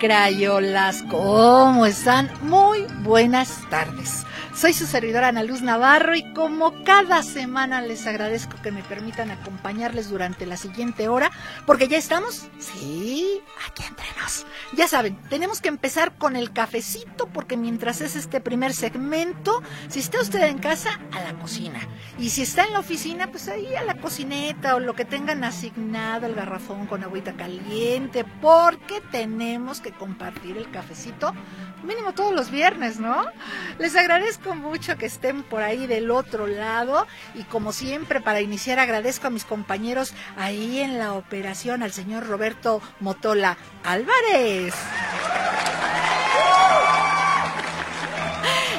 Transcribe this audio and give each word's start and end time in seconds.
Crayolas, 0.00 1.02
¿cómo 1.10 1.84
están? 1.84 2.30
Muy 2.40 2.86
buenas 3.02 3.68
tardes. 3.68 4.24
Soy 4.60 4.74
su 4.74 4.86
servidora 4.86 5.28
Ana 5.28 5.42
Luz 5.42 5.62
Navarro 5.62 6.14
y 6.14 6.34
como 6.34 6.84
cada 6.84 7.22
semana 7.22 7.80
les 7.80 8.06
agradezco 8.06 8.60
que 8.62 8.70
me 8.70 8.82
permitan 8.82 9.30
acompañarles 9.30 10.10
durante 10.10 10.44
la 10.44 10.58
siguiente 10.58 11.08
hora, 11.08 11.30
porque 11.64 11.88
ya 11.88 11.96
estamos, 11.96 12.46
sí, 12.58 13.40
aquí 13.66 13.84
entre 13.88 14.04
nos. 14.20 14.44
Ya 14.74 14.86
saben, 14.86 15.16
tenemos 15.30 15.62
que 15.62 15.70
empezar 15.70 16.12
con 16.18 16.36
el 16.36 16.52
cafecito, 16.52 17.26
porque 17.28 17.56
mientras 17.56 18.02
es 18.02 18.16
este 18.16 18.42
primer 18.42 18.74
segmento, 18.74 19.62
si 19.88 20.00
está 20.00 20.20
usted 20.20 20.42
en 20.42 20.58
casa, 20.58 21.00
a 21.12 21.20
la 21.20 21.38
cocina. 21.38 21.80
Y 22.18 22.28
si 22.28 22.42
está 22.42 22.64
en 22.64 22.74
la 22.74 22.80
oficina, 22.80 23.28
pues 23.28 23.48
ahí 23.48 23.74
a 23.76 23.82
la 23.82 23.94
cocineta 23.94 24.76
o 24.76 24.80
lo 24.80 24.92
que 24.94 25.06
tengan 25.06 25.42
asignado, 25.42 26.26
el 26.26 26.34
garrafón 26.34 26.86
con 26.86 27.02
agüita 27.02 27.32
caliente, 27.32 28.26
porque 28.42 29.00
tenemos 29.10 29.80
que 29.80 29.92
compartir 29.92 30.58
el 30.58 30.70
cafecito 30.70 31.32
mínimo 31.82 32.12
todos 32.12 32.34
los 32.34 32.50
viernes, 32.50 33.00
¿no? 33.00 33.24
Les 33.78 33.96
agradezco 33.96 34.49
mucho 34.54 34.96
que 34.96 35.06
estén 35.06 35.42
por 35.42 35.62
ahí 35.62 35.86
del 35.86 36.10
otro 36.10 36.46
lado 36.46 37.06
y 37.34 37.44
como 37.44 37.72
siempre 37.72 38.20
para 38.20 38.40
iniciar 38.40 38.78
agradezco 38.78 39.26
a 39.26 39.30
mis 39.30 39.44
compañeros 39.44 40.14
ahí 40.36 40.80
en 40.80 40.98
la 40.98 41.14
operación, 41.14 41.82
al 41.82 41.92
señor 41.92 42.26
Roberto 42.26 42.80
Motola 43.00 43.56
Álvarez. 43.84 44.74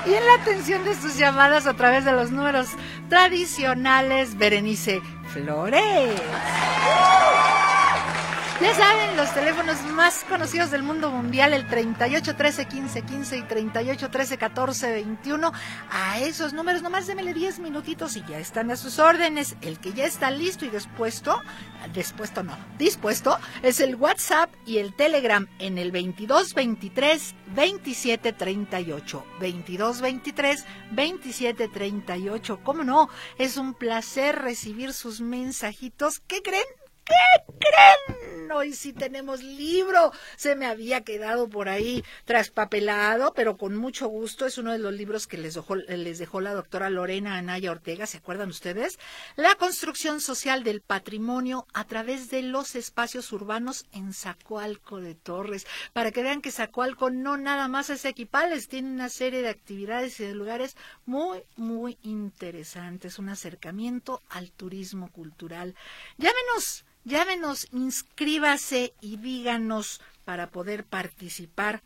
Y 0.06 0.14
en 0.14 0.26
la 0.26 0.34
atención 0.36 0.84
de 0.84 0.96
sus 0.96 1.18
llamadas 1.18 1.68
a 1.68 1.76
través 1.76 2.06
de 2.06 2.12
los 2.12 2.32
números 2.32 2.70
tradicionales, 3.08 4.38
Berenice 4.38 5.00
Flores. 5.32 6.20
Ya 8.62 8.76
saben, 8.76 9.18
los 9.18 9.34
teléfonos 9.34 9.82
más 9.86 10.24
conocidos 10.30 10.70
del 10.70 10.84
mundo 10.84 11.10
mundial, 11.10 11.52
el 11.52 11.68
38 11.68 12.36
13 12.36 12.68
15 12.68 13.02
15 13.02 13.38
y 13.38 13.42
38 13.42 14.12
13 14.12 14.38
14 14.38 14.92
21. 14.92 15.52
A 15.90 16.20
esos 16.20 16.54
números 16.54 16.84
nomás 16.84 17.08
démele 17.08 17.34
10 17.34 17.58
minutitos 17.58 18.16
y 18.18 18.24
ya 18.30 18.38
están 18.38 18.70
a 18.70 18.76
sus 18.76 19.00
órdenes. 19.00 19.56
El 19.62 19.80
que 19.80 19.94
ya 19.94 20.06
está 20.06 20.30
listo 20.30 20.66
y 20.66 20.70
dispuesto, 20.70 21.42
dispuesto 21.92 22.44
no, 22.44 22.56
dispuesto, 22.78 23.40
es 23.64 23.80
el 23.80 23.96
WhatsApp 23.96 24.52
y 24.68 24.78
el 24.78 24.96
Telegram 24.96 25.48
en 25.58 25.80
el 25.80 25.92
22 25.92 26.54
23 26.54 27.36
27 27.56 28.32
38. 28.32 29.26
22 29.40 30.02
23 30.02 30.66
27 30.92 31.68
38. 31.68 32.60
¿Cómo 32.64 32.84
no? 32.84 33.10
Es 33.40 33.58
un 33.58 33.74
placer 33.74 34.38
recibir 34.40 34.94
sus 34.94 35.20
mensajitos. 35.20 36.20
¿Qué 36.28 36.44
creen? 36.44 36.81
¿Qué 37.06 37.14
creen? 37.60 38.52
Hoy 38.54 38.74
sí 38.74 38.92
tenemos 38.92 39.42
libro. 39.42 40.12
Se 40.36 40.56
me 40.56 40.66
había 40.66 41.02
quedado 41.02 41.48
por 41.50 41.70
ahí 41.70 42.04
traspapelado, 42.26 43.34
pero 43.34 43.58
con 43.58 43.78
mucho 43.78 44.08
gusto. 44.08 44.46
Es 44.46 44.58
uno 44.58 44.74
de 44.74 44.78
los 44.78 44.94
libros 44.94 45.26
que 45.26 45.38
les 45.38 45.54
dejó, 45.54 45.76
les 45.76 46.20
dejó 46.20 46.42
la 46.42 46.54
doctora 46.54 46.90
Lorena 46.90 47.38
Anaya 47.38 47.72
Ortega. 47.72 48.06
¿Se 48.06 48.18
acuerdan 48.18 48.50
ustedes? 48.50 49.00
La 49.38 49.56
construcción 49.56 50.20
social 50.20 50.64
del 50.64 50.82
patrimonio 50.82 51.66
a 51.74 51.86
través 51.86 52.30
de 52.30 52.42
los 52.42 52.76
espacios 52.76 53.32
urbanos 53.32 53.86
en 53.94 54.14
Zacualco 54.14 55.00
de 55.00 55.16
Torres. 55.16 55.66
Para 55.94 56.12
que 56.12 56.24
vean 56.24 56.42
que 56.42 56.52
Zacualco 56.52 57.10
no 57.10 57.38
nada 57.38 57.70
más 57.70 57.90
es 57.90 58.04
equipales, 58.04 58.68
tiene 58.68 58.92
una 58.92 59.10
serie 59.10 59.42
de 59.42 59.50
actividades 59.50 60.20
y 60.20 60.26
de 60.26 60.36
lugares 60.36 60.76
muy, 61.06 61.44
muy 61.56 61.98
interesantes. 62.04 63.18
Un 63.18 63.30
acercamiento 63.30 64.22
al 64.30 64.52
turismo 64.52 65.10
cultural. 65.10 65.74
Llámenos 66.18 66.84
Llámenos, 67.04 67.68
inscríbase 67.72 68.94
y 69.02 69.18
díganos 69.18 70.02
para 70.24 70.52
poder 70.52 70.86
participar 70.86 71.82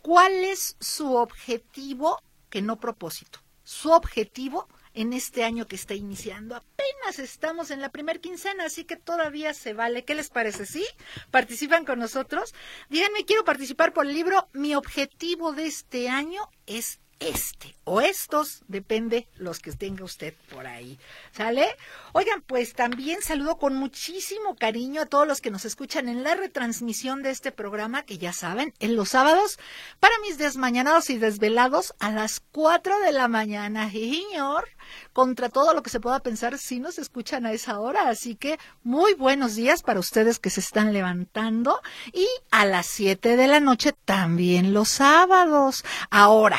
cuál 0.00 0.32
es 0.32 0.76
su 0.80 1.14
objetivo, 1.14 2.22
que 2.48 2.62
no 2.62 2.80
propósito, 2.80 3.40
su 3.62 3.90
objetivo 3.90 4.66
en 4.94 5.12
este 5.12 5.44
año 5.44 5.66
que 5.66 5.76
está 5.76 5.94
iniciando. 5.94 6.56
Apenas 6.56 7.18
estamos 7.18 7.70
en 7.70 7.82
la 7.82 7.90
primer 7.90 8.20
quincena, 8.20 8.64
así 8.64 8.84
que 8.84 8.96
todavía 8.96 9.52
se 9.52 9.74
vale. 9.74 10.04
¿Qué 10.04 10.14
les 10.14 10.30
parece? 10.30 10.64
¿Sí? 10.64 10.84
¿Participan 11.30 11.84
con 11.84 11.98
nosotros? 11.98 12.54
Díganme, 12.88 13.26
quiero 13.26 13.44
participar 13.44 13.92
por 13.92 14.06
el 14.06 14.14
libro. 14.14 14.48
Mi 14.54 14.74
objetivo 14.74 15.52
de 15.52 15.66
este 15.66 16.08
año 16.08 16.48
es 16.66 17.00
este 17.20 17.74
o 17.84 18.00
estos, 18.00 18.62
depende 18.68 19.26
los 19.36 19.60
que 19.60 19.72
tenga 19.72 20.04
usted 20.04 20.34
por 20.52 20.66
ahí. 20.66 20.98
¿Sale? 21.32 21.66
Oigan, 22.12 22.42
pues 22.42 22.74
también 22.74 23.22
saludo 23.22 23.56
con 23.56 23.74
muchísimo 23.74 24.56
cariño 24.56 25.02
a 25.02 25.06
todos 25.06 25.26
los 25.26 25.40
que 25.40 25.50
nos 25.50 25.64
escuchan 25.64 26.08
en 26.08 26.22
la 26.22 26.34
retransmisión 26.34 27.22
de 27.22 27.30
este 27.30 27.50
programa, 27.50 28.02
que 28.02 28.18
ya 28.18 28.32
saben, 28.32 28.74
en 28.78 28.94
los 28.94 29.10
sábados, 29.10 29.58
para 30.00 30.18
mis 30.20 30.38
desmañanados 30.38 31.10
y 31.10 31.18
desvelados 31.18 31.94
a 31.98 32.10
las 32.10 32.40
4 32.52 32.98
de 33.00 33.12
la 33.12 33.28
mañana. 33.28 33.90
Señor, 33.90 34.68
contra 35.12 35.48
todo 35.48 35.74
lo 35.74 35.82
que 35.82 35.90
se 35.90 36.00
pueda 36.00 36.20
pensar, 36.20 36.58
si 36.58 36.78
nos 36.80 36.98
escuchan 36.98 37.46
a 37.46 37.52
esa 37.52 37.80
hora. 37.80 38.08
Así 38.08 38.36
que 38.36 38.58
muy 38.82 39.14
buenos 39.14 39.54
días 39.54 39.82
para 39.82 40.00
ustedes 40.00 40.38
que 40.38 40.50
se 40.50 40.60
están 40.60 40.92
levantando. 40.92 41.80
Y 42.12 42.26
a 42.50 42.64
las 42.64 42.86
7 42.86 43.36
de 43.36 43.46
la 43.46 43.60
noche 43.60 43.92
también 44.04 44.74
los 44.74 44.88
sábados. 44.88 45.84
Ahora, 46.10 46.58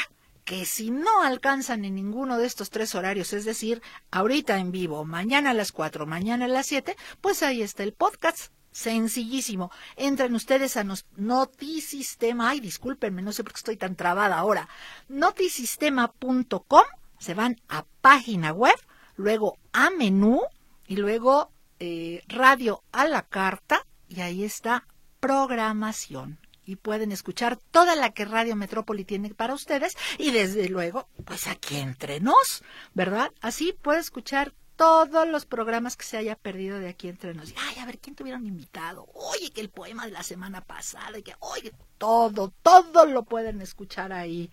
que 0.50 0.66
si 0.66 0.90
no 0.90 1.22
alcanzan 1.22 1.86
en 1.86 1.94
ninguno 1.94 2.40
de 2.40 2.48
estos 2.48 2.72
tres 2.72 2.96
horarios, 2.96 3.34
es 3.34 3.46
decir, 3.46 3.84
ahorita 4.10 4.58
en 4.58 4.72
vivo, 4.72 5.06
mañana 5.06 5.52
a 5.52 5.54
las 5.54 5.72
cuatro, 5.72 6.08
mañana 6.08 6.46
a 6.46 6.48
las 6.48 6.66
siete, 6.66 6.98
pues 7.22 7.44
ahí 7.44 7.62
está 7.62 7.84
el 7.84 7.94
podcast. 7.94 8.52
Sencillísimo. 8.72 9.72
Entren 9.96 10.34
ustedes 10.34 10.76
a 10.76 10.84
Notisistema. 11.18 12.50
Ay, 12.50 12.62
discúlpenme, 12.62 13.22
no 13.22 13.32
sé 13.32 13.44
por 13.44 13.54
qué 13.54 13.60
estoy 13.60 13.78
tan 13.78 13.96
trabada 13.96 14.40
ahora. 14.40 14.68
Notisistema.com. 15.08 16.86
Se 17.20 17.36
van 17.36 17.62
a 17.68 17.86
página 18.02 18.52
web, 18.52 18.74
luego 19.18 19.60
a 19.72 19.92
menú 19.92 20.42
y 20.88 20.96
luego 20.96 21.52
eh, 21.80 22.24
radio 22.28 22.81
a 22.92 23.08
la 23.08 23.22
carta 23.22 23.86
y 24.08 24.22
ahí 24.22 24.44
está 24.44 24.88
programación 25.20 26.39
y 26.69 26.75
pueden 26.75 27.12
escuchar 27.12 27.57
toda 27.72 27.96
la 27.96 28.12
que 28.12 28.25
Radio 28.25 28.56
Metrópoli 28.56 29.03
tiene 29.03 29.34
para 29.34 29.56
ustedes 29.56 29.97
y 30.19 30.30
desde 30.30 30.69
luego, 30.69 31.09
pues 31.25 31.47
aquí 31.47 31.78
entre 31.78 32.19
nos, 32.19 32.63
¿verdad? 32.94 33.31
Así 33.41 33.74
puede 33.74 34.00
escuchar 34.00 34.53
todos 34.75 35.28
los 35.28 35.47
programas 35.47 35.97
que 35.97 36.06
se 36.06 36.18
haya 36.18 36.35
perdido 36.35 36.80
de 36.80 36.90
aquí 36.90 37.09
entre 37.09 37.34
nos. 37.34 37.53
Ay, 37.57 37.80
a 37.80 37.85
ver, 37.88 37.97
¿quién 37.97 38.16
tuvieron 38.16 38.46
invitado? 38.46 39.07
Oye, 39.13 39.50
que 39.50 39.62
el 39.62 39.69
poema 39.69 40.06
de 40.06 40.12
la 40.12 40.22
semana 40.22 40.62
pasada, 40.62 41.18
y 41.18 41.24
que, 41.24 41.34
oye, 41.40 41.74
todo, 41.97 42.53
todo 42.62 43.06
lo 43.07 43.24
pueden 43.24 43.62
escuchar 43.62 44.13
ahí. 44.13 44.51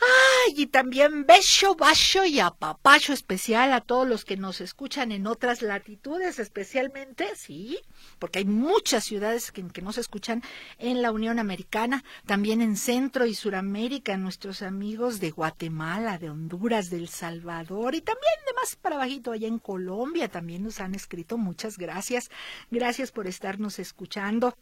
Ay, 0.00 0.54
y 0.56 0.66
también 0.66 1.26
beso, 1.26 1.74
bacho 1.74 2.24
y 2.24 2.40
apapacho 2.40 3.12
especial 3.12 3.72
a 3.72 3.82
todos 3.82 4.08
los 4.08 4.24
que 4.24 4.38
nos 4.38 4.62
escuchan 4.62 5.12
en 5.12 5.26
otras 5.26 5.60
latitudes, 5.60 6.38
especialmente, 6.38 7.36
sí, 7.36 7.78
porque 8.18 8.38
hay 8.38 8.44
muchas 8.46 9.04
ciudades 9.04 9.52
que, 9.52 9.66
que 9.68 9.82
nos 9.82 9.98
escuchan 9.98 10.42
en 10.78 11.02
la 11.02 11.12
Unión 11.12 11.38
Americana, 11.38 12.02
también 12.24 12.62
en 12.62 12.78
Centro 12.78 13.26
y 13.26 13.34
Suramérica, 13.34 14.16
nuestros 14.16 14.62
amigos 14.62 15.20
de 15.20 15.32
Guatemala, 15.32 16.16
de 16.16 16.30
Honduras, 16.30 16.88
de 16.88 16.96
El 16.96 17.08
Salvador 17.08 17.94
y 17.94 18.00
también 18.00 18.34
de 18.46 18.54
más 18.54 18.76
para 18.76 18.96
bajito 18.96 19.32
allá 19.32 19.48
en 19.48 19.58
Colombia, 19.58 20.28
también 20.28 20.62
nos 20.62 20.80
han 20.80 20.94
escrito. 20.94 21.36
Muchas 21.36 21.76
gracias. 21.76 22.30
Gracias 22.70 23.12
por 23.12 23.26
estarnos 23.26 23.78
escuchando. 23.78 24.56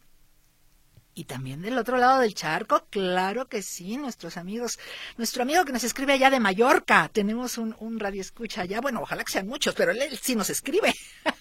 Y 1.18 1.24
también 1.24 1.60
del 1.62 1.76
otro 1.76 1.96
lado 1.96 2.20
del 2.20 2.32
charco, 2.32 2.86
claro 2.90 3.48
que 3.48 3.60
sí, 3.60 3.96
nuestros 3.96 4.36
amigos, 4.36 4.78
nuestro 5.16 5.42
amigo 5.42 5.64
que 5.64 5.72
nos 5.72 5.82
escribe 5.82 6.12
allá 6.12 6.30
de 6.30 6.38
Mallorca, 6.38 7.10
tenemos 7.12 7.58
un, 7.58 7.74
un 7.80 7.98
radio 7.98 8.20
escucha 8.20 8.62
allá, 8.62 8.80
bueno, 8.80 9.00
ojalá 9.02 9.24
que 9.24 9.32
sean 9.32 9.48
muchos, 9.48 9.74
pero 9.74 9.90
él, 9.90 10.16
sí 10.22 10.36
nos 10.36 10.48
escribe. 10.48 10.94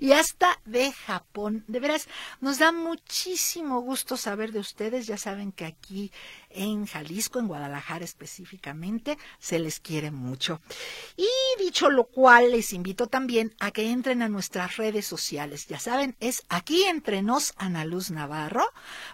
y 0.00 0.12
hasta 0.12 0.60
de 0.64 0.92
Japón. 0.92 1.64
De 1.68 1.80
veras, 1.80 2.08
nos 2.40 2.58
da 2.58 2.72
muchísimo 2.72 3.80
gusto 3.80 4.16
saber 4.16 4.52
de 4.52 4.60
ustedes. 4.60 5.06
Ya 5.06 5.16
saben 5.16 5.52
que 5.52 5.64
aquí 5.64 6.12
en 6.50 6.86
Jalisco, 6.86 7.38
en 7.38 7.48
Guadalajara 7.48 8.04
específicamente, 8.04 9.18
se 9.38 9.58
les 9.58 9.80
quiere 9.80 10.10
mucho. 10.10 10.60
Y 11.16 11.28
dicho 11.58 11.90
lo 11.90 12.04
cual, 12.04 12.52
les 12.52 12.72
invito 12.72 13.06
también 13.06 13.54
a 13.60 13.70
que 13.70 13.90
entren 13.90 14.22
a 14.22 14.28
nuestras 14.28 14.76
redes 14.76 15.06
sociales. 15.06 15.66
Ya 15.66 15.78
saben, 15.78 16.16
es 16.20 16.44
aquí 16.48 16.84
entre 16.84 17.22
nos 17.22 17.54
Ana 17.56 17.84
Luz 17.84 18.10
Navarro 18.10 18.64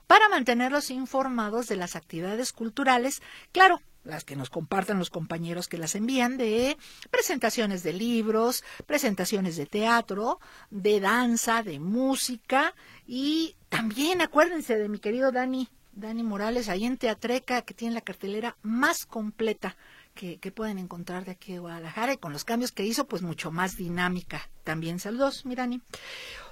para 0.06 0.28
mantenerlos 0.28 0.90
informados 0.90 1.68
de 1.68 1.76
las 1.76 1.96
actividades 1.96 2.52
culturales. 2.52 3.22
Claro, 3.52 3.80
las 4.08 4.24
que 4.24 4.36
nos 4.36 4.50
compartan 4.50 4.98
los 4.98 5.10
compañeros 5.10 5.68
que 5.68 5.78
las 5.78 5.94
envían, 5.94 6.38
de 6.38 6.76
presentaciones 7.10 7.82
de 7.82 7.92
libros, 7.92 8.64
presentaciones 8.86 9.56
de 9.56 9.66
teatro, 9.66 10.40
de 10.70 11.00
danza, 11.00 11.62
de 11.62 11.78
música 11.78 12.74
y 13.06 13.56
también 13.68 14.20
acuérdense 14.20 14.76
de 14.76 14.88
mi 14.88 14.98
querido 14.98 15.30
Dani 15.30 15.68
Dani 15.92 16.22
Morales, 16.22 16.68
ahí 16.68 16.84
en 16.84 16.96
Teatreca, 16.96 17.62
que 17.62 17.74
tiene 17.74 17.94
la 17.94 18.00
cartelera 18.00 18.56
más 18.62 19.04
completa 19.04 19.76
que, 20.14 20.52
pueden 20.52 20.78
encontrar 20.78 21.24
de 21.24 21.32
aquí 21.32 21.52
de 21.52 21.58
Guadalajara 21.60 22.12
y 22.12 22.16
con 22.18 22.32
los 22.32 22.44
cambios 22.44 22.72
que 22.72 22.84
hizo, 22.84 23.06
pues 23.06 23.22
mucho 23.22 23.50
más 23.50 23.76
dinámica. 23.76 24.48
También 24.64 24.98
saludos, 24.98 25.44
Mirani. 25.44 25.80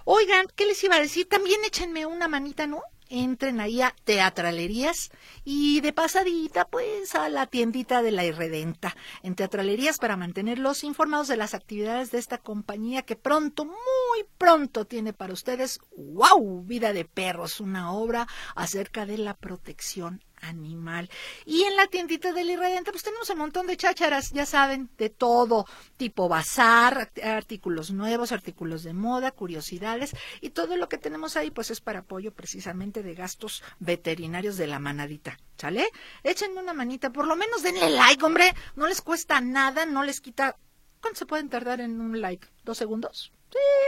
Oigan, 0.04 0.46
¿qué 0.54 0.66
les 0.66 0.82
iba 0.84 0.96
a 0.96 1.00
decir? 1.00 1.28
También 1.28 1.60
échenme 1.64 2.06
una 2.06 2.28
manita, 2.28 2.66
¿no? 2.66 2.82
Entren 3.08 3.60
ahí 3.60 3.82
a 3.82 3.94
teatralerías 4.04 5.10
y 5.44 5.80
de 5.80 5.92
pasadita 5.92 6.66
pues 6.66 7.14
a 7.14 7.28
la 7.28 7.46
tiendita 7.46 8.02
de 8.02 8.12
la 8.12 8.24
Irredenta 8.24 8.96
en 9.22 9.34
teatralerías 9.34 9.98
para 9.98 10.16
mantenerlos 10.16 10.84
informados 10.84 11.28
de 11.28 11.36
las 11.36 11.54
actividades 11.54 12.10
de 12.10 12.18
esta 12.18 12.38
compañía 12.38 13.02
que 13.02 13.16
pronto, 13.16 13.64
muy 13.64 14.24
pronto 14.38 14.84
tiene 14.84 15.12
para 15.12 15.32
ustedes, 15.32 15.80
wow, 15.96 16.62
Vida 16.64 16.92
de 16.92 17.04
Perros, 17.04 17.60
una 17.60 17.92
obra 17.92 18.26
acerca 18.54 19.06
de 19.06 19.18
la 19.18 19.34
protección 19.34 20.22
animal. 20.40 21.10
Y 21.44 21.62
en 21.62 21.76
la 21.76 21.86
tiendita 21.86 22.32
del 22.32 22.50
Irredenta, 22.50 22.90
pues 22.90 23.02
tenemos 23.02 23.28
un 23.30 23.38
montón 23.38 23.66
de 23.66 23.76
chácharas, 23.76 24.32
ya 24.32 24.46
saben, 24.46 24.90
de 24.98 25.10
todo, 25.10 25.66
tipo 25.96 26.28
bazar, 26.28 27.10
artículos 27.22 27.90
nuevos, 27.90 28.32
artículos 28.32 28.82
de 28.82 28.94
moda, 28.94 29.30
curiosidades, 29.30 30.14
y 30.40 30.50
todo 30.50 30.76
lo 30.76 30.88
que 30.88 30.98
tenemos 30.98 31.36
ahí, 31.36 31.50
pues 31.50 31.70
es 31.70 31.80
para 31.80 32.00
apoyo 32.00 32.32
precisamente 32.32 33.02
de 33.02 33.14
gastos 33.14 33.62
veterinarios 33.78 34.56
de 34.56 34.66
la 34.66 34.78
manadita. 34.78 35.38
¿Sale? 35.56 35.88
Échenme 36.22 36.60
una 36.60 36.74
manita, 36.74 37.10
por 37.10 37.26
lo 37.26 37.34
menos 37.34 37.62
denle 37.62 37.88
like, 37.88 38.22
hombre, 38.24 38.54
no 38.74 38.86
les 38.86 39.00
cuesta 39.00 39.40
nada, 39.40 39.86
no 39.86 40.04
les 40.04 40.20
quita. 40.20 40.56
¿Cuánto 41.00 41.18
se 41.18 41.26
pueden 41.26 41.48
tardar 41.48 41.80
en 41.80 42.00
un 42.00 42.20
like? 42.20 42.48
¿Dos 42.64 42.76
segundos? 42.76 43.32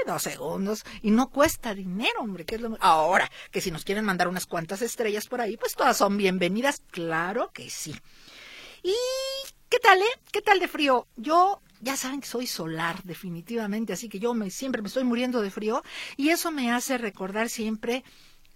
Dos 0.06 0.22
segundos. 0.22 0.84
Y 1.02 1.10
no 1.10 1.30
cuesta 1.30 1.74
dinero, 1.74 2.20
hombre. 2.20 2.44
Que 2.44 2.56
es 2.56 2.60
lo... 2.60 2.76
Ahora, 2.80 3.30
que 3.50 3.60
si 3.60 3.70
nos 3.70 3.84
quieren 3.84 4.04
mandar 4.04 4.28
unas 4.28 4.46
cuantas 4.46 4.82
estrellas 4.82 5.28
por 5.28 5.40
ahí, 5.40 5.56
pues 5.56 5.74
todas 5.74 5.96
son 5.96 6.16
bienvenidas. 6.16 6.82
Claro 6.90 7.50
que 7.52 7.70
sí. 7.70 7.94
¿Y 8.82 8.94
qué 9.68 9.78
tal, 9.78 10.00
eh? 10.00 10.20
¿Qué 10.32 10.42
tal 10.42 10.60
de 10.60 10.68
frío? 10.68 11.06
Yo 11.16 11.60
ya 11.80 11.96
saben 11.96 12.20
que 12.20 12.28
soy 12.28 12.46
solar, 12.46 13.02
definitivamente, 13.04 13.92
así 13.92 14.08
que 14.08 14.18
yo 14.18 14.34
me, 14.34 14.50
siempre 14.50 14.82
me 14.82 14.88
estoy 14.88 15.04
muriendo 15.04 15.40
de 15.40 15.50
frío 15.50 15.82
y 16.16 16.30
eso 16.30 16.50
me 16.50 16.72
hace 16.72 16.98
recordar 16.98 17.48
siempre 17.48 18.04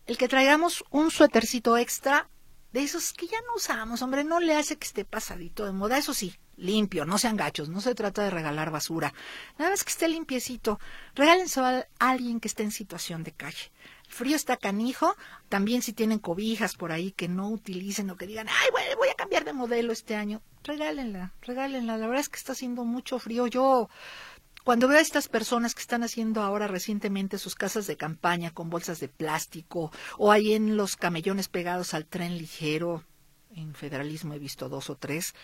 el 0.07 0.19
que 0.19 0.29
traigamos 0.29 0.85
un 0.91 1.11
suétercito 1.11 1.77
extra 1.77 2.29
de 2.73 2.83
esos 2.83 3.13
que 3.13 3.27
ya 3.27 3.41
no 3.43 3.55
usamos, 3.55 4.03
hombre, 4.03 4.25
no 4.25 4.41
le 4.41 4.55
hace 4.55 4.77
que 4.77 4.87
esté 4.87 5.05
pasadito 5.05 5.65
de 5.65 5.73
moda, 5.73 5.99
eso 5.99 6.15
sí, 6.15 6.35
limpio, 6.63 7.05
no 7.05 7.19
sean 7.19 7.37
gachos, 7.37 7.69
no 7.69 7.81
se 7.81 7.95
trata 7.95 8.23
de 8.23 8.31
regalar 8.31 8.71
basura, 8.71 9.13
nada 9.59 9.71
más 9.71 9.85
que 9.85 9.91
esté 9.91 10.09
limpiecito, 10.09 10.81
regálense 11.15 11.61
a 11.61 11.87
alguien 11.99 12.41
que 12.41 12.49
esté 12.49 12.63
en 12.63 12.71
situación 12.71 13.25
de 13.25 13.33
calle. 13.33 13.73
El 14.07 14.13
frío 14.13 14.37
está 14.37 14.57
canijo, 14.57 15.17
también 15.49 15.83
si 15.83 15.93
tienen 15.93 16.19
cobijas 16.19 16.77
por 16.77 16.93
ahí 16.93 17.13
que 17.13 17.29
no 17.29 17.49
utilicen 17.49 18.11
o 18.11 18.17
que 18.17 18.27
digan, 18.27 18.49
ay, 18.49 18.71
voy 18.97 19.09
a 19.09 19.15
cambiar 19.15 19.45
de 19.45 19.53
modelo 19.53 19.93
este 19.93 20.15
año, 20.15 20.43
regálenla, 20.65 21.33
regálenla, 21.43 21.99
la 21.99 22.07
verdad 22.07 22.21
es 22.21 22.29
que 22.29 22.39
está 22.39 22.53
haciendo 22.53 22.85
mucho 22.85 23.19
frío, 23.19 23.47
yo 23.47 23.89
cuando 24.65 24.87
veo 24.87 24.99
a 24.99 25.03
estas 25.03 25.29
personas 25.29 25.75
que 25.75 25.81
están 25.81 26.05
haciendo 26.05 26.41
ahora 26.41 26.69
recientemente 26.69 27.39
sus 27.39 27.57
casas 27.57 27.89
de 27.89 27.97
campaña 27.97 28.53
con 28.53 28.71
bolsas 28.71 29.01
de 29.01 29.09
plástico 29.09 29.91
o 30.19 30.31
ahí 30.31 30.53
en 30.53 30.77
los 30.77 30.97
camellones 30.97 31.49
pegados 31.49 31.95
al 31.95 32.07
tren 32.07 32.39
ligero, 32.39 33.05
en 33.57 33.75
federalismo 33.75 34.35
he 34.35 34.39
visto 34.39 34.69
dos 34.69 34.89
o 34.89 34.97
tres, 34.97 35.35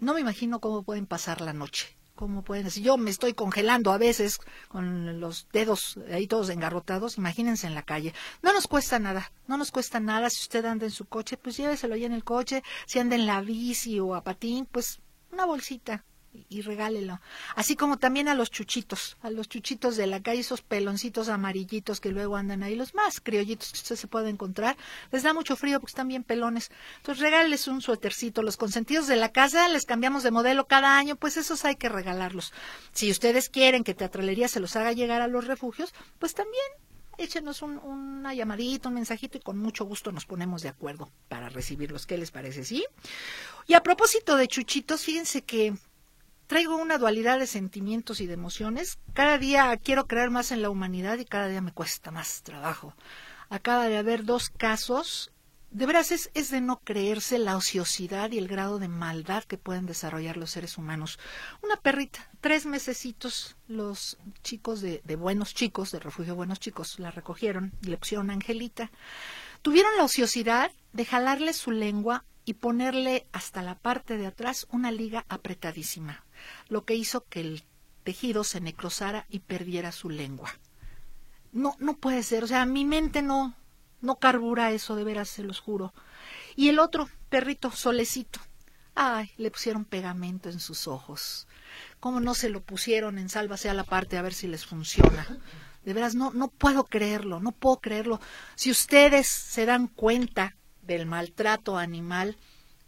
no 0.00 0.14
me 0.14 0.20
imagino 0.20 0.60
cómo 0.60 0.82
pueden 0.82 1.06
pasar 1.06 1.40
la 1.40 1.52
noche. 1.52 1.94
¿Cómo 2.14 2.42
pueden? 2.42 2.68
Si 2.68 2.82
yo 2.82 2.96
me 2.96 3.10
estoy 3.10 3.32
congelando 3.32 3.92
a 3.92 3.98
veces 3.98 4.40
con 4.66 5.20
los 5.20 5.46
dedos 5.52 6.00
ahí 6.10 6.26
todos 6.26 6.48
engarrotados, 6.50 7.16
imagínense 7.16 7.68
en 7.68 7.76
la 7.76 7.84
calle. 7.84 8.12
No 8.42 8.52
nos 8.52 8.66
cuesta 8.66 8.98
nada, 8.98 9.30
no 9.46 9.56
nos 9.56 9.70
cuesta 9.70 10.00
nada. 10.00 10.28
Si 10.28 10.42
usted 10.42 10.64
anda 10.64 10.84
en 10.84 10.90
su 10.90 11.04
coche, 11.04 11.36
pues 11.36 11.56
lléveselo 11.56 11.94
ahí 11.94 12.04
en 12.04 12.12
el 12.12 12.24
coche. 12.24 12.64
Si 12.86 12.98
anda 12.98 13.14
en 13.14 13.26
la 13.26 13.40
bici 13.40 14.00
o 14.00 14.16
a 14.16 14.24
patín, 14.24 14.66
pues 14.66 15.00
una 15.30 15.44
bolsita, 15.44 16.04
y 16.48 16.62
regálelo. 16.62 17.20
Así 17.56 17.76
como 17.76 17.98
también 17.98 18.28
a 18.28 18.34
los 18.34 18.50
chuchitos, 18.50 19.16
a 19.22 19.30
los 19.30 19.48
chuchitos 19.48 19.96
de 19.96 20.06
la 20.06 20.22
calle, 20.22 20.40
esos 20.40 20.62
peloncitos 20.62 21.28
amarillitos 21.28 22.00
que 22.00 22.10
luego 22.10 22.36
andan 22.36 22.62
ahí, 22.62 22.74
los 22.74 22.94
más 22.94 23.20
criollitos 23.20 23.72
que 23.72 23.78
usted 23.78 23.96
se 23.96 24.06
puede 24.06 24.30
encontrar. 24.30 24.76
Les 25.10 25.22
da 25.22 25.32
mucho 25.32 25.56
frío 25.56 25.80
porque 25.80 25.90
están 25.90 26.08
bien 26.08 26.24
pelones. 26.24 26.70
Entonces 26.98 27.22
regáleles 27.22 27.68
un 27.68 27.80
suétercito. 27.80 28.42
Los 28.42 28.56
consentidos 28.56 29.06
de 29.06 29.16
la 29.16 29.30
casa 29.30 29.68
les 29.68 29.86
cambiamos 29.86 30.22
de 30.22 30.30
modelo 30.30 30.66
cada 30.66 30.96
año, 30.96 31.16
pues 31.16 31.36
esos 31.36 31.64
hay 31.64 31.76
que 31.76 31.88
regalarlos. 31.88 32.52
Si 32.92 33.10
ustedes 33.10 33.48
quieren 33.48 33.84
que 33.84 33.94
Teatralería 33.94 34.48
se 34.48 34.60
los 34.60 34.76
haga 34.76 34.92
llegar 34.92 35.20
a 35.22 35.28
los 35.28 35.46
refugios, 35.46 35.94
pues 36.18 36.34
también 36.34 36.64
échenos 37.18 37.62
un, 37.62 37.78
una 37.78 38.32
llamadita, 38.32 38.88
un 38.88 38.94
mensajito 38.94 39.38
y 39.38 39.40
con 39.40 39.58
mucho 39.58 39.84
gusto 39.84 40.12
nos 40.12 40.24
ponemos 40.24 40.62
de 40.62 40.68
acuerdo 40.68 41.10
para 41.28 41.48
recibirlos. 41.48 42.06
¿Qué 42.06 42.16
les 42.16 42.30
parece? 42.30 42.64
¿Sí? 42.64 42.86
Y 43.66 43.74
a 43.74 43.82
propósito 43.82 44.36
de 44.36 44.48
chuchitos, 44.48 45.02
fíjense 45.02 45.42
que 45.42 45.74
traigo 46.48 46.76
una 46.76 46.96
dualidad 46.96 47.38
de 47.38 47.46
sentimientos 47.46 48.20
y 48.20 48.26
de 48.26 48.32
emociones. 48.32 48.98
Cada 49.12 49.36
día 49.36 49.76
quiero 49.76 50.06
creer 50.06 50.30
más 50.30 50.50
en 50.50 50.62
la 50.62 50.70
humanidad 50.70 51.18
y 51.18 51.26
cada 51.26 51.46
día 51.46 51.60
me 51.60 51.72
cuesta 51.72 52.10
más 52.10 52.42
trabajo. 52.42 52.94
Acaba 53.50 53.86
de 53.86 53.98
haber 53.98 54.24
dos 54.24 54.48
casos. 54.48 55.30
De 55.70 55.84
veras 55.84 56.10
es, 56.10 56.50
de 56.50 56.62
no 56.62 56.80
creerse 56.80 57.38
la 57.38 57.54
ociosidad 57.54 58.32
y 58.32 58.38
el 58.38 58.48
grado 58.48 58.78
de 58.78 58.88
maldad 58.88 59.44
que 59.44 59.58
pueden 59.58 59.84
desarrollar 59.84 60.38
los 60.38 60.50
seres 60.50 60.78
humanos. 60.78 61.18
Una 61.62 61.76
perrita, 61.76 62.30
tres 62.40 62.64
mesecitos, 62.64 63.56
los 63.66 64.16
chicos 64.42 64.80
de, 64.80 65.02
de 65.04 65.16
Buenos 65.16 65.54
Chicos, 65.54 65.92
de 65.92 66.00
Refugio 66.00 66.34
Buenos 66.34 66.60
Chicos, 66.60 66.98
la 66.98 67.10
recogieron 67.10 67.72
le 67.82 67.98
pusieron 67.98 68.30
Angelita. 68.30 68.90
Tuvieron 69.60 69.94
la 69.98 70.04
ociosidad 70.04 70.72
de 70.94 71.04
jalarle 71.04 71.52
su 71.52 71.72
lengua 71.72 72.24
y 72.46 72.54
ponerle 72.54 73.26
hasta 73.32 73.60
la 73.60 73.74
parte 73.74 74.16
de 74.16 74.26
atrás 74.26 74.66
una 74.70 74.90
liga 74.90 75.26
apretadísima 75.28 76.24
lo 76.68 76.84
que 76.84 76.94
hizo 76.94 77.24
que 77.24 77.40
el 77.40 77.64
tejido 78.04 78.44
se 78.44 78.60
necrosara 78.60 79.26
y 79.28 79.40
perdiera 79.40 79.92
su 79.92 80.10
lengua. 80.10 80.50
No, 81.52 81.76
no 81.78 81.96
puede 81.96 82.22
ser, 82.22 82.44
o 82.44 82.46
sea, 82.46 82.66
mi 82.66 82.84
mente 82.84 83.22
no, 83.22 83.54
no 84.00 84.16
carbura 84.16 84.70
eso, 84.70 84.96
de 84.96 85.04
veras, 85.04 85.28
se 85.28 85.42
los 85.42 85.60
juro. 85.60 85.92
Y 86.56 86.68
el 86.68 86.78
otro, 86.78 87.08
perrito, 87.28 87.70
solecito, 87.70 88.40
ay, 88.94 89.30
le 89.36 89.50
pusieron 89.50 89.84
pegamento 89.84 90.48
en 90.48 90.60
sus 90.60 90.88
ojos. 90.88 91.46
¿Cómo 92.00 92.20
no 92.20 92.34
se 92.34 92.48
lo 92.48 92.62
pusieron 92.62 93.18
en 93.18 93.28
sálvase 93.28 93.68
a 93.68 93.74
la 93.74 93.84
parte 93.84 94.16
a 94.16 94.22
ver 94.22 94.34
si 94.34 94.46
les 94.46 94.66
funciona? 94.66 95.26
De 95.84 95.94
veras, 95.94 96.14
no, 96.14 96.32
no 96.32 96.48
puedo 96.48 96.84
creerlo, 96.84 97.40
no 97.40 97.52
puedo 97.52 97.78
creerlo. 97.80 98.20
Si 98.56 98.70
ustedes 98.70 99.26
se 99.26 99.66
dan 99.66 99.86
cuenta 99.86 100.56
del 100.82 101.06
maltrato 101.06 101.78
animal, 101.78 102.36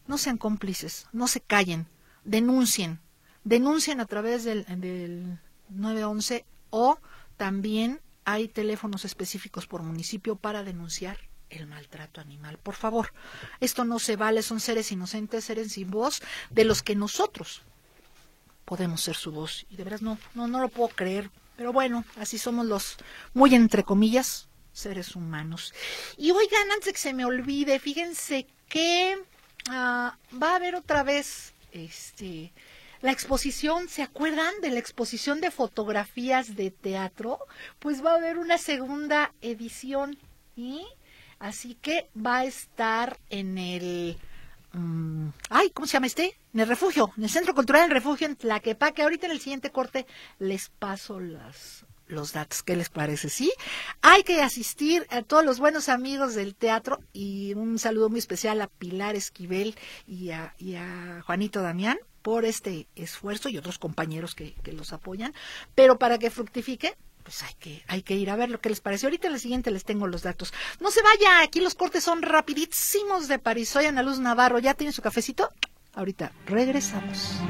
no 0.06 0.18
sean 0.18 0.38
cómplices, 0.38 1.06
no 1.12 1.28
se 1.28 1.40
callen, 1.40 1.86
denuncien, 2.24 3.00
denuncien 3.44 4.00
a 4.00 4.06
través 4.06 4.44
del, 4.44 4.64
del 4.80 5.38
911 5.68 6.44
o 6.70 6.98
también 7.36 8.00
hay 8.24 8.48
teléfonos 8.48 9.04
específicos 9.04 9.66
por 9.66 9.82
municipio 9.82 10.36
para 10.36 10.62
denunciar 10.62 11.18
el 11.50 11.66
maltrato 11.66 12.20
animal. 12.20 12.58
Por 12.58 12.74
favor, 12.74 13.12
esto 13.60 13.84
no 13.84 13.98
se 13.98 14.16
vale, 14.16 14.42
son 14.42 14.60
seres 14.60 14.92
inocentes, 14.92 15.44
seres 15.44 15.72
sin 15.72 15.90
voz, 15.90 16.22
de 16.50 16.64
los 16.64 16.82
que 16.82 16.94
nosotros 16.94 17.62
podemos 18.64 19.02
ser 19.02 19.16
su 19.16 19.32
voz. 19.32 19.66
Y 19.68 19.76
de 19.76 19.84
veras 19.84 20.02
no, 20.02 20.18
no, 20.34 20.46
no 20.46 20.60
lo 20.60 20.68
puedo 20.68 20.88
creer. 20.90 21.30
Pero 21.56 21.72
bueno, 21.72 22.04
así 22.16 22.38
somos 22.38 22.66
los, 22.66 22.96
muy 23.34 23.54
entre 23.54 23.82
comillas, 23.82 24.48
seres 24.72 25.16
humanos. 25.16 25.74
Y 26.16 26.30
oigan, 26.30 26.70
antes 26.70 26.86
de 26.86 26.92
que 26.92 26.98
se 26.98 27.12
me 27.12 27.24
olvide, 27.24 27.78
fíjense 27.80 28.46
que 28.68 29.18
ah, 29.68 30.16
va 30.40 30.52
a 30.52 30.56
haber 30.56 30.76
otra 30.76 31.02
vez, 31.02 31.52
este, 31.72 32.52
la 33.02 33.12
exposición, 33.12 33.88
¿se 33.88 34.02
acuerdan 34.02 34.52
de 34.60 34.70
la 34.70 34.78
exposición 34.78 35.40
de 35.40 35.50
fotografías 35.50 36.54
de 36.54 36.70
teatro? 36.70 37.38
Pues 37.78 38.04
va 38.04 38.12
a 38.12 38.16
haber 38.16 38.38
una 38.38 38.58
segunda 38.58 39.32
edición 39.40 40.18
y 40.54 40.86
así 41.38 41.76
que 41.80 42.10
va 42.14 42.38
a 42.38 42.44
estar 42.44 43.18
en 43.30 43.56
el 43.56 44.18
mm, 44.72 45.28
ay, 45.48 45.70
¿cómo 45.70 45.86
se 45.86 45.94
llama 45.94 46.06
este? 46.06 46.38
En 46.52 46.60
el 46.60 46.68
refugio, 46.68 47.12
en 47.16 47.24
el 47.24 47.30
Centro 47.30 47.54
Cultural 47.54 47.82
del 47.82 47.92
Refugio 47.92 48.26
en 48.26 48.36
Tlaquepaque. 48.36 49.02
Ahorita 49.02 49.26
en 49.26 49.32
el 49.32 49.40
siguiente 49.40 49.70
corte 49.70 50.06
les 50.38 50.68
paso 50.68 51.20
las 51.20 51.86
los 52.10 52.32
datos. 52.32 52.62
¿Qué 52.62 52.76
les 52.76 52.88
parece? 52.90 53.28
Sí, 53.28 53.52
hay 54.02 54.24
que 54.24 54.42
asistir 54.42 55.06
a 55.10 55.22
todos 55.22 55.44
los 55.44 55.60
buenos 55.60 55.88
amigos 55.88 56.34
del 56.34 56.54
teatro 56.54 57.00
y 57.12 57.54
un 57.54 57.78
saludo 57.78 58.10
muy 58.10 58.18
especial 58.18 58.60
a 58.60 58.66
Pilar 58.66 59.14
Esquivel 59.14 59.76
y 60.06 60.30
a, 60.30 60.54
y 60.58 60.74
a 60.74 61.22
Juanito 61.24 61.62
Damián 61.62 61.98
por 62.22 62.44
este 62.44 62.86
esfuerzo 62.96 63.48
y 63.48 63.58
otros 63.58 63.78
compañeros 63.78 64.34
que, 64.34 64.54
los 64.72 64.92
apoyan. 64.92 65.34
Pero 65.74 65.98
para 65.98 66.18
que 66.18 66.30
fructifique, 66.30 66.96
pues 67.22 67.42
hay 67.42 67.54
que, 67.54 67.82
hay 67.88 68.02
que 68.02 68.14
ir 68.14 68.30
a 68.30 68.36
ver 68.36 68.50
lo 68.50 68.60
que 68.60 68.68
les 68.68 68.80
parece. 68.80 69.06
Ahorita 69.06 69.26
en 69.26 69.32
la 69.34 69.38
siguiente 69.38 69.70
les 69.70 69.84
tengo 69.84 70.06
los 70.06 70.22
datos. 70.22 70.52
No 70.80 70.90
se 70.90 71.02
vaya, 71.02 71.42
aquí 71.42 71.60
los 71.60 71.74
cortes 71.74 72.04
son 72.04 72.22
rapidísimos 72.22 73.28
de 73.28 73.38
París. 73.38 73.68
Soy 73.68 73.86
Ana 73.86 74.02
Luz 74.02 74.18
Navarro. 74.18 74.58
¿Ya 74.58 74.74
tiene 74.74 74.92
su 74.92 75.02
cafecito? 75.02 75.48
Ahorita 75.94 76.32
regresamos. 76.46 77.40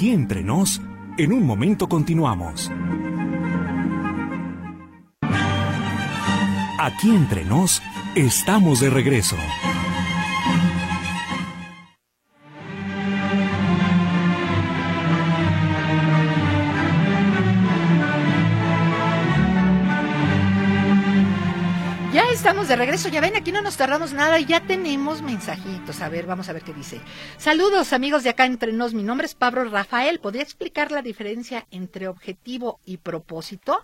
Aquí 0.00 0.12
entre 0.12 0.42
nos, 0.42 0.80
en 1.18 1.30
un 1.30 1.44
momento 1.44 1.86
continuamos. 1.86 2.72
Aquí 6.78 7.10
entre 7.10 7.44
nos, 7.44 7.82
estamos 8.14 8.80
de 8.80 8.88
regreso. 8.88 9.36
Estamos 22.40 22.68
de 22.68 22.76
regreso, 22.76 23.10
ya 23.10 23.20
ven, 23.20 23.36
aquí 23.36 23.52
no 23.52 23.60
nos 23.60 23.76
tardamos 23.76 24.14
nada 24.14 24.40
y 24.40 24.46
ya 24.46 24.66
tenemos 24.66 25.20
mensajitos. 25.20 26.00
A 26.00 26.08
ver, 26.08 26.24
vamos 26.24 26.48
a 26.48 26.54
ver 26.54 26.62
qué 26.62 26.72
dice. 26.72 26.98
Saludos 27.36 27.92
amigos 27.92 28.24
de 28.24 28.30
acá 28.30 28.46
entre 28.46 28.72
nos, 28.72 28.94
mi 28.94 29.02
nombre 29.02 29.26
es 29.26 29.34
Pablo 29.34 29.62
Rafael. 29.64 30.20
¿Podría 30.20 30.42
explicar 30.42 30.90
la 30.90 31.02
diferencia 31.02 31.66
entre 31.70 32.08
objetivo 32.08 32.80
y 32.86 32.96
propósito? 32.96 33.80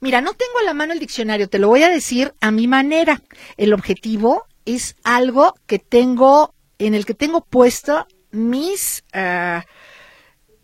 Mira, 0.00 0.20
no 0.20 0.34
tengo 0.34 0.58
a 0.58 0.64
la 0.64 0.74
mano 0.74 0.92
el 0.92 0.98
diccionario, 0.98 1.48
te 1.48 1.60
lo 1.60 1.68
voy 1.68 1.84
a 1.84 1.90
decir 1.90 2.34
a 2.40 2.50
mi 2.50 2.66
manera. 2.66 3.22
El 3.56 3.72
objetivo 3.72 4.46
es 4.64 4.96
algo 5.04 5.54
que 5.66 5.78
tengo, 5.78 6.56
en 6.80 6.94
el 6.94 7.06
que 7.06 7.14
tengo 7.14 7.44
puesto 7.44 8.08
mis 8.32 9.04
uh, 9.14 9.60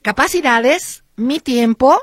capacidades, 0.02 1.04
mi 1.14 1.38
tiempo 1.38 2.00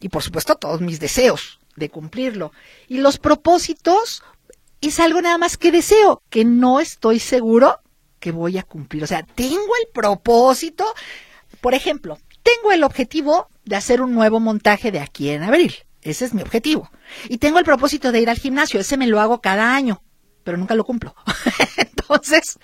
y 0.00 0.08
por 0.08 0.24
supuesto 0.24 0.56
todos 0.56 0.80
mis 0.80 0.98
deseos 0.98 1.60
de 1.76 1.90
cumplirlo. 1.90 2.50
Y 2.88 2.98
los 2.98 3.18
propósitos 3.18 4.24
es 4.88 5.00
algo 5.00 5.20
nada 5.22 5.38
más 5.38 5.56
que 5.56 5.72
deseo, 5.72 6.22
que 6.30 6.44
no 6.44 6.80
estoy 6.80 7.18
seguro 7.18 7.80
que 8.20 8.32
voy 8.32 8.58
a 8.58 8.62
cumplir. 8.62 9.04
O 9.04 9.06
sea, 9.06 9.22
tengo 9.22 9.72
el 9.80 9.88
propósito, 9.92 10.84
por 11.60 11.74
ejemplo, 11.74 12.18
tengo 12.42 12.72
el 12.72 12.84
objetivo 12.84 13.48
de 13.64 13.76
hacer 13.76 14.00
un 14.00 14.14
nuevo 14.14 14.40
montaje 14.40 14.92
de 14.92 15.00
aquí 15.00 15.30
en 15.30 15.42
abril. 15.42 15.74
Ese 16.02 16.26
es 16.26 16.34
mi 16.34 16.42
objetivo. 16.42 16.90
Y 17.28 17.38
tengo 17.38 17.58
el 17.58 17.64
propósito 17.64 18.12
de 18.12 18.20
ir 18.20 18.28
al 18.28 18.38
gimnasio. 18.38 18.78
Ese 18.78 18.96
me 18.96 19.06
lo 19.06 19.20
hago 19.20 19.40
cada 19.40 19.74
año, 19.74 20.02
pero 20.42 20.58
nunca 20.58 20.74
lo 20.74 20.84
cumplo. 20.84 21.14
Entonces, 21.76 22.58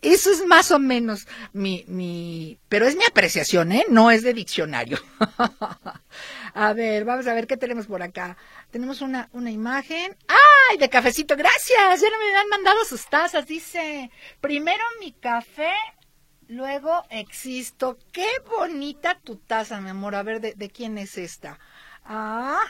eso 0.00 0.30
es 0.30 0.46
más 0.46 0.70
o 0.70 0.78
menos 0.78 1.26
mi, 1.52 1.84
mi, 1.86 2.58
pero 2.68 2.86
es 2.86 2.96
mi 2.96 3.04
apreciación, 3.04 3.72
¿eh? 3.72 3.84
No 3.90 4.10
es 4.10 4.22
de 4.22 4.32
diccionario. 4.32 4.98
a 6.60 6.72
ver, 6.72 7.04
vamos 7.04 7.24
a 7.28 7.34
ver 7.34 7.46
qué 7.46 7.56
tenemos 7.56 7.86
por 7.86 8.02
acá. 8.02 8.36
Tenemos 8.72 9.00
una, 9.00 9.28
una 9.32 9.52
imagen. 9.52 10.16
¡Ay, 10.26 10.76
de 10.78 10.88
cafecito! 10.88 11.36
Gracias. 11.36 12.00
Ya 12.00 12.10
no 12.10 12.18
me 12.18 12.36
han 12.36 12.48
mandado 12.48 12.84
sus 12.84 13.06
tazas. 13.06 13.46
Dice, 13.46 14.10
primero 14.40 14.82
mi 14.98 15.12
café, 15.12 15.70
luego 16.48 17.04
existo. 17.10 17.96
Qué 18.10 18.26
bonita 18.50 19.20
tu 19.20 19.36
taza, 19.36 19.80
mi 19.80 19.90
amor. 19.90 20.16
A 20.16 20.24
ver, 20.24 20.40
¿de, 20.40 20.54
de 20.54 20.68
quién 20.68 20.98
es 20.98 21.16
esta? 21.16 21.60
Ah, 22.04 22.64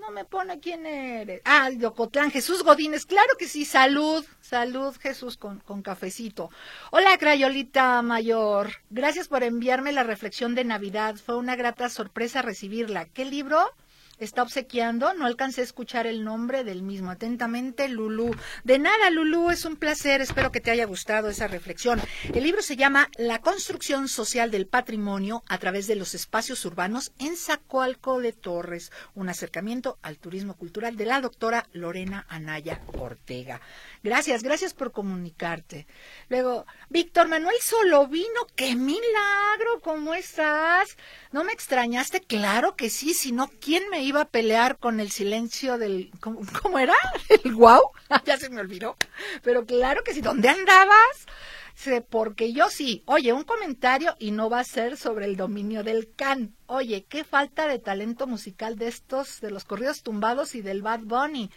no 0.00 0.10
me 0.10 0.24
pone 0.24 0.60
quién 0.60 0.86
eres. 0.86 1.42
Ah, 1.44 1.68
Ocotlán, 1.84 2.30
Jesús 2.30 2.62
Godínez. 2.64 3.04
Claro 3.04 3.28
que 3.38 3.46
sí, 3.46 3.64
salud, 3.64 4.24
salud, 4.40 4.96
Jesús, 4.98 5.36
con, 5.36 5.60
con 5.60 5.82
cafecito. 5.82 6.50
Hola, 6.90 7.18
Crayolita 7.18 8.00
Mayor. 8.00 8.70
Gracias 8.88 9.28
por 9.28 9.42
enviarme 9.42 9.92
la 9.92 10.02
reflexión 10.02 10.54
de 10.54 10.64
Navidad. 10.64 11.16
Fue 11.16 11.36
una 11.36 11.54
grata 11.54 11.88
sorpresa 11.90 12.40
recibirla. 12.40 13.04
¿Qué 13.06 13.26
libro? 13.26 13.58
Está 14.20 14.42
obsequiando. 14.42 15.12
No 15.14 15.26
alcancé 15.26 15.62
a 15.62 15.64
escuchar 15.64 16.06
el 16.06 16.24
nombre 16.24 16.64
del 16.64 16.82
mismo. 16.82 17.10
Atentamente, 17.10 17.88
Lulú. 17.88 18.34
De 18.64 18.78
nada, 18.78 19.10
Lulú, 19.10 19.50
es 19.50 19.64
un 19.64 19.76
placer. 19.76 20.20
Espero 20.20 20.52
que 20.52 20.60
te 20.60 20.70
haya 20.70 20.84
gustado 20.84 21.28
esa 21.28 21.48
reflexión. 21.48 22.00
El 22.32 22.44
libro 22.44 22.62
se 22.62 22.76
llama 22.76 23.08
La 23.16 23.40
construcción 23.40 24.08
social 24.08 24.50
del 24.50 24.66
patrimonio 24.66 25.42
a 25.48 25.58
través 25.58 25.86
de 25.86 25.96
los 25.96 26.14
espacios 26.14 26.64
urbanos 26.64 27.12
en 27.18 27.36
Zacualco 27.36 28.20
de 28.20 28.32
Torres. 28.32 28.92
Un 29.14 29.28
acercamiento 29.28 29.98
al 30.02 30.18
turismo 30.18 30.54
cultural 30.54 30.96
de 30.96 31.06
la 31.06 31.20
doctora 31.20 31.66
Lorena 31.72 32.26
Anaya 32.28 32.80
Ortega. 32.98 33.60
Gracias, 34.02 34.42
gracias 34.42 34.72
por 34.72 34.92
comunicarte. 34.92 35.86
Luego, 36.30 36.64
Víctor 36.88 37.28
Manuel 37.28 37.56
Solovino, 37.60 38.46
qué 38.56 38.74
milagro, 38.74 39.80
¿cómo 39.82 40.14
estás? 40.14 40.96
¿No 41.32 41.44
me 41.44 41.52
extrañaste? 41.52 42.22
Claro 42.22 42.76
que 42.76 42.88
sí, 42.88 43.12
si 43.12 43.32
no, 43.32 43.50
¿quién 43.60 43.90
me 43.90 44.02
iba 44.02 44.22
a 44.22 44.28
pelear 44.28 44.78
con 44.78 45.00
el 45.00 45.10
silencio 45.10 45.76
del... 45.76 46.10
¿Cómo, 46.20 46.78
era? 46.78 46.94
¿El 47.44 47.54
guau? 47.54 47.92
ya 48.24 48.38
se 48.38 48.48
me 48.48 48.60
olvidó. 48.60 48.96
Pero 49.42 49.66
claro 49.66 50.02
que 50.02 50.14
sí, 50.14 50.22
¿dónde 50.22 50.48
andabas? 50.48 51.26
porque 52.10 52.52
yo 52.52 52.68
sí, 52.68 53.02
oye, 53.06 53.32
un 53.32 53.44
comentario 53.44 54.14
y 54.18 54.32
no 54.32 54.50
va 54.50 54.60
a 54.60 54.64
ser 54.64 54.98
sobre 54.98 55.24
el 55.24 55.36
dominio 55.36 55.82
del 55.82 56.12
can. 56.14 56.54
Oye, 56.66 57.06
qué 57.08 57.24
falta 57.24 57.66
de 57.66 57.78
talento 57.78 58.26
musical 58.26 58.76
de 58.76 58.88
estos, 58.88 59.40
de 59.40 59.50
los 59.50 59.64
corridos 59.64 60.02
tumbados 60.02 60.54
y 60.54 60.60
del 60.60 60.82
Bad 60.82 61.00
Bunny. 61.04 61.50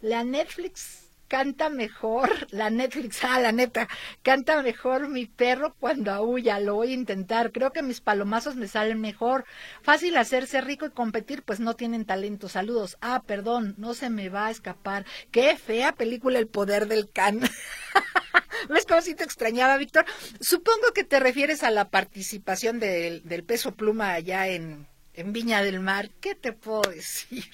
La 0.00 0.24
Netflix 0.24 1.07
canta 1.28 1.68
mejor, 1.68 2.48
la 2.50 2.70
Netflix, 2.70 3.20
ah, 3.24 3.38
la 3.38 3.52
neta, 3.52 3.88
canta 4.22 4.62
mejor 4.62 5.08
mi 5.08 5.26
perro 5.26 5.74
cuando 5.78 6.10
aúlla, 6.10 6.58
lo 6.58 6.74
voy 6.74 6.90
a 6.90 6.94
intentar, 6.94 7.52
creo 7.52 7.72
que 7.72 7.82
mis 7.82 8.00
palomazos 8.00 8.56
me 8.56 8.66
salen 8.66 9.00
mejor, 9.00 9.44
fácil 9.82 10.16
hacerse 10.16 10.60
rico 10.60 10.86
y 10.86 10.90
competir, 10.90 11.42
pues 11.42 11.60
no 11.60 11.74
tienen 11.74 12.04
talento, 12.04 12.48
saludos, 12.48 12.96
ah, 13.00 13.22
perdón, 13.26 13.74
no 13.76 13.94
se 13.94 14.10
me 14.10 14.28
va 14.28 14.46
a 14.46 14.50
escapar, 14.50 15.04
qué 15.30 15.56
fea 15.56 15.92
película 15.92 16.38
El 16.38 16.48
Poder 16.48 16.88
del 16.88 17.10
Can. 17.10 17.40
¿Ves 18.68 18.86
cómo 18.86 19.00
si 19.02 19.14
te 19.14 19.24
extrañaba, 19.24 19.76
Víctor? 19.76 20.04
Supongo 20.40 20.92
que 20.92 21.04
te 21.04 21.20
refieres 21.20 21.62
a 21.62 21.70
la 21.70 21.90
participación 21.90 22.80
del, 22.80 23.22
del 23.24 23.44
peso 23.44 23.74
pluma 23.74 24.12
allá 24.12 24.48
en, 24.48 24.88
en 25.18 25.32
Viña 25.32 25.62
del 25.62 25.80
Mar, 25.80 26.10
¿qué 26.20 26.36
te 26.36 26.52
puedo 26.52 26.82
decir? 26.82 27.44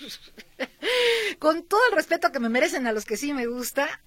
Con 1.39 1.65
todo 1.67 1.81
el 1.89 1.97
respeto 1.97 2.31
que 2.31 2.39
me 2.39 2.51
merecen 2.51 2.87
a 2.87 2.93
los 2.93 3.07
que 3.07 3.17
sí 3.17 3.33
me 3.33 3.47
gusta, 3.47 4.03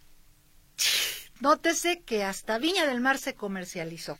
nótese 1.40 2.02
que 2.02 2.24
hasta 2.24 2.60
Viña 2.60 2.86
del 2.86 3.02
Mar 3.02 3.18
se 3.18 3.34
comercializó. 3.34 4.20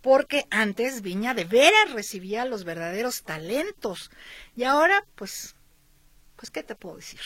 Porque 0.00 0.46
antes 0.50 1.02
Viña 1.02 1.34
de 1.34 1.44
veras 1.44 1.92
recibía 1.92 2.46
los 2.46 2.64
verdaderos 2.64 3.22
talentos. 3.22 4.10
Y 4.56 4.64
ahora, 4.64 5.04
pues, 5.14 5.56
pues, 6.36 6.50
¿qué 6.50 6.62
te 6.62 6.74
puedo 6.74 6.96
decir? 6.96 7.20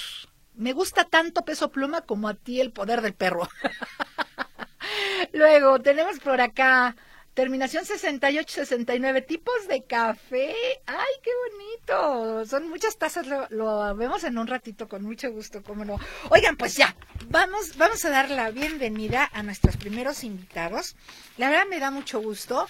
Me 0.54 0.72
gusta 0.72 1.04
tanto 1.04 1.44
peso 1.44 1.70
pluma 1.70 2.00
como 2.00 2.28
a 2.28 2.34
ti 2.34 2.60
el 2.60 2.72
poder 2.72 3.00
del 3.00 3.14
perro. 3.14 3.48
Luego, 5.32 5.80
tenemos 5.80 6.18
por 6.18 6.40
acá 6.40 6.96
Terminación 7.38 7.84
68-69, 7.84 9.24
tipos 9.24 9.68
de 9.68 9.84
café. 9.84 10.56
¡Ay, 10.86 11.14
qué 11.22 11.30
bonito! 11.46 12.44
Son 12.46 12.68
muchas 12.68 12.98
tazas, 12.98 13.28
lo, 13.28 13.46
lo, 13.50 13.94
vemos 13.94 14.24
en 14.24 14.38
un 14.38 14.48
ratito 14.48 14.88
con 14.88 15.04
mucho 15.04 15.30
gusto, 15.30 15.62
cómo 15.62 15.84
no. 15.84 16.00
Oigan, 16.30 16.56
pues 16.56 16.76
ya, 16.76 16.96
vamos, 17.28 17.76
vamos 17.76 18.04
a 18.04 18.10
dar 18.10 18.28
la 18.28 18.50
bienvenida 18.50 19.30
a 19.32 19.44
nuestros 19.44 19.76
primeros 19.76 20.24
invitados. 20.24 20.96
La 21.36 21.48
verdad 21.48 21.66
me 21.70 21.78
da 21.78 21.92
mucho 21.92 22.20
gusto. 22.20 22.66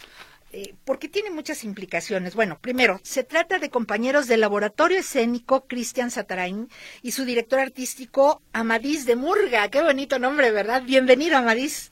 Eh, 0.52 0.75
porque 0.84 1.08
tiene 1.08 1.30
muchas 1.30 1.64
implicaciones. 1.64 2.34
Bueno, 2.34 2.58
primero, 2.60 3.00
se 3.02 3.25
trata 3.25 3.58
de 3.58 3.70
compañeros 3.70 4.28
del 4.28 4.40
laboratorio 4.40 4.98
escénico 4.98 5.66
Cristian 5.66 6.10
Satarain 6.10 6.68
y 7.00 7.12
su 7.12 7.25
director 7.25 7.58
artístico 7.58 8.42
Amadís 8.52 9.06
de 9.06 9.16
Murga. 9.16 9.70
Qué 9.70 9.82
bonito 9.82 10.18
nombre, 10.18 10.50
¿verdad? 10.50 10.82
Bienvenido, 10.82 11.38
Amadís. 11.38 11.90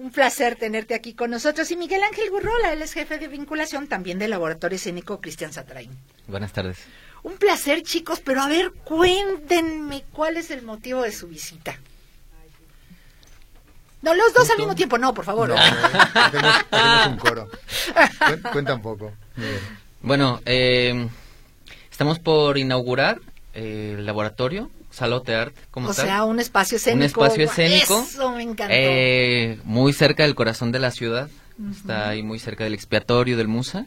Un 0.00 0.10
placer 0.10 0.56
tenerte 0.56 0.94
aquí 0.94 1.12
con 1.12 1.30
nosotros. 1.30 1.70
Y 1.70 1.76
Miguel 1.76 2.02
Ángel 2.02 2.30
Gurrola, 2.30 2.72
él 2.72 2.80
es 2.80 2.94
jefe 2.94 3.18
de 3.18 3.28
vinculación 3.28 3.86
también 3.86 4.18
del 4.18 4.30
Laboratorio 4.30 4.76
Escénico 4.76 5.20
Cristian 5.20 5.52
Satraín. 5.52 5.90
Buenas 6.26 6.52
tardes. 6.54 6.78
Un 7.22 7.36
placer, 7.36 7.82
chicos, 7.82 8.22
pero 8.24 8.40
a 8.40 8.48
ver, 8.48 8.72
cuéntenme 8.72 10.04
cuál 10.10 10.38
es 10.38 10.50
el 10.50 10.62
motivo 10.62 11.02
de 11.02 11.12
su 11.12 11.28
visita. 11.28 11.78
No, 14.00 14.14
los 14.14 14.32
dos 14.32 14.48
al 14.48 14.56
mismo 14.56 14.74
tiempo, 14.74 14.96
no, 14.96 15.12
por 15.12 15.26
favor. 15.26 15.50
No, 15.50 15.56
hacemos, 15.56 16.64
hacemos 16.70 17.06
un 17.06 17.16
coro. 17.18 17.50
Cuenta 18.52 18.74
un 18.74 18.80
poco. 18.80 19.12
Bueno, 20.00 20.40
eh, 20.46 21.10
Estamos 22.00 22.18
por 22.18 22.56
inaugurar 22.56 23.20
eh, 23.52 23.96
el 23.98 24.06
laboratorio, 24.06 24.70
Salote 25.00 25.34
Art, 25.34 25.56
como 25.70 25.88
O 25.88 25.94
sea, 25.94 26.24
un 26.24 26.40
espacio 26.40 26.76
escénico. 26.76 26.98
Un 26.98 27.26
espacio 27.26 27.44
escénico. 27.44 28.02
Eso 28.06 28.32
me 28.32 28.42
encantó. 28.42 28.74
Eh, 28.76 29.58
muy 29.64 29.94
cerca 29.94 30.24
del 30.24 30.34
corazón 30.34 30.72
de 30.72 30.78
la 30.78 30.90
ciudad. 30.90 31.30
Está 31.70 32.10
ahí 32.10 32.22
muy 32.22 32.38
cerca 32.38 32.64
del 32.64 32.74
expiatorio 32.74 33.38
del 33.38 33.48
Musa. 33.48 33.86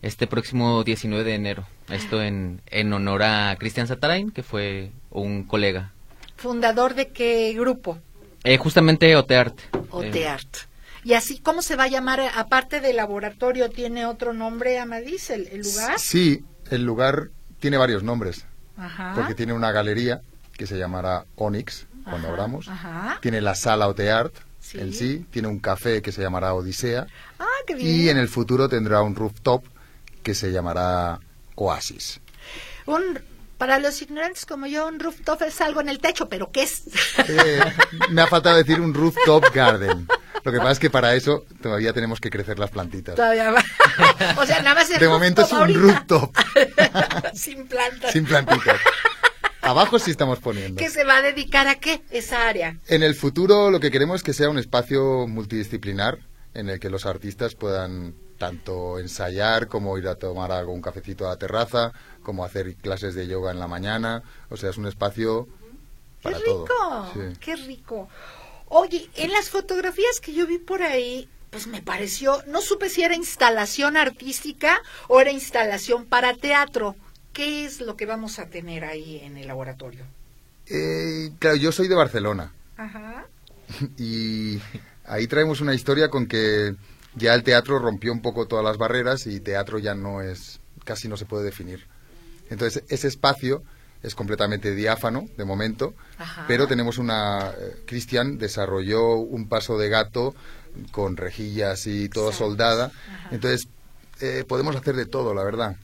Este 0.00 0.28
próximo 0.28 0.84
19 0.84 1.24
de 1.24 1.34
enero. 1.34 1.66
Esto 1.88 2.22
en, 2.22 2.60
en 2.66 2.92
honor 2.92 3.24
a 3.24 3.56
Cristian 3.58 3.88
Satarain, 3.88 4.30
que 4.30 4.44
fue 4.44 4.92
un 5.10 5.42
colega. 5.42 5.90
¿Fundador 6.36 6.94
de 6.94 7.08
qué 7.08 7.52
grupo? 7.54 7.98
Eh, 8.44 8.56
justamente 8.56 9.16
Oteart. 9.16 9.58
Oteart. 9.90 10.56
¿Y 11.02 11.14
así 11.14 11.40
cómo 11.40 11.62
se 11.62 11.74
va 11.74 11.84
a 11.84 11.88
llamar? 11.88 12.20
Aparte 12.36 12.80
del 12.80 12.94
laboratorio, 12.96 13.70
¿tiene 13.70 14.06
otro 14.06 14.32
nombre, 14.32 14.78
Amadís, 14.78 15.30
el, 15.30 15.48
el 15.48 15.62
lugar? 15.62 15.98
Sí, 15.98 16.44
el 16.70 16.84
lugar 16.84 17.30
tiene 17.58 17.76
varios 17.76 18.04
nombres. 18.04 18.46
Ajá. 18.76 19.14
Porque 19.16 19.34
tiene 19.34 19.52
una 19.52 19.72
galería 19.72 20.20
que 20.56 20.66
se 20.66 20.78
llamará 20.78 21.24
Onyx, 21.36 21.86
cuando 22.04 22.28
Ajá, 22.28 22.28
abramos. 22.28 22.68
ajá. 22.68 23.18
Tiene 23.20 23.40
la 23.40 23.54
sala 23.54 23.88
Oteart 23.88 24.34
Sí. 24.60 24.80
en 24.80 24.94
sí. 24.94 25.26
Tiene 25.30 25.48
un 25.48 25.58
café 25.60 26.00
que 26.00 26.10
se 26.10 26.22
llamará 26.22 26.54
Odisea. 26.54 27.06
Ah, 27.38 27.44
qué 27.66 27.74
bien. 27.74 27.86
Y 27.86 28.08
en 28.08 28.16
el 28.16 28.28
futuro 28.28 28.68
tendrá 28.68 29.02
un 29.02 29.14
rooftop 29.14 29.62
que 30.22 30.34
se 30.34 30.52
llamará 30.52 31.20
Oasis. 31.56 32.20
Un, 32.86 33.20
para 33.58 33.78
los 33.78 34.00
ignorantes 34.00 34.46
como 34.46 34.66
yo, 34.66 34.86
un 34.88 34.98
rooftop 35.00 35.42
es 35.42 35.60
algo 35.60 35.82
en 35.82 35.90
el 35.90 35.98
techo, 35.98 36.28
pero 36.30 36.50
¿qué 36.50 36.62
es? 36.62 36.84
Eh, 37.28 37.60
me 38.10 38.22
ha 38.22 38.26
faltado 38.26 38.56
decir 38.56 38.80
un 38.80 38.94
rooftop 38.94 39.44
garden. 39.54 40.06
Lo 40.44 40.52
que 40.52 40.58
pasa 40.58 40.72
es 40.72 40.78
que 40.78 40.90
para 40.90 41.14
eso 41.14 41.44
todavía 41.62 41.92
tenemos 41.92 42.20
que 42.20 42.28
crecer 42.30 42.58
las 42.58 42.70
plantitas. 42.70 43.14
Todavía 43.16 43.50
va. 43.50 43.62
o 44.36 44.46
sea, 44.46 44.60
nada 44.62 44.74
más 44.76 44.90
el 44.90 44.98
De 44.98 45.08
momento 45.08 45.42
es 45.42 45.52
un 45.52 45.58
ahorita. 45.58 45.78
rooftop 45.78 46.36
Sin 47.34 47.66
plantas. 47.66 48.12
sin 48.12 48.24
plantitas. 48.24 48.78
Abajo 49.64 49.98
sí 49.98 50.10
estamos 50.10 50.38
poniendo. 50.40 50.78
¿Que 50.78 50.90
se 50.90 51.04
va 51.04 51.16
a 51.18 51.22
dedicar 51.22 51.66
a 51.66 51.76
qué? 51.76 52.02
Esa 52.10 52.46
área. 52.48 52.78
En 52.86 53.02
el 53.02 53.14
futuro 53.14 53.70
lo 53.70 53.80
que 53.80 53.90
queremos 53.90 54.16
es 54.16 54.22
que 54.22 54.32
sea 54.32 54.48
un 54.50 54.58
espacio 54.58 55.26
multidisciplinar 55.26 56.18
en 56.54 56.68
el 56.68 56.78
que 56.78 56.90
los 56.90 57.06
artistas 57.06 57.54
puedan 57.54 58.14
tanto 58.38 58.98
ensayar 58.98 59.68
como 59.68 59.96
ir 59.96 60.06
a 60.08 60.16
tomar 60.16 60.52
algo, 60.52 60.72
un 60.72 60.82
cafecito 60.82 61.26
a 61.26 61.30
la 61.30 61.38
terraza, 61.38 61.92
como 62.22 62.44
hacer 62.44 62.74
clases 62.76 63.14
de 63.14 63.26
yoga 63.26 63.50
en 63.52 63.58
la 63.58 63.66
mañana. 63.66 64.22
O 64.50 64.56
sea, 64.56 64.70
es 64.70 64.76
un 64.76 64.86
espacio 64.86 65.46
¡Qué 66.20 66.30
para 66.30 66.38
rico! 66.38 66.64
todo. 66.66 67.12
Sí. 67.12 67.38
¡Qué 67.40 67.56
rico! 67.56 68.08
Oye, 68.66 69.08
en 69.14 69.32
las 69.32 69.50
fotografías 69.50 70.20
que 70.20 70.34
yo 70.34 70.46
vi 70.46 70.58
por 70.58 70.82
ahí, 70.82 71.28
pues 71.50 71.66
me 71.66 71.82
pareció, 71.82 72.42
no 72.48 72.60
supe 72.60 72.88
si 72.88 73.02
era 73.02 73.14
instalación 73.14 73.96
artística 73.96 74.80
o 75.08 75.20
era 75.20 75.30
instalación 75.30 76.04
para 76.06 76.34
teatro. 76.34 76.96
¿Qué 77.34 77.64
es 77.66 77.80
lo 77.80 77.96
que 77.96 78.06
vamos 78.06 78.38
a 78.38 78.46
tener 78.48 78.84
ahí 78.84 79.20
en 79.22 79.36
el 79.36 79.46
laboratorio? 79.48 80.04
Eh, 80.66 81.30
claro, 81.38 81.56
yo 81.56 81.72
soy 81.72 81.88
de 81.88 81.94
Barcelona 81.94 82.52
Ajá. 82.78 83.26
y 83.98 84.58
ahí 85.04 85.26
traemos 85.26 85.60
una 85.60 85.74
historia 85.74 86.08
con 86.08 86.26
que 86.26 86.74
ya 87.16 87.34
el 87.34 87.42
teatro 87.42 87.78
rompió 87.78 88.12
un 88.12 88.22
poco 88.22 88.46
todas 88.46 88.64
las 88.64 88.78
barreras 88.78 89.26
y 89.26 89.40
teatro 89.40 89.78
ya 89.78 89.94
no 89.94 90.22
es, 90.22 90.60
casi 90.84 91.08
no 91.08 91.16
se 91.16 91.26
puede 91.26 91.44
definir. 91.44 91.86
Entonces, 92.50 92.82
ese 92.88 93.08
espacio 93.08 93.62
es 94.02 94.14
completamente 94.14 94.74
diáfano 94.74 95.26
de 95.36 95.44
momento, 95.44 95.94
Ajá. 96.18 96.44
pero 96.46 96.66
tenemos 96.66 96.98
una... 96.98 97.50
eh, 97.50 97.82
Cristian 97.86 98.38
desarrolló 98.38 99.16
un 99.16 99.48
paso 99.48 99.78
de 99.78 99.88
gato 99.88 100.34
con 100.92 101.16
rejillas 101.16 101.86
y 101.86 102.08
todo 102.08 102.26
Exacto. 102.28 102.46
soldada. 102.46 102.84
Ajá. 102.86 103.28
Entonces, 103.32 103.68
eh, 104.20 104.44
podemos 104.46 104.76
hacer 104.76 104.94
de 104.96 105.06
todo, 105.06 105.34
la 105.34 105.42
verdad. 105.44 105.76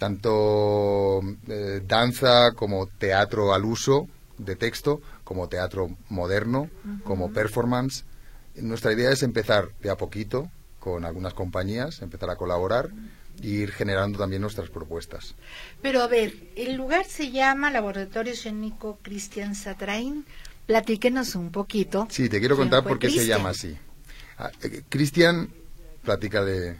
Tanto 0.00 1.20
eh, 1.46 1.82
danza 1.86 2.52
como 2.56 2.86
teatro 2.86 3.52
al 3.52 3.66
uso 3.66 4.08
de 4.38 4.56
texto, 4.56 5.02
como 5.24 5.50
teatro 5.50 5.94
moderno, 6.08 6.70
como 7.04 7.34
performance. 7.34 8.04
Nuestra 8.56 8.94
idea 8.94 9.10
es 9.10 9.22
empezar 9.22 9.68
de 9.82 9.90
a 9.90 9.98
poquito 9.98 10.50
con 10.78 11.04
algunas 11.04 11.34
compañías, 11.34 12.00
empezar 12.00 12.30
a 12.30 12.36
colaborar 12.36 12.88
e 13.42 13.46
ir 13.46 13.72
generando 13.72 14.18
también 14.18 14.40
nuestras 14.40 14.70
propuestas. 14.70 15.34
Pero 15.82 16.00
a 16.00 16.06
ver, 16.06 16.32
el 16.56 16.76
lugar 16.76 17.04
se 17.04 17.30
llama 17.30 17.70
Laboratorio 17.70 18.32
Escénico 18.32 18.98
Cristian 19.02 19.54
Satrain. 19.54 20.24
Platíquenos 20.64 21.34
un 21.34 21.50
poquito. 21.50 22.08
Sí, 22.08 22.30
te 22.30 22.38
quiero 22.38 22.56
¿Quién 22.56 22.70
contar 22.70 22.88
por 22.88 22.98
qué 22.98 23.10
se 23.10 23.26
llama 23.26 23.50
así. 23.50 23.76
Ah, 24.38 24.50
eh, 24.62 24.80
Cristian, 24.88 25.50
platica 26.02 26.42
de 26.42 26.78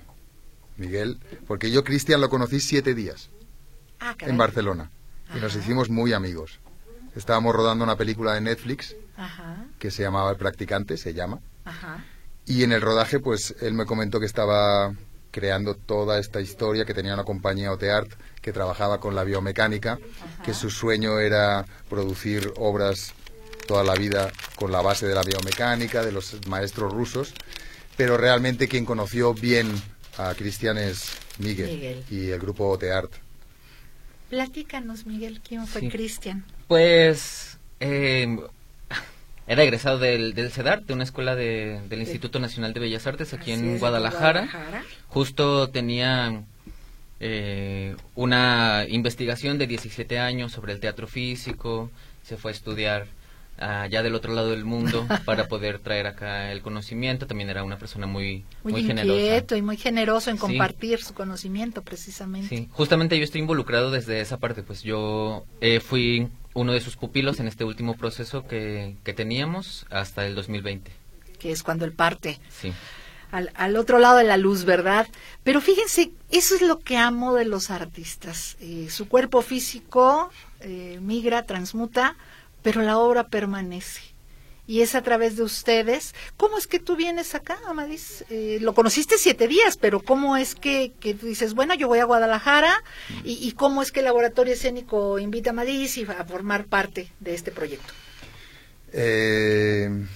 Miguel, 0.81 1.21
porque 1.47 1.71
yo 1.71 1.85
Cristian 1.85 2.21
lo 2.21 2.29
conocí 2.29 2.59
siete 2.61 2.95
días 2.95 3.31
Ah, 4.01 4.17
en 4.21 4.37
Barcelona. 4.39 4.91
Y 5.37 5.39
nos 5.41 5.55
hicimos 5.55 5.91
muy 5.91 6.13
amigos. 6.15 6.59
Estábamos 7.15 7.55
rodando 7.55 7.85
una 7.85 7.97
película 7.97 8.35
de 8.35 8.41
Netflix 8.41 8.97
Ajá, 9.17 9.67
que 9.79 9.91
se 9.91 10.03
llamaba 10.03 10.31
El 10.31 10.37
Practicante, 10.39 10.97
se 10.97 11.13
llama, 11.13 11.41
ajá. 11.65 12.05
y 12.47 12.63
en 12.65 12.73
el 12.73 12.81
rodaje 12.81 13.21
pues 13.21 13.55
él 13.61 13.75
me 13.75 13.85
comentó 13.85 14.19
que 14.19 14.27
estaba 14.27 14.95
creando 15.31 15.75
toda 15.75 16.19
esta 16.19 16.41
historia, 16.41 16.85
que 16.87 16.95
tenía 16.95 17.15
una 17.15 17.25
compañía 17.25 17.71
Oteart 17.73 18.11
que 18.41 18.53
trabajaba 18.53 18.99
con 19.01 19.15
la 19.15 19.23
biomecánica, 19.25 19.99
que 20.45 20.55
su 20.55 20.71
sueño 20.71 21.21
era 21.21 21.67
producir 21.91 22.53
obras 22.57 23.13
toda 23.69 23.85
la 23.85 23.95
vida 23.95 24.33
con 24.57 24.73
la 24.73 24.81
base 24.81 25.07
de 25.07 25.15
la 25.15 25.23
biomecánica, 25.23 26.03
de 26.03 26.11
los 26.13 26.45
maestros 26.49 26.93
rusos, 26.93 27.35
pero 27.97 28.17
realmente 28.17 28.67
quien 28.67 28.85
conoció 28.87 29.35
bien 29.35 29.71
a 30.29 30.35
Cristian 30.35 30.77
es 30.79 31.13
Miguel, 31.39 31.71
Miguel. 31.71 32.05
y 32.11 32.31
el 32.31 32.39
grupo 32.41 32.69
Oteart. 32.69 33.13
Platícanos, 34.29 35.07
Miguel, 35.07 35.41
¿quién 35.47 35.67
fue 35.67 35.81
Sí. 35.83 35.89
Cristian? 35.89 36.45
Pues 36.69 37.59
eh, 37.81 38.39
era 39.47 39.63
egresado 39.65 39.99
del, 39.99 40.35
del 40.35 40.53
CEDART, 40.53 40.87
de 40.87 40.95
una 40.95 41.05
escuela 41.05 41.35
de- 41.35 41.81
del 41.89 42.01
Instituto 42.01 42.39
Nacional 42.39 42.73
de 42.73 42.81
Bellas 42.81 43.07
Artes 43.07 43.33
aquí 43.35 43.53
Así 43.53 43.61
en 43.61 43.75
es, 43.75 43.81
Guadalajara. 43.81 44.43
Guadalajara. 44.47 44.85
Justo 45.09 45.69
tenía 45.71 46.45
eh, 47.19 47.97
una 48.15 48.85
investigación 48.89 49.59
de 49.59 49.67
17 49.67 50.19
años 50.21 50.53
sobre 50.53 50.73
el 50.73 50.81
teatro 50.81 51.07
físico, 51.09 51.91
se 52.23 52.37
fue 52.37 52.53
a 52.53 52.55
estudiar 52.55 53.07
allá 53.61 54.03
del 54.03 54.15
otro 54.15 54.33
lado 54.35 54.51
del 54.51 54.65
mundo 54.65 55.07
para 55.25 55.47
poder 55.49 55.79
traer 55.79 56.07
acá 56.07 56.51
el 56.53 56.63
conocimiento. 56.63 57.27
También 57.27 57.51
era 57.51 57.63
una 57.63 57.79
persona 57.79 58.07
muy, 58.07 58.45
Muy, 58.65 58.73
muy, 58.73 58.85
generosa. 58.85 59.13
inquieto 59.21 59.57
y 59.57 59.63
muy 59.63 59.77
generoso 59.77 60.31
en 60.31 60.37
Sí. 60.37 60.41
compartir 60.41 61.03
su 61.03 61.15
conocimiento, 61.15 61.83
precisamente. 61.83 62.49
Sí, 62.57 62.69
justamente 62.73 63.17
yo 63.19 63.25
estoy 63.25 63.41
involucrado 63.43 63.91
desde 63.91 64.21
esa 64.21 64.39
parte, 64.39 64.63
pues 64.63 64.83
yo 64.83 65.45
eh, 65.61 65.81
fui 65.81 66.29
uno 66.55 66.73
de 66.73 66.81
sus 66.81 66.97
pupilos 66.97 67.39
en 67.39 67.47
este 67.47 67.65
último 67.65 67.97
proceso 67.97 68.47
que, 68.47 68.97
que 69.05 69.13
teníamos 69.13 69.87
hasta 69.91 70.27
el 70.27 70.35
2020. 70.35 70.91
Que 71.39 71.53
es 71.53 71.63
cuando 71.63 71.85
él 71.85 71.93
parte 71.93 72.39
Sí, 72.51 72.73
al, 73.31 73.53
al 73.55 73.77
otro 73.77 73.99
lado 74.01 74.17
de 74.19 74.25
la 74.25 74.37
luz, 74.37 74.65
¿verdad? 74.65 75.07
Pero 75.45 75.61
fíjense, 75.61 76.11
eso 76.31 76.57
es 76.57 76.63
lo 76.63 76.81
que 76.81 76.97
amo 76.97 77.35
de 77.35 77.45
los 77.45 77.71
artistas. 77.71 78.57
Eh, 78.61 78.89
su 78.91 79.07
cuerpo 79.09 79.41
físico 79.43 80.31
eh, 80.61 80.99
migra, 81.01 81.45
transmuta, 81.47 82.17
pero 82.63 82.83
la 82.83 82.99
obra 82.99 83.29
permanece. 83.29 84.03
Y 84.67 84.83
es 84.83 84.95
a 84.95 85.03
través 85.03 85.37
de 85.37 85.43
ustedes. 85.43 86.15
¿Cómo 86.37 86.57
es 86.57 86.69
que 86.69 86.79
tú 86.79 86.95
vienes 86.95 87.35
acá, 87.35 87.59
Amadís? 87.67 88.25
Eh, 88.31 88.59
lo 88.61 88.73
conociste 88.73 89.17
siete 89.19 89.49
días, 89.49 89.77
pero 89.77 90.01
¿cómo 90.01 90.37
es 90.37 90.55
que, 90.55 90.93
que 91.01 91.13
tú 91.15 91.27
dices, 91.27 91.55
bueno, 91.55 91.75
yo 91.75 91.89
voy 91.89 91.99
a 91.99 92.05
Guadalajara? 92.05 92.73
¿Y, 93.25 93.33
y 93.47 93.53
cómo 93.53 93.83
es 93.83 93.91
que 93.91 93.99
el 93.99 94.05
Laboratorio 94.05 94.55
Escénico 94.55 95.19
invita 95.19 95.51
a 95.51 95.53
Amadís 95.55 95.97
y 95.99 96.05
a 96.05 96.25
formar 96.25 96.67
parte 96.67 97.11
de 97.19 97.35
este 97.35 97.51
proyecto? 97.51 97.93
Eh, 98.93 100.07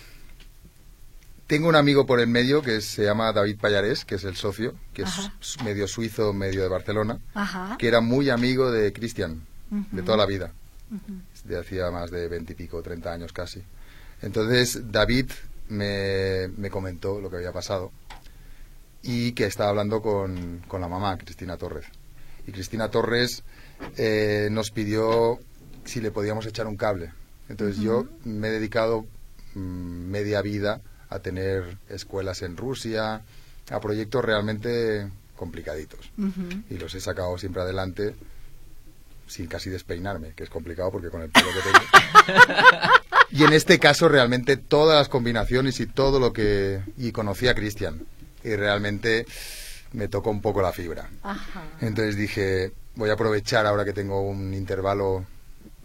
tengo 1.46 1.68
un 1.68 1.76
amigo 1.76 2.07
por 2.07 2.20
el 2.20 2.26
medio 2.26 2.62
que 2.62 2.80
se 2.80 3.04
llama 3.04 3.33
David 3.33 3.59
Payares, 3.61 4.04
que 4.04 4.14
es 4.14 4.24
el 4.24 4.37
socio, 4.37 4.74
que 4.92 5.02
Ajá. 5.02 5.33
es 5.40 5.61
medio 5.62 5.87
suizo, 5.88 6.33
medio 6.33 6.62
de 6.62 6.68
Barcelona, 6.68 7.18
Ajá. 7.35 7.76
que 7.78 7.88
era 7.88 8.00
muy 8.00 8.30
amigo 8.30 8.70
de 8.70 8.92
Cristian, 8.92 9.44
de 9.70 10.02
toda 10.02 10.16
la 10.16 10.26
vida. 10.26 10.52
De 11.44 11.59
hacía 11.59 11.90
más 11.90 12.11
de 12.11 12.28
veintipico, 12.28 12.83
treinta 12.83 13.12
años 13.12 13.33
casi. 13.33 13.62
Entonces 14.22 14.90
David 14.90 15.30
me, 15.68 16.48
me 16.57 16.70
comentó 16.70 17.20
lo 17.20 17.30
que 17.30 17.37
había 17.37 17.52
pasado 17.52 17.92
y 19.02 19.33
que 19.33 19.44
estaba 19.46 19.70
hablando 19.70 20.00
con, 20.00 20.62
con 20.66 20.80
la 20.80 20.88
mamá, 20.88 21.16
Cristina 21.18 21.57
Torres. 21.57 21.87
Y 22.46 22.52
Cristina 22.52 22.90
Torres 22.90 23.42
eh, 23.96 24.48
nos 24.50 24.70
pidió 24.70 25.38
si 25.85 26.00
le 26.00 26.11
podíamos 26.11 26.46
echar 26.46 26.66
un 26.66 26.76
cable. 26.76 27.12
Entonces 27.48 27.78
yo 27.78 28.07
me 28.24 28.48
he 28.48 28.52
dedicado 28.52 29.04
mm, 29.54 29.59
media 29.59 30.40
vida 30.40 30.80
a 31.11 31.18
tener 31.18 31.76
escuelas 31.88 32.42
en 32.42 32.57
Rusia, 32.57 33.22
a 33.70 33.80
proyectos 33.80 34.24
realmente 34.24 35.09
complicaditos. 35.37 36.11
Y 36.70 36.78
los 36.78 36.94
he 36.94 37.00
sacado 37.00 37.37
siempre 37.38 37.62
adelante 37.62 38.14
sin 39.26 39.46
casi 39.46 39.70
despeinarme, 39.70 40.32
que 40.34 40.44
es 40.44 40.50
complicado 40.50 40.90
porque 40.90 41.10
con 41.10 41.22
el 41.22 41.30
pelo 41.30 41.48
que 41.48 41.60
tengo. 41.60 42.88
y 43.30 43.44
en 43.44 43.52
este 43.52 43.78
caso 43.78 44.08
realmente 44.08 44.56
todas 44.56 44.98
las 44.98 45.08
combinaciones 45.08 45.80
y 45.80 45.87
todo 45.87 46.20
lo 46.20 46.32
que... 46.32 46.80
Y 46.96 47.12
conocí 47.12 47.48
a 47.48 47.54
Cristian 47.54 48.06
y 48.42 48.54
realmente 48.56 49.26
me 49.92 50.08
tocó 50.08 50.30
un 50.30 50.42
poco 50.42 50.62
la 50.62 50.72
fibra. 50.72 51.08
Ajá. 51.22 51.64
Entonces 51.80 52.16
dije, 52.16 52.72
voy 52.94 53.10
a 53.10 53.14
aprovechar 53.14 53.66
ahora 53.66 53.84
que 53.84 53.92
tengo 53.92 54.20
un 54.22 54.54
intervalo 54.54 55.24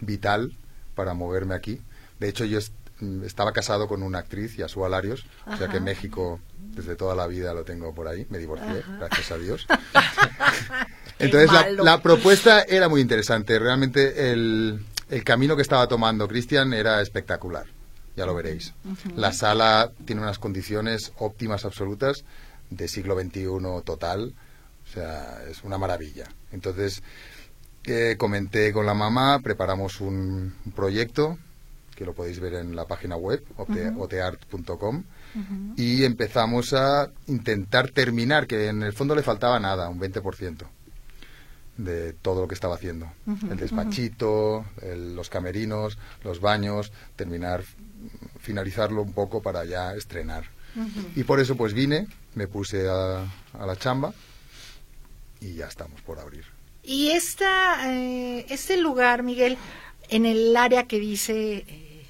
vital 0.00 0.52
para 0.94 1.14
moverme 1.14 1.54
aquí. 1.54 1.80
De 2.18 2.28
hecho, 2.28 2.44
yo 2.44 2.58
mm, 3.00 3.24
estaba 3.24 3.52
casado 3.52 3.88
con 3.88 4.02
una 4.02 4.18
actriz, 4.18 4.56
Yasua 4.56 4.86
Alarios, 4.86 5.24
o 5.46 5.56
sea 5.56 5.68
que 5.68 5.80
México 5.80 6.40
desde 6.58 6.96
toda 6.96 7.14
la 7.14 7.26
vida 7.26 7.54
lo 7.54 7.64
tengo 7.64 7.94
por 7.94 8.08
ahí, 8.08 8.26
me 8.30 8.38
divorcié, 8.38 8.82
gracias 8.98 9.30
a 9.30 9.38
Dios. 9.38 9.66
Entonces 11.20 11.50
la, 11.76 12.02
propuesta 12.02 12.62
era 12.62 12.88
muy 12.88 13.00
interesante, 13.00 13.58
realmente 13.58 14.32
el, 14.32 14.80
el 15.10 15.24
camino 15.24 15.56
que 15.56 15.62
estaba 15.62 15.86
tomando 15.86 16.26
Cristian 16.28 16.72
era 16.72 17.00
espectacular, 17.02 17.66
ya 18.16 18.26
lo 18.26 18.34
veréis. 18.34 18.72
La 19.16 19.32
sala 19.32 19.92
tiene 20.04 20.22
unas 20.22 20.38
condiciones 20.38 21.12
óptimas 21.18 21.64
absolutas 21.64 22.24
de 22.70 22.88
siglo 22.88 23.18
XXI 23.20 23.46
total, 23.84 24.34
o 24.84 24.92
sea, 24.92 25.42
es 25.48 25.62
una 25.64 25.78
maravilla. 25.78 26.28
Entonces, 26.52 27.02
eh, 27.84 28.14
comenté 28.18 28.72
con 28.72 28.86
la 28.86 28.94
mamá, 28.94 29.40
preparamos 29.40 30.00
un, 30.00 30.54
proyecto 30.74 31.38
que 31.96 32.04
lo 32.06 32.14
podéis 32.14 32.40
ver 32.40 32.54
en 32.54 32.74
la 32.74 32.86
página 32.86 33.16
web, 33.16 33.44
oteart.com, 33.56 35.04
y 35.76 36.04
empezamos 36.04 36.72
a 36.72 37.10
intentar 37.26 37.90
terminar, 37.90 38.46
que 38.46 38.68
en 38.68 38.82
el 38.82 38.94
fondo 38.94 39.14
le 39.14 39.22
faltaba 39.22 39.60
nada, 39.60 39.88
un 39.90 40.00
20% 40.00 40.66
de 41.76 42.12
todo 42.12 42.42
lo 42.42 42.48
que 42.48 42.54
estaba 42.54 42.74
haciendo. 42.74 43.10
el 43.50 43.56
despachito, 43.56 44.64
los 45.14 45.28
camerinos, 45.28 45.98
los 46.24 46.40
baños, 46.40 46.92
terminar, 47.16 47.64
finalizarlo 48.40 49.02
un 49.02 49.12
poco 49.12 49.42
para 49.42 49.64
ya 49.64 49.94
estrenar. 49.94 50.44
Y 51.16 51.24
por 51.24 51.40
eso 51.40 51.56
pues 51.56 51.72
vine, 51.72 52.06
me 52.34 52.46
puse 52.46 52.88
a 52.88 53.26
la 53.58 53.76
chamba 53.76 54.12
y 55.40 55.54
ya 55.54 55.66
estamos 55.66 56.00
por 56.02 56.18
abrir. 56.18 56.44
Y 56.82 57.10
esta, 57.10 57.92
eh, 57.92 58.46
este 58.48 58.76
lugar, 58.76 59.22
Miguel, 59.22 59.58
en 60.08 60.26
el 60.26 60.56
área 60.56 60.84
que 60.84 60.98
dice 60.98 61.64
eh, 61.66 62.06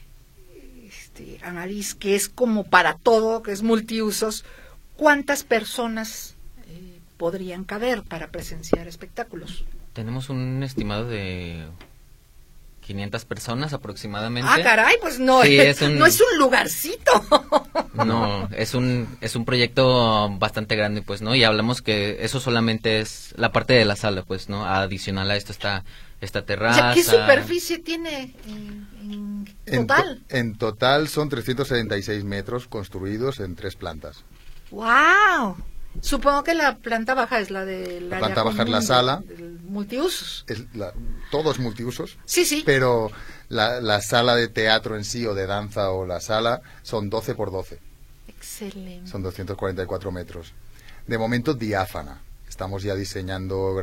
este, 0.89 1.39
Annalise, 1.43 1.97
que 1.97 2.15
es 2.15 2.29
como 2.29 2.65
para 2.65 2.95
todo, 2.95 3.43
que 3.43 3.53
es 3.53 3.63
multiusos, 3.63 4.45
¿cuántas 4.97 5.45
personas 5.45 6.30
podrían 7.21 7.65
caber 7.65 8.03
para 8.03 8.31
presenciar 8.31 8.89
espectáculos? 8.89 9.67
Tenemos 9.93 10.31
un 10.31 10.63
estimado 10.63 11.07
de 11.07 11.67
500 12.81 13.27
personas 13.27 13.75
aproximadamente. 13.75 14.49
Ah, 14.51 14.63
caray, 14.63 14.97
pues 15.03 15.19
no, 15.19 15.43
es, 15.43 15.83
un, 15.83 15.99
no 15.99 16.07
es 16.07 16.19
un 16.19 16.39
lugarcito. 16.39 17.13
No, 17.93 18.49
es 18.57 18.73
un, 18.75 19.19
es 19.21 19.37
un 19.37 19.45
proyecto 19.45 20.31
bastante 20.39 20.75
grande, 20.75 21.03
pues, 21.03 21.21
¿no? 21.21 21.35
Y 21.35 21.45
hablamos 21.45 21.83
que 21.83 22.25
eso 22.25 22.41
solamente 22.41 23.01
es 23.01 23.35
la 23.37 23.53
parte 23.53 23.75
de 23.75 23.85
la 23.85 23.95
sala, 23.95 24.23
pues, 24.23 24.49
¿no? 24.49 24.65
Adicional 24.65 25.31
a 25.31 25.37
esto 25.37 25.53
está 25.53 25.85
esta 26.23 26.47
terraza. 26.47 26.93
¿Qué 26.95 27.05
superficie 27.05 27.81
tiene 27.81 28.35
en, 28.47 29.47
total? 29.67 30.23
En, 30.31 30.55
total 30.57 31.09
son 31.09 31.29
376 31.29 32.25
metros 32.25 32.69
construidos 32.69 33.41
en 33.41 33.55
tres 33.55 33.77
plantas. 33.77 34.25
¡Wow! 34.71 35.57
Supongo 36.01 36.45
que 36.45 36.55
la 36.55 36.79
planta 36.79 37.15
baja 37.15 37.41
es 37.41 37.51
la 37.51 37.65
de 37.65 38.01
la 38.01 38.19
planta 38.19 38.43
baja 38.43 38.63
es 38.63 38.69
la 38.69 38.83
sala. 38.83 39.23
multiusos. 39.65 40.45
Es 40.47 40.65
la, 40.75 40.93
todos 41.31 41.59
multiusos. 41.59 42.17
Sí, 42.25 42.45
sí. 42.45 42.63
Pero 42.65 43.11
la, 43.49 43.81
la, 43.81 44.01
sala 44.01 44.35
de 44.37 44.49
teatro 44.49 44.97
en 44.97 45.05
sí 45.05 45.27
o 45.27 45.35
de 45.35 45.47
danza 45.47 45.91
o 45.91 46.07
la 46.07 46.21
sala 46.21 46.63
son 46.83 47.11
12 47.11 47.35
por 47.35 47.51
12. 47.51 47.79
Excelente. 48.29 49.11
Son 49.11 49.23
244 49.23 50.13
metros. 50.13 50.53
De 51.07 51.19
momento 51.19 51.55
diáfana. 51.55 52.21
Estamos 52.49 52.83
ya 52.83 52.95
diseñando 52.95 53.81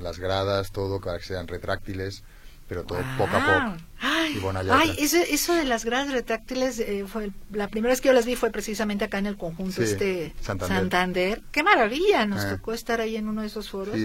las 0.00 0.18
gradas, 0.18 0.70
todo, 0.70 1.00
para 1.00 1.18
que 1.18 1.24
sean 1.24 1.48
retráctiles 1.48 2.22
pero 2.68 2.84
todo 2.84 2.98
poco 3.16 3.36
a 3.36 3.40
poco. 3.40 3.84
Ay, 4.26 4.70
ay 4.70 4.96
eso, 4.98 5.16
eso, 5.16 5.54
de 5.54 5.64
las 5.64 5.84
grandes 5.84 6.14
retráctiles, 6.14 6.78
eh, 6.78 7.04
fue 7.06 7.30
la 7.52 7.68
primera 7.68 7.92
vez 7.92 8.00
que 8.00 8.08
yo 8.08 8.12
las 8.12 8.26
vi 8.26 8.36
fue 8.36 8.50
precisamente 8.50 9.04
acá 9.04 9.18
en 9.18 9.26
el 9.26 9.36
conjunto 9.36 9.82
este 9.82 10.34
Santander. 10.40 11.42
Qué 11.52 11.62
maravilla, 11.62 12.26
nos 12.26 12.44
ah. 12.44 12.56
tocó 12.56 12.72
estar 12.72 13.00
ahí 13.00 13.16
en 13.16 13.28
uno 13.28 13.42
de 13.42 13.48
esos 13.48 13.70
foros. 13.70 13.96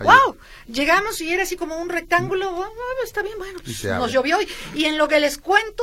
¡Wow! 0.00 0.36
Llegamos 0.66 1.20
y 1.20 1.30
era 1.30 1.42
así 1.42 1.56
como 1.56 1.76
un 1.78 1.88
rectángulo, 1.88 2.50
oh, 2.50 2.66
está 3.04 3.22
bien, 3.22 3.38
bueno, 3.38 3.60
pues 3.64 3.84
nos 3.84 4.12
llovió 4.12 4.38
y 4.74 4.84
en 4.84 4.98
lo 4.98 5.08
que 5.08 5.20
les 5.20 5.38
cuento, 5.38 5.82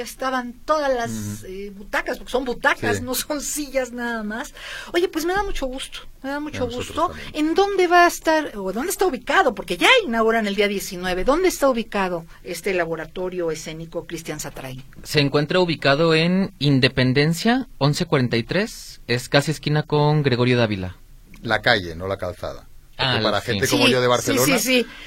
ya 0.00 0.04
estaban 0.04 0.54
todas 0.64 0.94
las 0.94 1.44
eh, 1.44 1.70
butacas, 1.76 2.16
porque 2.16 2.32
son 2.32 2.46
butacas, 2.46 3.02
no 3.02 3.14
son 3.14 3.40
sillas 3.42 3.92
nada 3.92 4.22
más. 4.22 4.54
Oye, 4.94 5.08
pues 5.08 5.26
me 5.26 5.34
da 5.34 5.42
mucho 5.42 5.66
gusto, 5.66 6.00
me 6.22 6.30
da 6.30 6.40
mucho 6.40 6.66
gusto. 6.66 7.12
¿En 7.34 7.54
dónde 7.54 7.86
va 7.86 8.06
a 8.06 8.08
estar, 8.08 8.56
o 8.56 8.72
dónde 8.72 8.92
está 8.92 9.04
ubicado? 9.04 9.54
Porque 9.54 9.76
ya 9.76 9.90
inauguran 10.06 10.46
el 10.46 10.54
día 10.54 10.68
19. 10.68 11.24
¿Dónde 11.24 11.48
está 11.48 11.68
ubicado 11.68 12.24
este 12.44 12.72
laboratorio 12.72 13.50
escénico 13.50 14.06
Cristian 14.06 14.40
Satray? 14.40 14.82
Se 15.02 15.20
encuentra 15.20 15.60
ubicado 15.60 16.14
en 16.14 16.54
Independencia 16.58 17.68
1143, 17.78 19.02
es 19.06 19.28
casi 19.28 19.50
esquina 19.50 19.82
con 19.82 20.22
Gregorio 20.22 20.56
Dávila. 20.56 20.96
La 21.42 21.60
calle, 21.60 21.94
no 21.94 22.06
la 22.06 22.16
calzada. 22.16 22.70
Ah, 23.00 23.18
para 23.22 23.40
gente 23.40 23.66
como 23.66 23.88
yo 23.88 24.00
de 24.00 24.06
Barcelona, 24.06 24.58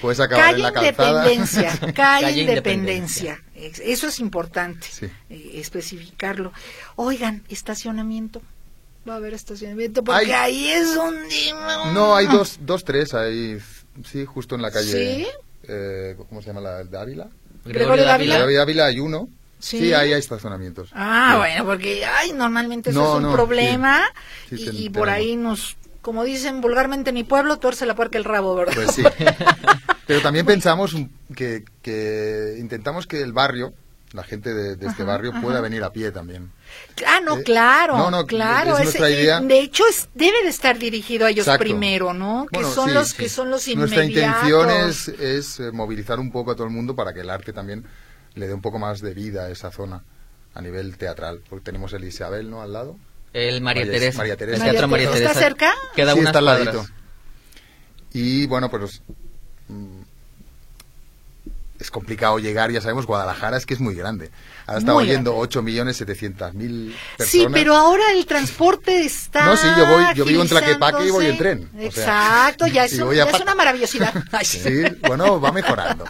puedes 0.02 0.20
acabar 0.20 0.46
calle 0.46 0.58
en 0.58 0.64
la 0.64 0.72
calzada. 0.72 1.26
Independencia, 1.32 1.94
calle, 1.96 2.42
Independencia. 2.42 3.44
Eso 3.84 4.08
es 4.08 4.20
importante, 4.20 4.88
eh, 5.30 5.52
especificarlo. 5.56 6.52
Oigan, 6.96 7.44
estacionamiento. 7.50 8.42
Va 9.08 9.14
a 9.14 9.18
haber 9.18 9.34
estacionamiento 9.34 10.04
porque 10.04 10.34
ahí 10.34 10.70
es 10.70 10.96
donde... 10.96 11.54
No, 11.94 12.16
hay 12.16 12.28
dos, 12.28 12.58
dos, 12.62 12.86
tres, 12.86 13.14
ahí, 13.14 13.58
sí, 14.06 14.26
justo 14.26 14.56
en 14.56 14.62
la 14.62 14.72
calle... 14.72 14.92
¿Sí? 14.92 15.28
Eh, 15.66 16.16
¿Cómo 16.30 16.42
se 16.42 16.48
llama 16.48 16.62
la 16.62 16.84
de 16.84 16.98
Ávila? 16.98 17.30
Gregorio 17.66 18.06
Dávila. 18.06 18.36
Gregorio 18.36 18.60
Dávila 18.60 18.86
hay 18.86 19.00
uno. 19.00 19.30
Sí, 19.60 19.94
ahí 19.94 20.12
hay 20.12 20.20
estacionamientos. 20.20 20.90
Ah, 20.94 21.36
bueno, 21.38 21.64
porque 21.64 22.04
ay, 22.04 22.34
normalmente 22.34 22.90
eso 22.90 23.18
es 23.18 23.24
un 23.24 23.32
problema 23.32 24.04
y, 24.52 24.90
por 24.90 25.10
ahí 25.10 25.38
nos 25.38 25.78
como 26.04 26.26
dicen 26.26 26.60
vulgarmente 26.60 27.10
en 27.10 27.16
mi 27.16 27.24
pueblo, 27.24 27.58
tuerce 27.58 27.86
la 27.86 27.96
puerca 27.96 28.18
el 28.18 28.26
rabo, 28.26 28.54
¿verdad? 28.56 28.74
Pues 28.76 28.92
sí. 28.92 29.04
Pero 30.06 30.22
también 30.22 30.46
pensamos 30.46 30.94
que, 31.34 31.64
que, 31.82 32.58
intentamos 32.60 33.08
que 33.08 33.22
el 33.22 33.32
barrio, 33.32 33.74
la 34.12 34.24
gente 34.24 34.54
de, 34.54 34.86
este 34.86 35.04
barrio, 35.04 35.32
pueda 35.42 35.62
venir 35.62 35.82
a 35.82 35.94
pie 35.94 36.12
también. 36.12 36.52
Ah, 37.08 37.22
no, 37.24 37.38
eh, 37.38 37.44
claro, 37.44 37.98
no, 37.98 38.12
no, 38.12 38.26
claro. 38.26 38.78
Es 38.78 38.84
nuestra 38.84 39.10
idea. 39.10 39.40
De 39.40 39.62
hecho, 39.62 39.86
es, 39.88 40.10
debe 40.14 40.44
de 40.44 40.50
estar 40.50 40.78
dirigido 40.78 41.26
a 41.26 41.30
ellos 41.30 41.48
primero, 41.58 42.14
¿no? 42.14 42.48
Que 42.52 42.66
son 42.66 42.94
los 42.94 43.14
que 43.14 43.30
son 43.30 43.50
los 43.50 43.66
inmediatos. 43.70 43.96
Nuestra 43.96 44.44
intención 44.44 44.70
es, 44.90 45.08
es 45.08 45.60
eh, 45.62 45.72
movilizar 45.72 46.20
un 46.20 46.34
poco 46.34 46.52
a 46.52 46.56
todo 46.56 46.68
el 46.68 46.74
mundo 46.74 46.98
para 46.98 47.14
que 47.14 47.22
el 47.22 47.30
arte 47.30 47.54
también 47.54 47.86
le 48.36 48.48
dé 48.48 48.54
un 48.54 48.62
poco 48.62 48.78
más 48.78 49.00
de 49.00 49.14
vida 49.14 49.46
a 49.46 49.50
esa 49.50 49.72
zona 49.72 50.04
a 50.54 50.62
nivel 50.62 50.98
teatral. 50.98 51.42
Porque 51.50 51.64
tenemos 51.64 51.94
el 51.94 52.04
Isabel, 52.04 52.52
¿no? 52.52 52.62
Al 52.62 52.74
lado. 52.74 52.98
El 53.34 53.62
María, 53.62 53.84
Teresa. 53.84 54.18
María 54.20 54.38
Teresa. 54.38 54.66
El 54.66 54.72
Teatro 54.72 54.88
María 54.88 55.12
Teresa. 55.12 55.32
¿Está 55.32 55.42
cerca? 55.42 55.74
Queda 55.96 56.14
sí, 56.14 56.20
está 56.20 56.40
al 56.40 56.46
ladito. 56.46 56.86
Y 58.14 58.46
bueno, 58.46 58.70
pues 58.70 59.02
mm, 59.68 60.02
es 61.80 61.92
complicado 61.92 62.40
llegar, 62.40 62.72
ya 62.72 62.80
sabemos, 62.80 63.06
Guadalajara 63.06 63.58
es 63.58 63.66
que 63.66 63.74
es 63.74 63.80
muy 63.80 63.96
grande. 63.96 64.30
Ahora 64.66 64.80
estamos 64.80 65.06
yendo 65.06 65.36
8.700.000 65.36 66.36
personas. 66.38 66.96
Sí, 67.18 67.46
pero 67.52 67.76
ahora 67.76 68.04
el 68.14 68.26
transporte 68.26 69.04
está. 69.04 69.46
No, 69.46 69.58
sí, 69.58 69.68
yo 69.78 69.86
voy, 69.86 70.06
yo 70.16 70.26
vivo 70.26 70.42
en 70.44 70.48
Tlaquepaque 70.48 71.08
y 71.08 71.10
voy 71.10 71.26
en 71.26 71.38
tren. 71.38 71.70
Exacto, 71.80 72.68
ya, 72.68 72.86
es, 72.86 72.96
ya 72.96 73.24
es, 73.26 73.42
una 73.42 73.56
maravillosidad. 73.56 74.14
sí, 74.44 74.84
bueno, 75.02 75.42
va 75.42 75.52
mejorando. 75.52 76.06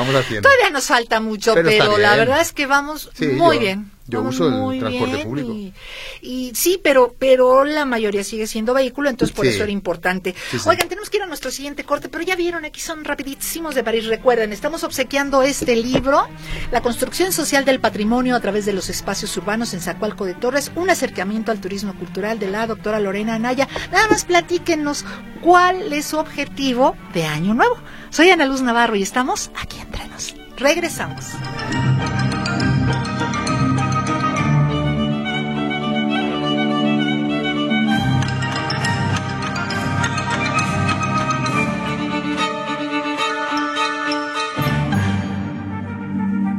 Vamos 0.00 0.14
haciendo. 0.14 0.48
Todavía 0.48 0.70
nos 0.70 0.86
falta 0.86 1.20
mucho, 1.20 1.54
pero, 1.54 1.98
la 1.98 2.16
verdad 2.16 2.40
es 2.40 2.52
que 2.52 2.66
vamos 2.66 3.10
muy 3.20 3.58
bien. 3.58 3.90
Yo 4.10 4.22
uso 4.22 4.72
el 4.72 4.80
transporte 4.80 5.24
público. 5.24 5.76
Y, 6.20 6.52
sí, 6.54 6.80
pero 6.82 7.14
pero 7.18 7.64
la 7.64 7.84
mayoría 7.84 8.24
sigue 8.24 8.46
siendo 8.46 8.74
vehículo, 8.74 9.08
entonces 9.08 9.34
por 9.34 9.46
eso 9.46 9.62
era 9.62 9.72
importante. 9.72 10.34
Oigan, 10.66 10.88
tenemos 10.88 11.08
que 11.10 11.18
ir 11.18 11.22
a 11.22 11.26
nuestro 11.26 11.50
siguiente 11.50 11.84
corte, 11.84 12.08
pero 12.08 12.24
ya 12.24 12.34
vieron, 12.34 12.64
aquí 12.64 12.80
son 12.80 13.04
rapidísimos 13.04 13.74
de 13.74 13.84
París. 13.84 14.06
Recuerden, 14.06 14.52
estamos 14.52 14.82
obsequiando 14.82 15.42
este 15.42 15.76
libro, 15.76 16.26
La 16.72 16.80
construcción 16.80 17.32
social 17.32 17.64
del 17.64 17.78
patrimonio 17.80 18.34
a 18.34 18.40
través 18.40 18.66
de 18.66 18.72
los 18.72 18.90
espacios 18.90 19.36
urbanos 19.36 19.74
en 19.74 19.80
Zacualco 19.80 20.24
de 20.24 20.34
Torres, 20.34 20.72
un 20.74 20.90
acercamiento 20.90 21.52
al 21.52 21.60
turismo 21.60 21.94
cultural 21.94 22.38
de 22.38 22.48
la 22.48 22.66
doctora 22.66 22.98
Lorena 22.98 23.34
Anaya. 23.34 23.68
Nada 23.92 24.08
más 24.08 24.24
platíquenos 24.24 25.04
cuál 25.40 25.92
es 25.92 26.06
su 26.06 26.18
objetivo 26.18 26.96
de 27.14 27.26
Año 27.26 27.54
Nuevo. 27.54 27.76
Soy 28.10 28.28
Ana 28.30 28.44
Luz 28.44 28.60
Navarro 28.60 28.96
y 28.96 29.02
estamos 29.02 29.50
aquí 29.60 29.78
entre 29.80 30.06
nos. 30.08 30.34
Regresamos. 30.56 31.32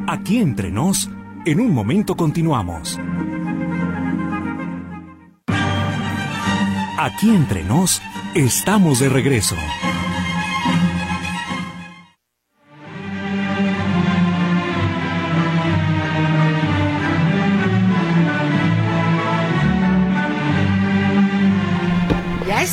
Aquí 0.07 0.39
entre 0.39 0.71
nos, 0.71 1.09
en 1.45 1.59
un 1.59 1.73
momento 1.73 2.15
continuamos. 2.15 2.97
Aquí 6.97 7.29
entre 7.29 7.63
nos, 7.63 8.01
estamos 8.35 8.99
de 8.99 9.09
regreso. 9.09 9.55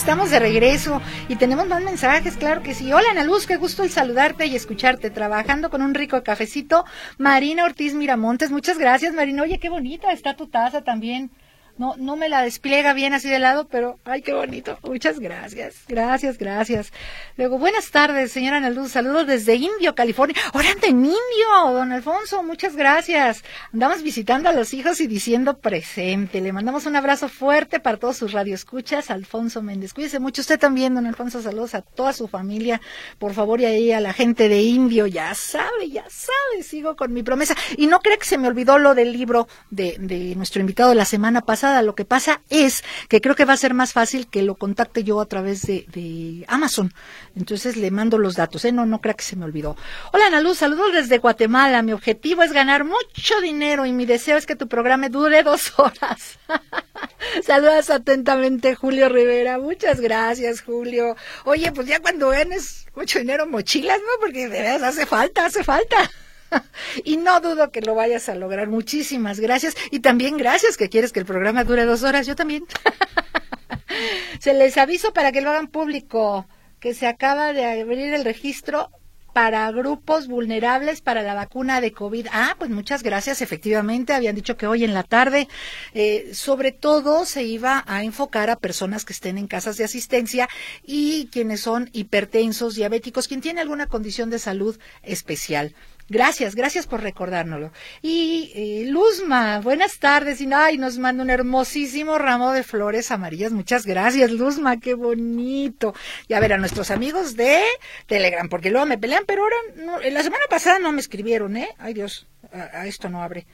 Estamos 0.08 0.30
de 0.30 0.38
regreso 0.38 1.02
y 1.28 1.36
tenemos 1.36 1.66
más 1.66 1.82
mensajes, 1.82 2.38
claro 2.38 2.62
que 2.62 2.72
sí. 2.72 2.90
Hola 2.94 3.10
Ana 3.10 3.24
Luz, 3.24 3.46
qué 3.46 3.58
gusto 3.58 3.82
el 3.82 3.90
saludarte 3.90 4.46
y 4.46 4.56
escucharte, 4.56 5.10
trabajando 5.10 5.68
con 5.68 5.82
un 5.82 5.92
rico 5.92 6.22
cafecito. 6.22 6.86
Marina 7.18 7.66
Ortiz 7.66 7.92
Miramontes, 7.92 8.50
muchas 8.50 8.78
gracias 8.78 9.12
Marina. 9.12 9.42
Oye, 9.42 9.58
qué 9.58 9.68
bonita 9.68 10.10
está 10.10 10.34
tu 10.34 10.46
taza 10.46 10.80
también. 10.80 11.30
No, 11.78 11.94
no 11.96 12.16
me 12.16 12.28
la 12.28 12.42
despliega 12.42 12.92
bien 12.92 13.14
así 13.14 13.30
de 13.30 13.38
lado, 13.38 13.68
pero 13.68 14.00
ay, 14.04 14.20
qué 14.22 14.32
bonito. 14.32 14.78
Muchas 14.82 15.20
gracias. 15.20 15.76
Gracias, 15.86 16.36
gracias. 16.36 16.92
Luego, 17.36 17.56
buenas 17.56 17.92
tardes, 17.92 18.32
señora 18.32 18.56
Ana 18.56 18.70
Luz. 18.70 18.90
Saludos 18.90 19.28
desde 19.28 19.54
Indio, 19.54 19.94
California. 19.94 20.34
Orante 20.54 20.88
en 20.88 21.04
Indio, 21.04 21.72
don 21.72 21.92
Alfonso. 21.92 22.42
Muchas 22.42 22.74
gracias. 22.74 23.44
Andamos 23.72 24.02
visitando 24.02 24.48
a 24.48 24.52
los 24.52 24.74
hijos 24.74 25.00
y 25.00 25.06
diciendo 25.06 25.58
presente. 25.58 26.40
Le 26.40 26.52
mandamos 26.52 26.86
un 26.86 26.96
abrazo 26.96 27.28
fuerte 27.28 27.78
para 27.78 27.96
todos 27.96 28.16
sus 28.16 28.32
radioescuchas. 28.32 29.12
Alfonso 29.12 29.62
Méndez. 29.62 29.94
Cuídese 29.94 30.18
mucho. 30.18 30.40
Usted 30.40 30.58
también, 30.58 30.96
don 30.96 31.06
Alfonso. 31.06 31.40
Saludos 31.42 31.76
a 31.76 31.82
toda 31.82 32.12
su 32.12 32.26
familia. 32.26 32.80
Por 33.20 33.34
favor, 33.34 33.60
y 33.60 33.66
ahí 33.66 33.92
a 33.92 34.00
la 34.00 34.12
gente 34.12 34.48
de 34.48 34.62
Indio. 34.62 35.06
Ya 35.06 35.32
sabe, 35.36 35.90
ya 35.90 36.04
sabe. 36.10 36.64
Sigo 36.64 36.96
con 36.96 37.12
mi 37.12 37.22
promesa. 37.22 37.54
Y 37.76 37.86
no 37.86 38.00
cree 38.00 38.18
que 38.18 38.26
se 38.26 38.36
me 38.36 38.48
olvidó 38.48 38.78
lo 38.80 38.96
del 38.96 39.12
libro 39.12 39.46
de, 39.70 39.94
de 40.00 40.34
nuestro 40.34 40.60
invitado 40.60 40.92
la 40.94 41.04
semana 41.04 41.40
pasada 41.42 41.67
lo 41.82 41.94
que 41.94 42.04
pasa 42.04 42.40
es 42.48 42.82
que 43.08 43.20
creo 43.20 43.34
que 43.34 43.44
va 43.44 43.52
a 43.52 43.56
ser 43.56 43.74
más 43.74 43.92
fácil 43.92 44.28
que 44.28 44.42
lo 44.42 44.54
contacte 44.54 45.04
yo 45.04 45.20
a 45.20 45.26
través 45.26 45.62
de, 45.62 46.44
Amazon. 46.48 46.92
Entonces 47.36 47.76
le 47.76 47.90
mando 47.90 48.18
los 48.18 48.36
datos. 48.36 48.64
¿eh? 48.64 48.72
No, 48.72 48.86
no 48.86 49.00
crea 49.00 49.14
que 49.14 49.24
se 49.24 49.36
me 49.36 49.44
olvidó. 49.44 49.76
Hola 50.12 50.26
Ana 50.26 50.40
Luz, 50.40 50.58
saludos 50.58 50.92
desde 50.92 51.18
Guatemala. 51.18 51.82
Mi 51.82 51.92
objetivo 51.92 52.42
es 52.42 52.52
ganar 52.52 52.84
mucho 52.84 53.40
dinero 53.40 53.86
y 53.86 53.92
mi 53.92 54.06
deseo 54.06 54.36
es 54.36 54.46
que 54.46 54.56
tu 54.56 54.68
programa 54.68 55.08
dure 55.08 55.42
dos 55.42 55.72
horas. 55.78 56.38
Saludos 57.44 57.90
atentamente, 57.90 58.74
Julio 58.74 59.08
Rivera. 59.08 59.58
Muchas 59.58 60.00
gracias, 60.00 60.62
Julio. 60.62 61.16
Oye, 61.44 61.72
pues 61.72 61.86
ya 61.86 62.00
cuando 62.00 62.30
ganes 62.30 62.86
mucho 62.94 63.18
dinero, 63.18 63.46
mochilas, 63.46 63.98
¿no? 63.98 64.20
Porque 64.20 64.48
de 64.48 64.62
verdad 64.62 64.84
hace 64.84 65.06
falta, 65.06 65.46
hace 65.46 65.64
falta. 65.64 66.10
y 67.04 67.16
no 67.16 67.40
dudo 67.40 67.70
que 67.70 67.80
lo 67.80 67.94
vayas 67.94 68.28
a 68.28 68.34
lograr. 68.34 68.68
Muchísimas 68.68 69.40
gracias. 69.40 69.76
Y 69.90 70.00
también 70.00 70.36
gracias 70.36 70.76
que 70.76 70.88
quieres 70.88 71.12
que 71.12 71.20
el 71.20 71.26
programa 71.26 71.64
dure 71.64 71.84
dos 71.84 72.02
horas. 72.02 72.26
Yo 72.26 72.36
también. 72.36 72.64
se 74.40 74.54
les 74.54 74.76
aviso 74.76 75.12
para 75.12 75.32
que 75.32 75.40
lo 75.40 75.50
hagan 75.50 75.68
público 75.68 76.46
que 76.80 76.94
se 76.94 77.06
acaba 77.06 77.52
de 77.52 77.64
abrir 77.64 78.14
el 78.14 78.24
registro 78.24 78.90
para 79.32 79.70
grupos 79.70 80.26
vulnerables 80.26 81.00
para 81.00 81.22
la 81.22 81.34
vacuna 81.34 81.80
de 81.80 81.92
COVID. 81.92 82.26
Ah, 82.32 82.56
pues 82.58 82.70
muchas 82.70 83.02
gracias. 83.02 83.40
Efectivamente, 83.40 84.12
habían 84.12 84.34
dicho 84.34 84.56
que 84.56 84.66
hoy 84.66 84.82
en 84.82 84.94
la 84.94 85.04
tarde, 85.04 85.46
eh, 85.94 86.30
sobre 86.32 86.72
todo, 86.72 87.24
se 87.24 87.44
iba 87.44 87.84
a 87.86 88.02
enfocar 88.02 88.50
a 88.50 88.56
personas 88.56 89.04
que 89.04 89.12
estén 89.12 89.38
en 89.38 89.46
casas 89.46 89.76
de 89.76 89.84
asistencia 89.84 90.48
y 90.82 91.28
quienes 91.30 91.60
son 91.60 91.88
hipertensos, 91.92 92.74
diabéticos, 92.74 93.28
quien 93.28 93.40
tiene 93.40 93.60
alguna 93.60 93.86
condición 93.86 94.28
de 94.30 94.40
salud 94.40 94.78
especial. 95.02 95.74
Gracias, 96.10 96.54
gracias 96.54 96.86
por 96.86 97.02
recordárnoslo. 97.02 97.70
Y 98.00 98.50
eh, 98.54 98.84
Luzma, 98.86 99.60
buenas 99.60 99.98
tardes. 99.98 100.40
Y 100.40 100.48
ay, 100.50 100.78
nos 100.78 100.96
manda 100.96 101.22
un 101.22 101.28
hermosísimo 101.28 102.16
ramo 102.16 102.52
de 102.52 102.62
flores 102.62 103.10
amarillas. 103.10 103.52
Muchas 103.52 103.84
gracias, 103.84 104.30
Luzma, 104.30 104.80
qué 104.80 104.94
bonito. 104.94 105.94
Y 106.26 106.32
a 106.32 106.40
ver, 106.40 106.54
a 106.54 106.56
nuestros 106.56 106.90
amigos 106.90 107.36
de 107.36 107.60
Telegram, 108.06 108.48
porque 108.48 108.70
luego 108.70 108.86
me 108.86 108.96
pelean, 108.96 109.24
pero 109.26 109.42
ahora, 109.42 109.56
no, 109.76 110.00
la 110.00 110.22
semana 110.22 110.44
pasada 110.48 110.78
no 110.78 110.92
me 110.92 111.00
escribieron, 111.00 111.58
¿eh? 111.58 111.68
Ay 111.76 111.92
Dios, 111.92 112.26
a, 112.52 112.86
esto 112.86 113.10
no 113.10 113.22
abre. 113.22 113.46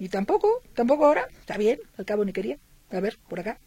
Y 0.00 0.08
tampoco, 0.08 0.62
tampoco 0.74 1.06
ahora. 1.06 1.28
Está 1.38 1.56
bien, 1.56 1.78
al 1.96 2.04
cabo 2.04 2.24
ni 2.24 2.32
quería. 2.32 2.58
A 2.90 2.98
ver, 2.98 3.16
por 3.28 3.38
acá. 3.38 3.60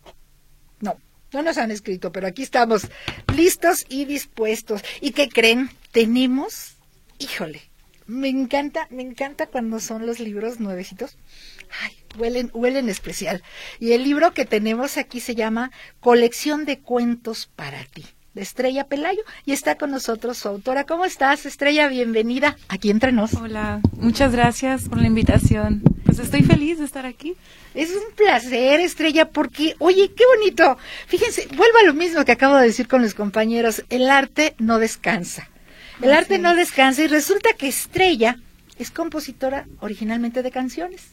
No, 0.82 0.98
no 1.32 1.42
nos 1.42 1.58
han 1.58 1.72
escrito, 1.72 2.12
pero 2.12 2.28
aquí 2.28 2.44
estamos 2.44 2.90
listos 3.34 3.86
y 3.88 4.04
dispuestos. 4.04 4.84
¿Y 5.00 5.12
qué 5.12 5.30
creen? 5.30 5.70
Tenemos, 5.94 6.76
híjole, 7.18 7.69
me 8.10 8.28
encanta, 8.28 8.88
me 8.90 9.04
encanta 9.04 9.48
cuando 9.48 9.80
son 9.80 10.06
los 10.06 10.20
libros 10.20 10.60
nuevecitos. 10.60 11.18
Ay, 11.84 11.94
huelen, 12.18 12.50
huelen 12.54 12.90
especial. 12.90 13.44
Y 13.80 13.92
el 13.92 14.04
libro 14.04 14.34
que 14.34 14.46
tenemos 14.46 14.98
aquí 14.98 15.20
se 15.20 15.36
llama 15.36 15.72
Colección 16.00 16.66
de 16.66 16.80
cuentos 16.80 17.50
para 17.56 17.86
ti 17.86 18.06
de 18.34 18.42
Estrella 18.42 18.86
Pelayo 18.86 19.22
y 19.46 19.52
está 19.52 19.76
con 19.76 19.92
nosotros 19.92 20.38
su 20.40 20.48
autora. 20.48 20.86
¿Cómo 20.86 21.06
estás, 21.06 21.46
Estrella? 21.46 21.88
Bienvenida 21.88 22.58
aquí 22.68 22.90
entre 22.90 23.12
nos. 23.12 23.36
Hola, 23.36 23.82
muchas 23.94 24.32
gracias 24.32 24.90
por 24.90 25.00
la 25.00 25.08
invitación. 25.08 25.84
Pues 26.04 26.18
estoy 26.18 26.42
feliz 26.42 26.80
de 26.80 26.86
estar 26.86 27.06
aquí. 27.06 27.36
Es 27.76 27.92
un 27.92 28.16
placer, 28.16 28.80
Estrella, 28.80 29.30
porque, 29.30 29.76
oye, 29.78 30.12
qué 30.16 30.24
bonito. 30.38 30.78
Fíjense, 31.08 31.48
vuelvo 31.56 31.78
a 31.80 31.86
lo 31.86 31.94
mismo 31.94 32.26
que 32.26 32.32
acabo 32.32 32.56
de 32.56 32.66
decir 32.66 32.88
con 32.88 33.04
los 33.04 33.14
compañeros, 33.14 33.84
el 33.90 34.10
arte 34.10 34.56
no 34.58 34.80
descansa. 34.80 35.48
El 36.02 36.14
arte 36.14 36.40
no 36.40 36.56
descansa 36.56 37.04
y 37.04 37.08
resulta 37.08 37.54
que 37.54 37.68
Estrella 37.68 38.38
es 38.78 38.92
compositora 38.92 39.68
originalmente 39.80 40.42
de 40.42 40.52
canciones. 40.52 41.10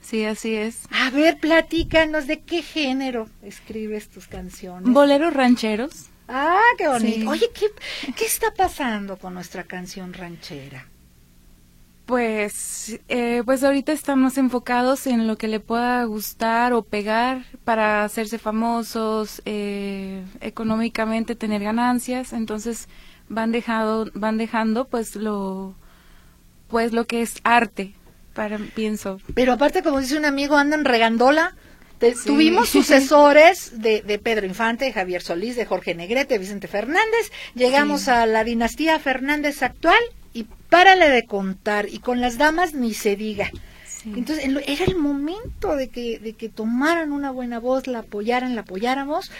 Sí, 0.00 0.24
así 0.24 0.54
es. 0.54 0.80
A 0.90 1.10
ver, 1.10 1.38
platícanos 1.38 2.26
de 2.26 2.40
qué 2.40 2.62
género 2.62 3.28
escribes 3.42 4.08
tus 4.08 4.26
canciones. 4.26 4.92
Boleros 4.92 5.34
rancheros. 5.34 6.06
Ah, 6.26 6.60
qué 6.78 6.88
bonito. 6.88 7.30
Oye, 7.30 7.50
¿qué, 7.54 7.66
¿qué 8.16 8.24
está 8.24 8.52
pasando 8.54 9.18
con 9.18 9.34
nuestra 9.34 9.64
canción 9.64 10.12
ranchera? 10.12 10.86
Pues, 12.06 12.98
eh, 13.08 13.42
pues 13.44 13.62
ahorita 13.62 13.92
estamos 13.92 14.36
enfocados 14.36 15.06
en 15.06 15.28
lo 15.28 15.38
que 15.38 15.46
le 15.46 15.60
pueda 15.60 16.02
gustar 16.04 16.72
o 16.72 16.82
pegar 16.82 17.44
para 17.62 18.02
hacerse 18.02 18.38
famosos, 18.38 19.42
eh, 19.44 20.24
económicamente 20.40 21.36
tener 21.36 21.62
ganancias. 21.62 22.32
Entonces, 22.32 22.88
van 23.30 23.52
dejando 23.52 24.10
van 24.12 24.36
dejando 24.36 24.86
pues 24.86 25.16
lo 25.16 25.74
pues 26.68 26.92
lo 26.92 27.06
que 27.06 27.22
es 27.22 27.40
arte 27.42 27.94
para 28.34 28.58
pienso 28.58 29.18
pero 29.34 29.54
aparte 29.54 29.82
como 29.82 30.00
dice 30.00 30.18
un 30.18 30.26
amigo 30.26 30.56
andan 30.56 30.84
regandola 30.84 31.54
Tuvimos 32.24 32.68
sucesores 32.70 33.80
de, 33.82 34.00
de, 34.00 34.18
Pedro 34.18 34.46
Infante, 34.46 34.86
de 34.86 34.92
Javier 34.92 35.20
Solís, 35.20 35.54
de 35.54 35.66
Jorge 35.66 35.94
Negrete, 35.94 36.38
Vicente 36.38 36.66
Fernández. 36.66 37.30
Llegamos 37.54 38.08
a 38.08 38.24
la 38.24 38.42
dinastía 38.42 38.98
Fernández 38.98 39.62
actual 39.62 40.00
y 40.32 40.46
párale 40.70 41.10
de 41.10 41.26
contar. 41.26 41.88
Y 41.90 41.98
con 41.98 42.22
las 42.22 42.38
damas 42.38 42.72
ni 42.72 42.94
se 42.94 43.16
diga. 43.16 43.50
Entonces 44.04 44.46
era 44.66 44.84
el 44.86 44.96
momento 44.96 45.76
de 45.76 45.88
que, 45.88 46.18
de 46.18 46.32
que 46.32 46.48
tomaran 46.48 47.12
una 47.12 47.30
buena 47.30 47.58
voz, 47.58 47.86
la 47.86 47.98
apoyaran, 47.98 48.54
la 48.54 48.62
apoyáramos, 48.62 49.30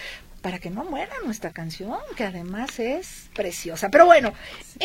para 0.42 0.58
que 0.58 0.70
no 0.70 0.84
muera 0.84 1.12
nuestra 1.24 1.50
canción, 1.50 1.98
que 2.16 2.24
además 2.24 2.78
es 2.78 3.30
preciosa. 3.34 3.90
Pero 3.90 4.06
bueno, 4.06 4.32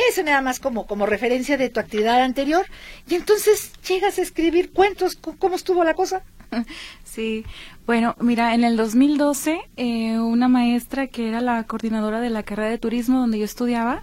eso 0.10 0.24
nada 0.24 0.42
más 0.42 0.60
como, 0.60 0.86
como 0.88 1.06
referencia 1.06 1.58
de 1.58 1.70
tu 1.70 1.80
actividad 1.80 2.22
anterior. 2.22 2.66
Y 3.08 3.16
entonces 3.16 3.72
llegas 3.88 4.20
a 4.20 4.22
escribir 4.22 4.72
cuentos. 4.72 5.18
¿Cómo 5.40 5.56
estuvo 5.56 5.84
la 5.84 5.94
cosa? 5.94 6.24
Sí, 7.04 7.46
bueno, 7.86 8.16
mira, 8.20 8.54
en 8.56 8.66
el 8.66 8.76
2012, 8.76 9.62
eh, 9.78 10.20
una 10.20 10.50
maestra 10.50 11.08
que 11.08 11.30
era 11.30 11.40
la 11.40 11.64
coordinadora 11.64 12.20
de 12.20 12.30
la 12.30 12.44
carrera 12.44 12.70
de 12.70 12.78
turismo 12.78 13.22
donde 13.22 13.40
yo 13.40 13.46
estudiaba, 13.46 14.02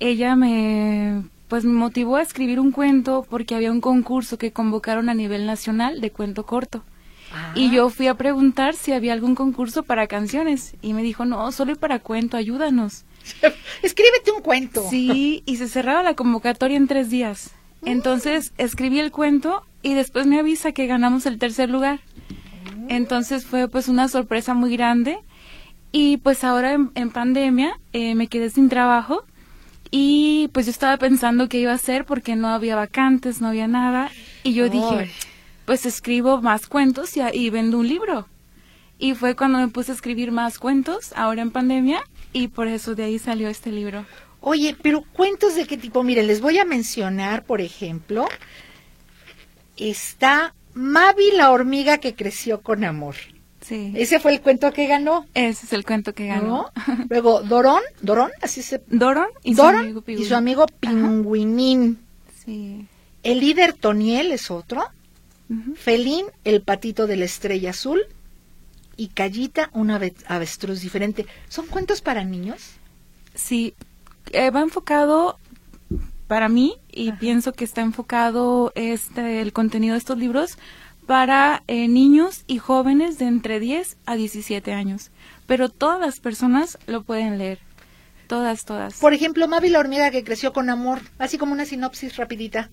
ella 0.00 0.34
me 0.34 1.24
pues 1.48 1.66
me 1.66 1.74
motivó 1.74 2.16
a 2.16 2.22
escribir 2.22 2.58
un 2.58 2.72
cuento 2.72 3.26
porque 3.28 3.54
había 3.54 3.70
un 3.70 3.82
concurso 3.82 4.38
que 4.38 4.52
convocaron 4.52 5.10
a 5.10 5.14
nivel 5.14 5.44
nacional 5.44 6.00
de 6.00 6.10
cuento 6.10 6.46
corto. 6.46 6.82
Y 7.54 7.70
yo 7.70 7.90
fui 7.90 8.06
a 8.08 8.14
preguntar 8.14 8.74
si 8.74 8.92
había 8.92 9.12
algún 9.12 9.34
concurso 9.34 9.82
para 9.82 10.06
canciones 10.06 10.74
y 10.82 10.92
me 10.92 11.02
dijo, 11.02 11.24
no, 11.24 11.52
solo 11.52 11.76
para 11.76 11.98
cuento, 11.98 12.36
ayúdanos. 12.36 13.04
Escríbete 13.82 14.32
un 14.32 14.42
cuento. 14.42 14.84
Sí, 14.88 15.42
y 15.46 15.56
se 15.56 15.68
cerraba 15.68 16.02
la 16.02 16.14
convocatoria 16.14 16.76
en 16.76 16.88
tres 16.88 17.10
días. 17.10 17.52
Mm. 17.82 17.88
Entonces 17.88 18.52
escribí 18.58 19.00
el 19.00 19.12
cuento 19.12 19.64
y 19.82 19.94
después 19.94 20.26
me 20.26 20.38
avisa 20.38 20.72
que 20.72 20.86
ganamos 20.86 21.26
el 21.26 21.38
tercer 21.38 21.70
lugar. 21.70 22.00
Mm. 22.76 22.86
Entonces 22.90 23.44
fue 23.44 23.68
pues 23.68 23.88
una 23.88 24.08
sorpresa 24.08 24.54
muy 24.54 24.76
grande 24.76 25.18
y 25.92 26.16
pues 26.18 26.42
ahora 26.44 26.72
en, 26.72 27.10
pandemia 27.10 27.78
eh, 27.92 28.14
me 28.14 28.28
quedé 28.28 28.50
sin 28.50 28.68
trabajo 28.68 29.24
y 29.90 30.48
pues 30.52 30.66
yo 30.66 30.70
estaba 30.70 30.96
pensando 30.96 31.50
qué 31.50 31.58
iba 31.58 31.72
a 31.72 31.76
hacer 31.76 32.06
porque 32.06 32.34
no 32.34 32.48
había 32.48 32.76
vacantes, 32.76 33.42
no 33.42 33.48
había 33.48 33.68
nada 33.68 34.10
y 34.42 34.54
yo 34.54 34.70
dije 34.70 35.10
pues 35.64 35.86
escribo 35.86 36.40
más 36.40 36.66
cuentos 36.66 37.16
y, 37.16 37.50
vendo 37.50 37.78
un 37.78 37.88
libro. 37.88 38.28
Y 38.98 39.14
fue 39.14 39.34
cuando 39.34 39.58
me 39.58 39.68
puse 39.68 39.92
a 39.92 39.94
escribir 39.94 40.30
más 40.32 40.58
cuentos, 40.58 41.12
ahora 41.16 41.42
en 41.42 41.50
pandemia, 41.50 42.02
y 42.32 42.48
por 42.48 42.68
eso 42.68 42.94
de 42.94 43.04
ahí 43.04 43.18
salió 43.18 43.48
este 43.48 43.70
libro. 43.72 44.04
Oye, 44.40 44.76
pero 44.80 45.02
cuentos 45.12 45.54
de 45.54 45.66
qué 45.66 45.76
tipo? 45.76 46.02
Mire, 46.02 46.22
les 46.22 46.40
voy 46.40 46.58
a 46.58 46.64
mencionar, 46.64 47.44
por 47.44 47.60
ejemplo, 47.60 48.26
está 49.76 50.54
Mavi 50.74 51.32
la 51.32 51.50
hormiga 51.50 51.98
que 51.98 52.14
creció 52.14 52.60
con 52.60 52.84
amor. 52.84 53.16
Sí. 53.60 53.92
Ese 53.94 54.18
fue 54.18 54.32
el 54.32 54.40
cuento 54.40 54.72
que 54.72 54.86
ganó. 54.86 55.26
Ese 55.34 55.66
es 55.66 55.72
el 55.72 55.84
cuento 55.84 56.14
que 56.14 56.26
ganó. 56.26 56.70
Luego 57.08 57.42
Dorón, 57.42 57.82
Dorón, 58.00 58.30
así 58.40 58.62
se 58.62 58.82
Dorón 58.88 59.28
y 59.44 59.54
su 59.54 59.62
amigo 59.62 60.02
y 60.06 60.24
su 60.24 60.34
amigo 60.34 60.66
Pingüinín. 60.80 61.98
Sí. 62.44 62.86
El 63.22 63.40
líder 63.40 63.72
Toniel 63.74 64.32
es 64.32 64.50
otro. 64.50 64.84
Felín, 65.76 66.26
el 66.44 66.62
patito 66.62 67.06
de 67.06 67.16
la 67.16 67.24
estrella 67.24 67.70
azul, 67.70 68.00
y 68.96 69.08
Callita, 69.08 69.70
un 69.72 69.90
ave- 69.90 70.14
avestruz 70.26 70.80
diferente. 70.80 71.26
¿Son 71.48 71.66
cuentos 71.66 72.00
para 72.02 72.24
niños? 72.24 72.72
Sí, 73.34 73.74
eh, 74.32 74.50
va 74.50 74.60
enfocado 74.60 75.38
para 76.28 76.48
mí 76.48 76.76
y 76.90 77.10
Ajá. 77.10 77.18
pienso 77.18 77.52
que 77.52 77.64
está 77.64 77.80
enfocado 77.82 78.72
este 78.74 79.40
el 79.40 79.52
contenido 79.52 79.94
de 79.94 79.98
estos 79.98 80.18
libros 80.18 80.56
para 81.06 81.62
eh, 81.66 81.88
niños 81.88 82.44
y 82.46 82.58
jóvenes 82.58 83.18
de 83.18 83.26
entre 83.26 83.60
10 83.60 83.96
a 84.06 84.14
17 84.14 84.72
años. 84.72 85.10
Pero 85.46 85.68
todas 85.68 86.00
las 86.00 86.20
personas 86.20 86.78
lo 86.86 87.02
pueden 87.02 87.38
leer. 87.38 87.58
Todas, 88.28 88.64
todas. 88.64 88.94
Por 88.94 89.12
ejemplo, 89.12 89.48
Mavi 89.48 89.68
la 89.68 89.80
hormiga 89.80 90.10
que 90.10 90.24
creció 90.24 90.52
con 90.52 90.70
amor, 90.70 91.00
así 91.18 91.36
como 91.38 91.52
una 91.52 91.66
sinopsis 91.66 92.16
rapidita. 92.16 92.70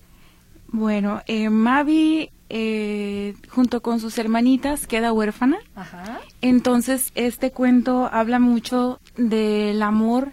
Bueno, 0.72 1.22
eh, 1.26 1.50
Mavi, 1.50 2.30
eh, 2.48 3.34
junto 3.48 3.82
con 3.82 4.00
sus 4.00 4.18
hermanitas, 4.18 4.86
queda 4.86 5.12
huérfana. 5.12 5.58
Ajá. 5.74 6.20
Entonces, 6.40 7.10
este 7.14 7.50
cuento 7.50 8.08
habla 8.12 8.38
mucho 8.38 9.00
del 9.16 9.82
amor 9.82 10.30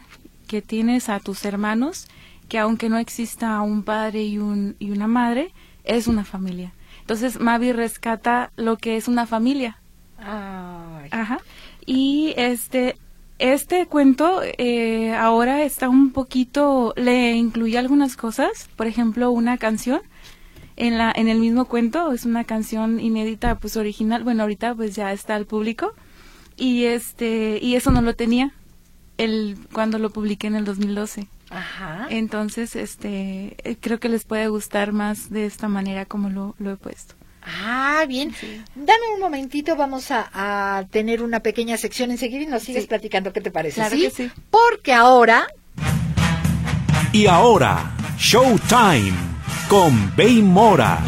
que 0.48 0.62
tienes 0.62 1.10
a 1.10 1.20
tus 1.20 1.44
hermanos, 1.46 2.08
que 2.50 2.60
aunque 2.60 2.90
no 2.90 2.98
exista 2.98 3.60
un 3.62 3.84
padre 3.84 4.24
y, 4.24 4.38
un, 4.38 4.76
y 4.80 4.92
una 4.92 5.08
madre, 5.08 5.54
es 5.84 6.08
una 6.08 6.24
familia. 6.24 6.74
Entonces, 7.02 7.40
Mavi 7.40 7.72
rescata 7.72 8.52
lo 8.56 8.78
que 8.78 8.98
es 8.98 9.08
una 9.08 9.26
familia. 9.26 9.80
Ay. 10.20 11.10
Ajá. 11.12 11.40
Y 11.86 12.34
este, 12.38 12.96
este 13.40 13.86
cuento 13.86 14.42
eh, 14.44 15.14
ahora 15.14 15.64
está 15.64 15.90
un 15.90 16.12
poquito, 16.12 16.94
le 16.96 17.34
incluye 17.34 17.78
algunas 17.78 18.18
cosas, 18.18 18.70
por 18.76 18.88
ejemplo, 18.88 19.32
una 19.32 19.58
canción 19.58 20.02
en 20.78 20.98
la, 20.98 21.12
en 21.16 21.28
el 21.28 21.40
mismo 21.40 21.66
cuento, 21.66 22.12
es 22.14 22.24
una 22.26 22.44
canción 22.46 23.00
inédita, 23.00 23.56
pues 23.56 23.76
original, 23.78 24.24
bueno, 24.24 24.44
ahorita 24.44 24.74
pues 24.76 24.96
ya 24.96 25.12
está 25.12 25.36
al 25.36 25.46
público, 25.46 25.94
y 26.56 26.86
este, 26.86 27.60
y 27.62 27.76
eso 27.76 27.92
no 27.92 28.02
lo 28.02 28.16
tenía 28.16 28.52
el, 29.18 29.58
cuando 29.74 30.00
lo 30.00 30.10
publiqué 30.12 30.48
en 30.48 30.56
el 30.56 30.66
2012. 30.66 31.28
Ajá. 31.50 32.08
Entonces, 32.10 32.76
este, 32.76 33.56
eh, 33.64 33.78
creo 33.80 34.00
que 34.00 34.10
les 34.10 34.24
puede 34.26 34.48
gustar 34.50 34.92
más 34.92 35.30
de 35.30 35.46
esta 35.46 35.68
manera 35.68 36.06
como 36.06 36.30
lo, 36.30 36.56
lo 36.60 36.72
he 36.72 36.76
puesto. 36.78 37.16
Ah, 37.44 38.04
bien. 38.08 38.34
Dame 38.76 39.14
un 39.16 39.22
momentito, 39.22 39.78
vamos 39.78 40.12
a, 40.12 40.30
a 40.34 40.84
tener 40.88 41.24
una 41.24 41.40
pequeña 41.40 41.78
sección 41.78 42.12
enseguida 42.12 42.42
y 42.44 42.48
nos 42.48 42.64
sigues 42.64 42.84
Sí. 42.84 42.88
platicando 42.90 43.32
qué 43.32 43.40
te 43.40 43.52
parece. 43.52 43.76
Claro 43.76 43.96
¿sí? 43.96 44.02
que 44.04 44.10
sí. 44.12 44.32
Porque 44.52 44.92
ahora 44.94 45.48
Y 47.14 47.26
ahora, 47.28 47.96
Showtime 48.18 49.14
con 49.70 50.16
Bey 50.16 50.42
Mora. 50.42 51.00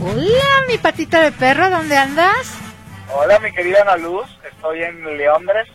Hola, 0.00 0.64
mi 0.68 0.78
patita 0.78 1.22
de 1.22 1.32
perro, 1.32 1.70
¿dónde 1.70 1.96
andas? 1.96 2.58
Hola, 3.14 3.38
mi 3.38 3.52
querida 3.52 3.82
Ana 3.82 3.96
Luz, 3.96 4.26
estoy 4.44 4.82
en 4.82 5.16
Leondres. 5.16 5.68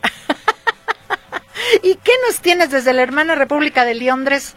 ¿Y 1.84 1.96
qué 1.96 2.12
nos 2.28 2.42
tienes 2.42 2.72
desde 2.72 2.94
la 2.94 3.04
hermana 3.04 3.36
República 3.36 3.86
de 3.86 3.96
Londres? 3.96 4.54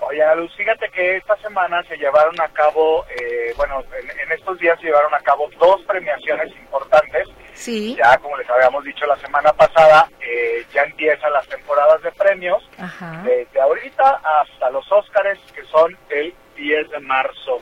Oye, 0.00 0.22
Ana 0.22 0.36
Luz, 0.36 0.54
fíjate 0.56 0.88
que 0.90 1.16
esta 1.16 1.36
semana 1.36 1.82
se 1.84 1.96
llevaron 1.96 2.40
a 2.40 2.48
cabo, 2.48 3.04
eh, 3.10 3.52
bueno, 3.56 3.82
en, 4.00 4.10
en 4.20 4.32
estos 4.32 4.58
días 4.58 4.78
se 4.80 4.86
llevaron 4.86 5.12
a 5.14 5.20
cabo 5.20 5.50
dos 5.58 5.82
premiaciones 5.82 6.48
importantes. 6.56 7.28
Sí. 7.58 7.96
Ya, 7.96 8.16
como 8.18 8.36
les 8.36 8.48
habíamos 8.48 8.84
dicho 8.84 9.04
la 9.06 9.16
semana 9.16 9.52
pasada, 9.52 10.08
eh, 10.20 10.64
ya 10.72 10.82
empiezan 10.84 11.32
las 11.32 11.46
temporadas 11.48 12.00
de 12.02 12.12
premios, 12.12 12.62
Ajá. 12.78 13.22
desde 13.24 13.60
ahorita 13.60 14.20
hasta 14.40 14.70
los 14.70 14.90
Óscares, 14.92 15.38
que 15.54 15.64
son 15.64 15.96
el 16.10 16.32
10 16.56 16.90
de 16.90 17.00
marzo 17.00 17.58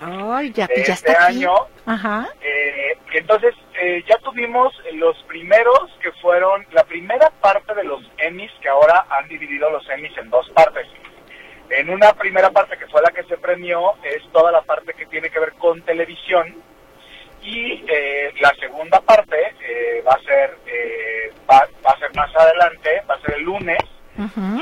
Ay, 0.00 0.52
ya, 0.52 0.66
de 0.66 0.84
ya 0.84 0.92
este 0.94 1.10
está 1.12 1.26
aquí. 1.26 1.38
año. 1.38 1.54
Ajá. 1.86 2.28
Eh, 2.40 2.98
entonces, 3.14 3.54
eh, 3.80 4.02
ya 4.08 4.16
tuvimos 4.18 4.72
los 4.94 5.16
primeros 5.24 5.90
que 6.02 6.10
fueron 6.20 6.66
la 6.72 6.84
primera 6.84 7.30
parte 7.40 7.74
de 7.74 7.84
los 7.84 8.02
Emmys, 8.18 8.50
que 8.60 8.68
ahora 8.68 9.06
han 9.10 9.28
dividido 9.28 9.70
los 9.70 9.88
Emmys 9.88 10.16
en 10.18 10.30
dos 10.30 10.48
partes. 10.50 10.86
En 11.70 11.90
una 11.90 12.12
primera 12.14 12.50
parte 12.50 12.76
que 12.78 12.86
fue 12.86 13.02
la 13.02 13.10
que 13.10 13.24
se 13.24 13.36
premió, 13.38 13.94
es 14.02 14.22
toda 14.32 14.50
la 14.52 14.62
parte 14.62 14.94
que 14.94 15.06
tiene 15.06 15.30
que 15.30 15.38
ver 15.40 15.52
con 15.54 15.82
televisión. 15.82 16.56
Y 17.48 17.84
eh, 17.88 18.32
la 18.40 18.54
segunda 18.60 19.00
parte 19.00 19.54
eh, 19.62 20.02
va 20.06 20.12
a 20.12 20.22
ser 20.22 20.54
eh, 20.66 21.32
va, 21.50 21.66
va 21.84 21.90
a 21.92 21.98
ser 21.98 22.14
más 22.14 22.34
adelante, 22.36 23.02
va 23.08 23.14
a 23.14 23.20
ser 23.20 23.36
el 23.36 23.42
lunes, 23.42 23.78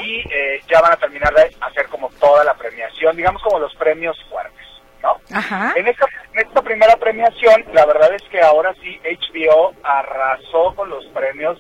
y 0.03 0.22
eh, 0.31 0.61
ya 0.68 0.81
van 0.83 0.92
a 0.92 0.96
terminar 0.96 1.33
de 1.35 1.51
hacer 1.62 1.87
como 1.87 2.11
toda 2.20 2.44
la 2.44 2.55
premiación, 2.55 3.16
digamos 3.16 3.42
como 3.42 3.59
los 3.59 3.75
premios 3.77 4.16
fuertes, 4.29 4.66
¿no? 5.03 5.16
Ajá. 5.35 5.72
En 5.75 5.88
esta, 5.88 6.07
en 6.35 6.46
esta 6.46 6.62
primera 6.62 6.94
premiación, 6.96 7.64
la 7.72 7.87
verdad 7.87 8.12
es 8.14 8.22
que 8.31 8.40
ahora 8.40 8.75
sí 8.83 9.01
HBO 9.03 9.72
arrasó 9.83 10.75
con 10.75 10.90
los 10.90 11.07
premios 11.07 11.59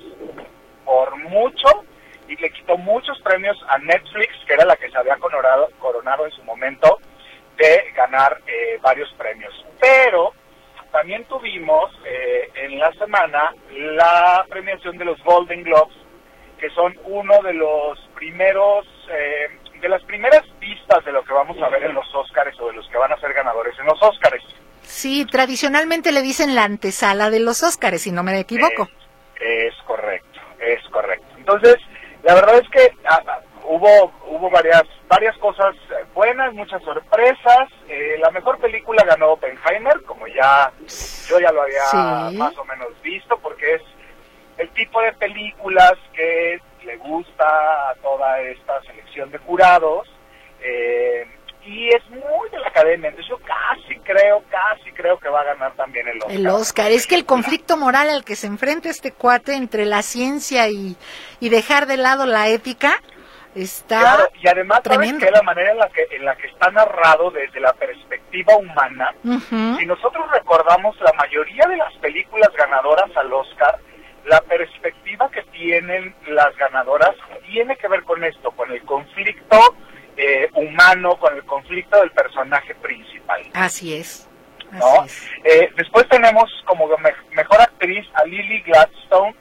por 0.84 1.16
mucho 1.16 1.84
y 2.28 2.36
le 2.36 2.50
quitó 2.50 2.76
muchos 2.76 3.18
premios 3.22 3.56
a 3.68 3.78
Netflix, 3.78 4.28
que 4.46 4.54
era 4.54 4.66
la 4.66 4.76
que 4.76 4.90
se 4.90 4.98
había 4.98 5.16
coronado, 5.16 5.70
coronado 5.78 6.26
en 6.26 6.32
su 6.32 6.44
momento 6.44 6.98
de 7.56 7.92
ganar 7.96 8.38
eh, 8.46 8.78
varios 8.82 9.10
premios. 9.14 9.54
Pero 9.80 10.34
también 10.96 11.24
tuvimos 11.24 11.92
eh, 12.06 12.48
en 12.54 12.78
la 12.78 12.90
semana 12.92 13.54
la 13.70 14.46
premiación 14.48 14.96
de 14.96 15.04
los 15.04 15.22
Golden 15.24 15.62
Globes, 15.62 15.94
que 16.58 16.70
son 16.70 16.98
uno 17.04 17.42
de 17.42 17.52
los 17.52 17.98
primeros, 18.14 18.86
eh, 19.10 19.78
de 19.78 19.88
las 19.90 20.02
primeras 20.04 20.42
pistas 20.58 21.04
de 21.04 21.12
lo 21.12 21.22
que 21.22 21.34
vamos 21.34 21.60
a 21.62 21.68
ver 21.68 21.82
en 21.82 21.94
los 21.94 22.06
Óscares 22.14 22.58
o 22.60 22.68
de 22.68 22.72
los 22.72 22.88
que 22.88 22.96
van 22.96 23.12
a 23.12 23.20
ser 23.20 23.34
ganadores 23.34 23.78
en 23.78 23.84
los 23.84 24.02
Óscares. 24.02 24.42
Sí, 24.80 25.26
tradicionalmente 25.26 26.12
le 26.12 26.22
dicen 26.22 26.54
la 26.54 26.64
antesala 26.64 27.28
de 27.28 27.40
los 27.40 27.62
Óscares, 27.62 28.00
si 28.00 28.10
no 28.10 28.22
me 28.22 28.40
equivoco. 28.40 28.88
Es 29.38 29.74
correcto, 29.84 30.40
es 30.60 30.82
correcto. 30.88 31.26
Entonces, 31.36 31.76
la 32.22 32.36
verdad 32.36 32.56
es 32.56 32.68
que 32.70 32.90
ah, 33.04 33.22
hubo 33.68 34.12
hubo 34.28 34.50
varias 34.50 34.82
varias 35.08 35.36
cosas 35.38 35.74
buenas, 36.14 36.52
muchas 36.54 36.82
sorpresas. 36.82 37.68
Eh, 37.88 38.16
la 38.20 38.30
mejor 38.30 38.58
película 38.58 39.04
ganó 39.04 39.32
Oppenheimer, 39.32 40.02
como 40.04 40.26
ya 40.26 40.72
yo 41.28 41.38
ya 41.40 41.52
lo 41.52 41.62
había 41.62 41.84
Sí. 42.30 42.36
más 42.36 42.56
o 42.58 42.64
menos 42.64 42.88
visto, 43.02 43.38
porque 43.38 43.74
es 43.74 43.82
el 44.58 44.68
tipo 44.70 45.00
de 45.02 45.12
películas 45.14 45.92
que 46.14 46.58
le 46.84 46.96
gusta 46.98 47.90
a 47.90 47.94
toda 48.02 48.40
esta 48.40 48.80
selección 48.82 49.30
de 49.30 49.38
jurados. 49.38 50.08
eh, 50.62 51.26
y 51.68 51.88
es 51.88 52.08
muy 52.10 52.48
de 52.50 52.58
la 52.60 52.68
academia, 52.68 53.08
entonces 53.10 53.28
yo 53.28 53.38
casi 53.44 53.98
creo, 54.00 54.42
casi 54.48 54.90
creo 54.92 55.18
que 55.18 55.28
va 55.28 55.40
a 55.40 55.44
ganar 55.44 55.72
también 55.74 56.06
el 56.06 56.18
Oscar. 56.18 56.32
El 56.32 56.46
Oscar. 56.46 56.92
Es 56.92 57.06
que 57.08 57.16
el 57.16 57.26
conflicto 57.26 57.76
moral 57.76 58.08
al 58.08 58.24
que 58.24 58.36
se 58.36 58.46
enfrenta 58.46 58.88
este 58.88 59.10
cuate 59.12 59.54
entre 59.54 59.84
la 59.84 60.02
ciencia 60.02 60.68
y, 60.68 60.96
y 61.40 61.48
dejar 61.48 61.86
de 61.86 61.96
lado 61.96 62.24
la 62.24 62.48
ética 62.48 63.02
está 63.62 63.98
Claro, 64.00 64.28
y 64.42 64.48
además 64.48 64.80
sabes 64.84 64.98
tremendo. 64.98 65.24
que 65.26 65.30
la 65.32 65.42
manera 65.42 65.70
en 65.72 65.78
la 65.78 65.88
que 65.88 66.06
en 66.10 66.24
la 66.24 66.36
que 66.36 66.46
está 66.48 66.70
narrado 66.70 67.30
desde 67.30 67.60
la 67.60 67.72
perspectiva 67.72 68.56
humana, 68.56 69.14
Ujú. 69.24 69.76
si 69.78 69.86
nosotros 69.86 70.30
recordamos 70.32 70.98
la 71.00 71.12
mayoría 71.14 71.64
de 71.66 71.76
las 71.76 71.92
películas 71.94 72.50
ganadoras 72.56 73.10
al 73.16 73.32
Oscar, 73.32 73.78
la 74.26 74.40
perspectiva 74.42 75.30
que 75.30 75.42
tienen 75.52 76.14
las 76.28 76.54
ganadoras 76.56 77.14
tiene 77.46 77.76
que 77.76 77.88
ver 77.88 78.02
con 78.02 78.22
esto, 78.24 78.50
con 78.52 78.70
el 78.72 78.82
conflicto 78.82 79.58
eh, 80.16 80.48
humano, 80.54 81.16
con 81.18 81.34
el 81.36 81.44
conflicto 81.44 81.98
del 82.00 82.10
personaje 82.10 82.74
principal. 82.76 83.42
Así 83.54 83.94
es. 83.94 84.28
¿no? 84.72 85.02
Así 85.02 85.28
es. 85.44 85.54
Eh, 85.54 85.72
después 85.76 86.08
tenemos 86.08 86.50
como 86.64 86.88
me- 86.98 87.14
mejor 87.32 87.60
actriz 87.60 88.04
a 88.14 88.24
Lily 88.24 88.62
Gladstone. 88.62 89.36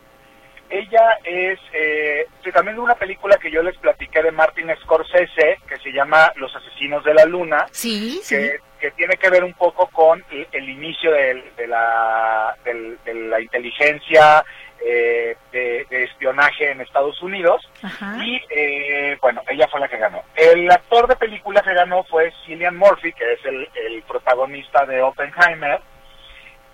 Ella 0.80 1.18
es 1.24 1.60
eh, 1.74 2.26
también 2.54 2.76
de 2.76 2.82
una 2.82 2.96
película 2.96 3.38
que 3.38 3.50
yo 3.52 3.62
les 3.64 3.78
platiqué 3.78 4.22
de 4.24 4.32
Martin 4.32 4.70
Scorsese, 4.82 5.58
que 5.68 5.78
se 5.78 5.92
llama 5.92 6.32
Los 6.36 6.56
Asesinos 6.56 7.04
de 7.04 7.14
la 7.14 7.26
Luna, 7.26 7.66
Sí, 7.72 8.20
sí. 8.24 8.36
que, 8.36 8.60
que 8.80 8.92
tiene 8.92 9.16
que 9.18 9.30
ver 9.30 9.44
un 9.44 9.54
poco 9.54 9.88
con 9.88 10.24
el, 10.32 10.48
el 10.52 10.70
inicio 10.70 11.12
de, 11.12 11.68
la, 11.68 12.56
del- 12.66 12.98
de 13.06 13.14
la 13.14 13.40
inteligencia 13.42 14.44
eh, 14.86 15.36
de, 15.52 15.86
de 15.90 16.04
espionaje 16.04 16.72
en 16.72 16.82
Estados 16.82 17.22
Unidos. 17.22 17.62
Ajá. 17.82 18.18
Y 18.24 18.42
eh, 18.50 19.18
bueno, 19.22 19.42
ella 19.50 19.68
fue 19.70 19.80
la 19.80 19.88
que 19.88 19.98
ganó. 19.98 20.24
El 20.36 20.70
actor 20.70 21.08
de 21.08 21.16
película 21.16 21.62
que 21.62 21.74
ganó 21.74 22.04
fue 22.04 22.34
Cillian 22.46 22.76
Murphy, 22.76 23.14
que 23.14 23.34
es 23.34 23.46
el, 23.46 23.68
el 23.76 24.04
protagonista 24.04 24.86
de 24.86 25.02
Oppenheimer. 25.02 25.80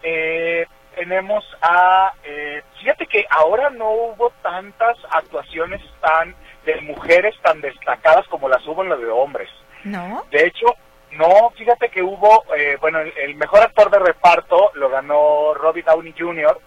Eh, 0.03 0.65
tenemos 0.95 1.43
a... 1.61 2.13
eh, 2.23 2.61
fíjate 2.79 3.05
que 3.07 3.25
ahora 3.29 3.69
no 3.69 3.89
hubo 3.89 4.31
tantas 4.41 4.97
actuaciones 5.11 5.81
tan 6.01 6.35
de 6.65 6.79
mujeres 6.81 7.35
tan 7.41 7.59
destacadas 7.61 8.27
como 8.27 8.47
las 8.49 8.65
hubo 8.67 8.83
en 8.83 8.89
las 8.89 8.99
de 8.99 9.09
hombres. 9.09 9.49
¿No? 9.83 10.25
De 10.29 10.45
hecho, 10.45 10.67
no, 11.11 11.49
fíjate 11.57 11.89
que 11.89 12.01
hubo, 12.03 12.43
eh, 12.55 12.77
bueno, 12.79 12.99
el, 12.99 13.11
el 13.17 13.35
mejor 13.35 13.61
actor 13.61 13.89
de 13.89 13.99
reparto 13.99 14.71
lo 14.75 14.89
ganó 14.89 15.53
Robbie 15.55 15.81
Downey 15.83 16.13
Jr. 16.17 16.57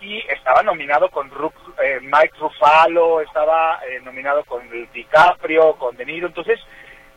y 0.00 0.18
estaba 0.28 0.62
nominado 0.62 1.10
con 1.10 1.30
Ru- 1.30 1.52
eh, 1.82 1.98
Mike 2.00 2.34
Ruffalo, 2.38 3.20
estaba 3.20 3.80
eh, 3.86 4.00
nominado 4.02 4.42
con 4.44 4.62
DiCaprio, 4.92 5.74
con 5.76 5.96
De 5.96 6.04
Niro. 6.06 6.26
Entonces, 6.28 6.58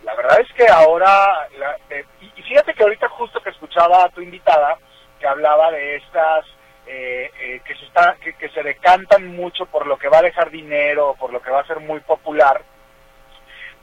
La 0.03 0.15
verdad 0.15 0.41
es 0.41 0.51
que 0.53 0.67
ahora, 0.67 1.47
la- 1.57 1.77
eh, 1.89 2.03
y 2.19 2.25
y 2.35 2.41
fíjate 2.43 2.73
que 2.73 2.83
ahorita 2.83 3.07
justo 3.07 3.39
que 3.41 3.51
escuchaba 3.51 4.03
a 4.03 4.09
tu 4.09 4.19
invitada, 4.19 4.77
que 5.23 5.27
hablaba 5.29 5.71
de 5.71 5.95
estas, 5.95 6.45
eh, 6.85 7.31
eh, 7.39 7.61
que, 7.63 7.73
se 7.75 7.85
está, 7.85 8.17
que, 8.21 8.33
que 8.33 8.49
se 8.49 8.61
decantan 8.61 9.25
mucho 9.37 9.65
por 9.67 9.87
lo 9.87 9.97
que 9.97 10.09
va 10.09 10.17
a 10.17 10.21
dejar 10.21 10.51
dinero, 10.51 11.15
por 11.17 11.31
lo 11.31 11.41
que 11.41 11.49
va 11.49 11.61
a 11.61 11.65
ser 11.65 11.79
muy 11.79 12.01
popular, 12.01 12.61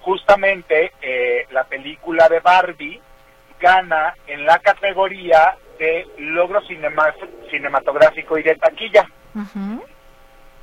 justamente 0.02 0.92
eh, 1.00 1.46
la 1.50 1.64
película 1.64 2.28
de 2.28 2.40
Barbie 2.40 3.00
gana 3.58 4.14
en 4.26 4.44
la 4.44 4.58
categoría 4.58 5.56
de 5.78 6.06
logro 6.18 6.60
cinema- 6.66 7.14
cinematográfico 7.50 8.36
y 8.36 8.42
de 8.42 8.56
taquilla. 8.56 9.08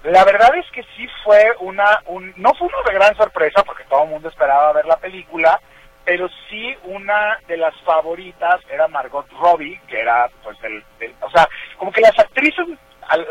La 0.04 0.24
verdad 0.26 0.56
es 0.58 0.66
que 0.72 0.84
sí 0.96 1.08
fue 1.24 1.56
una, 1.60 2.04
un, 2.06 2.34
no 2.38 2.54
fue 2.54 2.68
una 2.68 2.94
gran 2.94 3.16
sorpresa 3.18 3.64
porque 3.64 3.84
todo 3.86 4.04
el 4.04 4.10
mundo 4.10 4.30
esperaba 4.30 4.74
ver 4.74 4.86
la 4.86 4.98
película, 4.98 5.60
pero 6.08 6.30
sí 6.50 6.74
una 6.86 7.38
de 7.50 7.58
las 7.58 7.76
favoritas 7.82 8.62
era 8.72 8.88
Margot 8.88 9.28
Robbie, 9.42 9.78
que 9.90 10.00
era 10.00 10.30
pues 10.42 10.58
del- 10.62 10.82
o 11.20 11.30
sea, 11.30 11.46
como 11.78 11.92
que 11.92 12.00
las 12.00 12.18
actrices, 12.18 12.66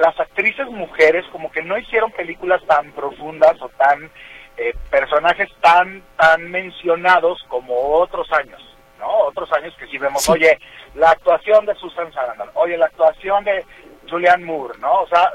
las 0.03 0.21
actrices 0.21 0.67
mujeres 0.69 1.25
como 1.33 1.51
que 1.51 1.63
no 1.63 1.79
hicieron 1.79 2.13
películas 2.13 2.61
tan 2.67 2.93
profundas 2.93 3.55
o 3.63 3.71
tan 3.71 4.11
eh, 4.59 4.75
personajes 4.91 5.49
tan 5.63 6.03
tan 6.19 6.51
mencionados 6.51 7.43
como 7.49 7.75
otros 7.95 8.31
años, 8.33 8.61
¿no? 8.99 9.09
Otros 9.21 9.51
años 9.55 9.75
que 9.79 9.87
sí 9.87 9.97
vemos, 9.97 10.23
Sí. 10.23 10.33
oye, 10.33 10.59
la 10.95 11.13
actuación 11.13 11.65
de 11.65 11.75
Susan 11.77 12.13
Sarandon, 12.13 12.51
oye, 12.55 12.77
la 12.77 12.87
actuación 12.87 13.43
de 13.45 13.65
Julianne 14.11 14.45
Moore, 14.45 14.79
¿no? 14.81 15.01
O 15.01 15.09
sea, 15.09 15.31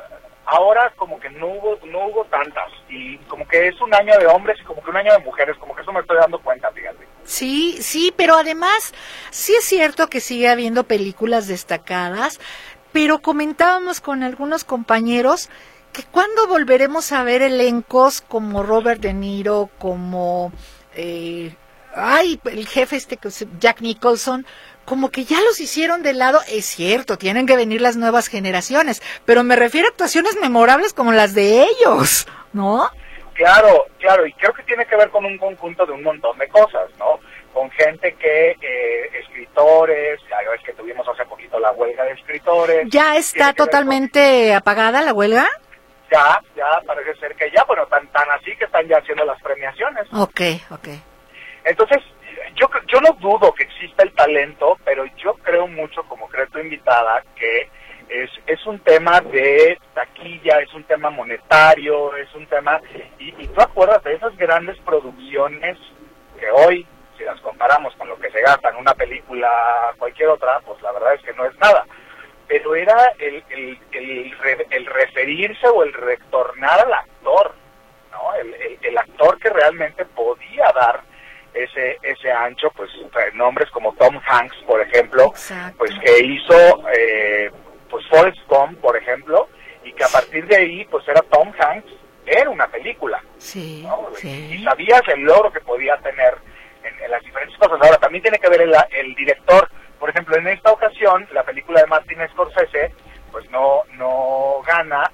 ahora 0.45 0.91
como 0.95 1.19
que 1.19 1.29
no 1.29 1.47
hubo 1.47 1.77
no 1.85 2.07
hubo 2.07 2.25
tantas 2.25 2.71
y 2.89 3.17
como 3.29 3.47
que 3.47 3.67
es 3.67 3.79
un 3.81 3.93
año 3.93 4.17
de 4.17 4.27
hombres 4.27 4.59
y 4.59 4.63
como 4.63 4.83
que 4.83 4.89
un 4.89 4.97
año 4.97 5.13
de 5.13 5.19
mujeres, 5.19 5.57
como 5.57 5.75
que 5.75 5.81
eso 5.81 5.93
me 5.93 6.01
estoy 6.01 6.17
dando 6.17 6.39
cuenta, 6.39 6.71
fíjate. 6.71 7.07
Sí, 7.23 7.77
sí, 7.81 8.13
pero 8.15 8.35
además 8.35 8.93
sí 9.29 9.53
es 9.53 9.65
cierto 9.65 10.07
que 10.07 10.19
sigue 10.19 10.49
habiendo 10.49 10.83
películas 10.83 11.47
destacadas, 11.47 12.39
pero 12.91 13.19
comentábamos 13.19 14.01
con 14.01 14.23
algunos 14.23 14.63
compañeros 14.63 15.49
que 15.93 16.03
cuando 16.03 16.47
volveremos 16.47 17.11
a 17.11 17.23
ver 17.23 17.41
elencos 17.41 18.21
como 18.21 18.63
Robert 18.63 19.01
De 19.01 19.13
Niro, 19.13 19.69
como 19.77 20.51
eh, 20.95 21.55
ay, 21.95 22.39
el 22.45 22.67
jefe 22.67 22.95
este 22.95 23.19
Jack 23.59 23.81
Nicholson, 23.81 24.45
como 24.91 25.09
que 25.09 25.23
ya 25.23 25.39
los 25.39 25.61
hicieron 25.61 26.03
de 26.03 26.11
lado, 26.11 26.41
es 26.49 26.65
cierto, 26.65 27.17
tienen 27.17 27.47
que 27.47 27.55
venir 27.55 27.79
las 27.79 27.95
nuevas 27.95 28.27
generaciones, 28.27 29.01
pero 29.23 29.41
me 29.41 29.55
refiero 29.55 29.87
a 29.87 29.91
actuaciones 29.91 30.35
memorables 30.41 30.91
como 30.93 31.13
las 31.13 31.33
de 31.33 31.63
ellos, 31.63 32.27
¿no? 32.51 32.89
Claro, 33.33 33.85
claro, 33.99 34.25
y 34.27 34.33
creo 34.33 34.51
que 34.51 34.63
tiene 34.63 34.85
que 34.85 34.97
ver 34.97 35.09
con 35.09 35.23
un 35.23 35.37
conjunto 35.37 35.85
de 35.85 35.93
un 35.93 36.03
montón 36.03 36.37
de 36.37 36.49
cosas, 36.49 36.89
¿no? 36.99 37.21
Con 37.53 37.71
gente 37.71 38.15
que, 38.19 38.49
eh, 38.61 39.09
escritores, 39.21 40.19
ya 40.29 40.37
ves 40.51 40.59
que 40.65 40.73
tuvimos 40.73 41.07
hace 41.07 41.23
poquito 41.23 41.57
la 41.57 41.71
huelga 41.71 42.03
de 42.03 42.11
escritores. 42.11 42.87
¿Ya 42.91 43.15
está 43.15 43.45
con- 43.53 43.67
totalmente 43.67 44.53
apagada 44.53 45.01
la 45.01 45.13
huelga? 45.13 45.47
Ya, 46.11 46.41
ya, 46.53 46.81
parece 46.85 47.17
ser 47.17 47.33
que 47.37 47.49
ya, 47.55 47.63
bueno, 47.63 47.85
tan, 47.87 48.05
tan 48.11 48.29
así 48.31 48.53
que 48.57 48.65
están 48.65 48.85
ya 48.89 48.97
haciendo 48.97 49.23
las 49.23 49.41
premiaciones. 49.41 50.03
Ok, 50.11 50.41
ok. 50.71 50.87
Entonces, 51.63 51.99
yo, 52.61 52.69
yo 52.87 53.01
no 53.01 53.13
dudo 53.19 53.51
que 53.53 53.63
exista 53.63 54.03
el 54.03 54.13
talento, 54.13 54.77
pero 54.85 55.03
yo 55.17 55.33
creo 55.35 55.67
mucho, 55.67 56.03
como 56.03 56.27
cree 56.29 56.45
tu 56.47 56.59
invitada, 56.59 57.23
que 57.35 57.69
es, 58.09 58.29
es 58.45 58.65
un 58.67 58.79
tema 58.79 59.19
de 59.21 59.79
taquilla, 59.93 60.59
es 60.59 60.73
un 60.73 60.83
tema 60.83 61.09
monetario, 61.09 62.15
es 62.17 62.33
un 62.35 62.45
tema... 62.47 62.79
Y, 63.19 63.29
y 63.41 63.47
tú 63.47 63.61
acuerdas 63.61 64.03
de 64.03 64.13
esas 64.13 64.35
grandes 64.37 64.77
producciones 64.79 65.77
que 66.39 66.49
hoy, 66.51 66.85
si 67.17 67.23
las 67.23 67.39
comparamos 67.41 67.95
con 67.95 68.09
lo 68.09 68.17
que 68.19 68.29
se 68.31 68.41
gasta 68.41 68.69
en 68.69 68.75
una 68.77 68.93
película 68.93 69.49
cualquier 69.97 70.29
otra, 70.29 70.59
pues 70.61 70.81
la 70.81 70.91
verdad 70.91 71.13
es 71.15 71.21
que 71.21 71.33
no 71.33 71.45
es 71.45 71.57
nada. 71.59 71.85
Pero 72.47 72.75
era 72.75 73.13
el, 73.19 73.43
el, 73.49 73.79
el, 73.93 74.33
el 74.71 74.85
referirse 74.85 75.67
o 75.67 75.83
el 75.83 75.93
retornar 75.93 76.79
al 76.81 76.93
actor, 76.93 77.53
¿no? 78.11 78.33
El- 78.35 78.77
el 78.81 78.97
actor 78.97 79.39
que 79.39 79.49
realmente 79.49 80.03
podía 80.05 80.69
dar 80.75 81.01
ese 81.53 81.97
ese 82.01 82.31
ancho, 82.31 82.71
pues 82.75 82.89
nombres 83.33 83.69
como 83.71 83.93
Tom 83.93 84.19
Hanks, 84.25 84.57
por 84.67 84.81
ejemplo, 84.81 85.25
Exacto. 85.27 85.77
pues 85.79 85.91
que 86.03 86.19
hizo 86.23 86.89
eh, 86.97 87.51
pues 87.89 88.05
Forrest 88.07 88.39
Gump, 88.47 88.79
por 88.79 88.95
ejemplo, 88.97 89.49
y 89.83 89.91
que 89.93 90.03
a 90.03 90.07
partir 90.07 90.45
de 90.47 90.55
ahí 90.55 90.85
pues 90.85 91.07
era 91.07 91.21
Tom 91.23 91.51
Hanks 91.59 91.91
en 92.25 92.47
una 92.47 92.67
película, 92.67 93.21
Sí, 93.37 93.83
¿no? 93.83 94.07
Y 94.23 94.63
sabías 94.63 95.01
el 95.07 95.21
logro 95.21 95.51
que 95.51 95.59
podía 95.61 95.97
tener 95.97 96.35
en, 96.83 97.03
en 97.03 97.11
las 97.11 97.21
diferentes 97.23 97.57
cosas. 97.57 97.79
Ahora 97.81 97.97
también 97.97 98.21
tiene 98.21 98.37
que 98.39 98.47
ver 98.49 98.61
el, 98.61 98.73
el 98.91 99.15
director, 99.15 99.67
por 99.99 100.09
ejemplo, 100.09 100.37
en 100.37 100.47
esta 100.47 100.71
ocasión 100.71 101.27
la 101.33 101.43
película 101.43 101.81
de 101.81 101.87
Martin 101.87 102.19
Scorsese 102.31 102.93
pues 103.31 103.49
no 103.49 103.83
no 103.93 104.61
gana 104.67 105.09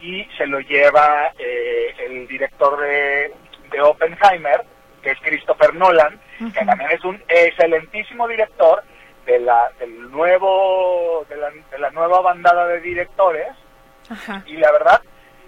y 0.00 0.24
se 0.36 0.46
lo 0.46 0.60
lleva 0.60 1.32
eh, 1.38 1.94
el 2.06 2.26
director 2.28 2.80
de, 2.80 3.32
de 3.70 3.80
Oppenheimer, 3.80 4.62
que 5.02 5.10
es 5.10 5.18
Christopher 5.20 5.74
Nolan, 5.74 6.20
que 6.54 6.64
también 6.64 6.90
es 6.92 7.04
un 7.04 7.22
excelentísimo 7.28 8.26
director 8.28 8.82
de 9.26 9.38
la 9.40 9.70
del 9.78 10.10
nuevo 10.10 11.24
de 11.28 11.36
la, 11.36 11.50
de 11.50 11.78
la 11.78 11.90
nueva 11.90 12.20
bandada 12.20 12.66
de 12.66 12.80
directores 12.80 13.48
y 14.46 14.56
la 14.56 14.72
verdad 14.72 15.00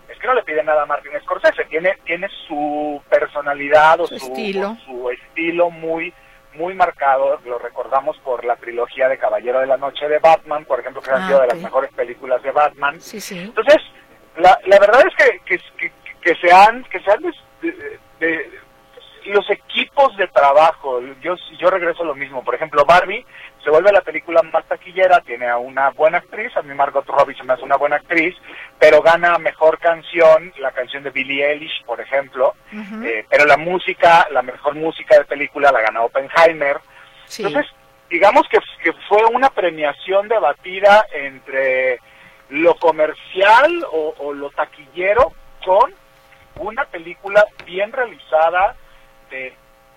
es 0.09 0.19
que 0.19 0.27
no 0.27 0.35
le 0.35 0.43
pide 0.45 0.63
nada 0.63 0.83
a 0.83 0.87
Martin 0.87 1.13
Scorsese, 1.23 1.65
tiene 1.65 1.97
tiene 2.05 2.29
su 2.47 3.03
personalidad 3.09 4.01
o 4.01 4.07
Su 4.07 4.19
su, 4.19 4.27
estilo. 4.27 4.71
o 4.71 4.77
su 4.85 5.11
estilo 5.11 5.71
muy 5.71 6.13
muy 6.55 6.73
marcado, 6.75 7.41
lo 7.45 7.59
recordamos 7.59 8.17
por 8.19 8.45
la 8.45 8.55
trilogía 8.57 9.09
de 9.09 9.19
Caballero 9.19 9.59
de 9.59 9.67
la 9.67 9.77
Noche 9.77 10.09
de 10.09 10.21
Batman, 10.21 10.65
por 10.65 10.79
ejemplo, 10.79 11.03
que 11.03 11.11
han 11.11 11.23
Ah, 11.23 11.27
sido 11.27 11.39
de 11.41 11.47
ok. 11.47 11.53
las 11.55 11.63
mejores 11.63 11.93
películas 11.95 12.41
de 12.45 12.53
Batman. 12.53 13.01
Sí, 13.01 13.21
sí. 13.21 13.41
Entonces, 13.41 13.79
la, 14.37 14.57
la 14.67 14.79
verdad 14.79 15.03
es 15.05 15.15
que, 15.17 15.41
que, 15.41 15.59
que, 15.77 15.93
que 16.21 16.35
se 16.37 16.53
han, 16.53 16.85
que 16.85 17.01
se 17.01 17.11
han 17.11 17.23
des- 17.23 17.43
de- 17.61 17.99
de- 18.21 18.51
los 19.25 19.49
equipos 19.51 20.17
de 20.17 20.27
trabajo, 20.29 21.01
yo, 21.23 21.35
yo 21.59 21.71
regreso 21.71 22.03
a 22.03 22.07
lo 22.07 22.15
mismo, 22.15 22.45
por 22.45 22.55
ejemplo, 22.55 22.85
Barbie 22.85 23.25
se 23.63 23.71
vuelve 23.71 23.91
la 23.93 24.03
película 24.03 24.43
más 24.43 24.65
taquillera, 24.67 25.21
tiene 25.21 25.49
a 25.49 25.57
una 25.57 25.91
buena 25.91 26.19
actriz, 26.19 26.55
a 26.57 26.63
mí 26.63 26.75
Margot 26.75 27.07
Robbie 27.07 27.35
se 27.35 27.43
me 27.45 27.55
hace 27.55 27.63
una 27.63 27.77
buena 27.77 27.97
actriz, 27.97 28.37
pero 28.79 29.01
gana 29.01 29.39
mejor 29.39 29.79
canción, 29.79 30.53
la 30.59 30.73
canción 30.73 31.03
de 31.03 31.11
Billie 31.11 31.47
Eilish, 31.51 31.85
por 31.85 32.01
ejemplo, 32.01 32.55
eh, 33.05 33.25
pero 33.31 33.47
la 33.47 33.57
música, 33.57 34.27
la 34.31 34.43
mejor 34.43 34.75
música 34.75 35.17
de 35.17 35.25
película 35.25 35.73
la 35.73 35.81
gana 35.81 36.03
Oppenheimer, 36.03 36.79
Sí. 37.27 37.43
entonces, 37.43 37.73
digamos 38.11 38.47
que, 38.51 38.59
que 38.83 38.93
fue 39.09 39.25
una 39.33 39.49
premiación 39.49 40.29
debatida 40.29 41.07
entre 41.15 41.99
lo 42.51 42.75
comercial 42.75 43.85
o, 43.91 44.15
o 44.19 44.35
lo 44.35 44.51
taquillero 44.51 45.33
con 45.65 45.95
una 46.57 46.85
película 46.85 47.45
bien 47.65 47.91
realizada 47.91 48.77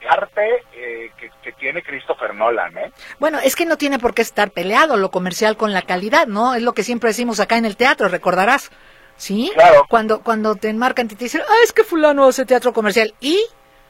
arte 0.09 0.63
eh, 0.73 1.11
que, 1.17 1.31
que 1.43 1.51
tiene 1.53 1.81
Christopher 1.81 2.33
Nolan, 2.33 2.77
¿eh? 2.77 2.91
Bueno, 3.19 3.39
es 3.39 3.55
que 3.55 3.65
no 3.65 3.77
tiene 3.77 3.99
por 3.99 4.13
qué 4.13 4.21
estar 4.21 4.51
peleado 4.51 4.97
lo 4.97 5.11
comercial 5.11 5.57
con 5.57 5.73
la 5.73 5.81
calidad, 5.81 6.27
¿no? 6.27 6.55
Es 6.55 6.61
lo 6.61 6.73
que 6.73 6.83
siempre 6.83 7.09
decimos 7.09 7.39
acá 7.39 7.57
en 7.57 7.65
el 7.65 7.77
teatro, 7.77 8.07
recordarás. 8.07 8.71
¿Sí? 9.15 9.49
Claro. 9.55 9.85
Cuando, 9.89 10.21
cuando 10.21 10.55
te 10.55 10.69
enmarcan 10.69 11.07
y 11.07 11.15
te 11.15 11.25
dicen, 11.25 11.41
ah, 11.41 11.55
es 11.63 11.73
que 11.73 11.83
fulano 11.83 12.27
hace 12.27 12.45
teatro 12.45 12.71
comercial. 12.71 13.15
Y 13.19 13.43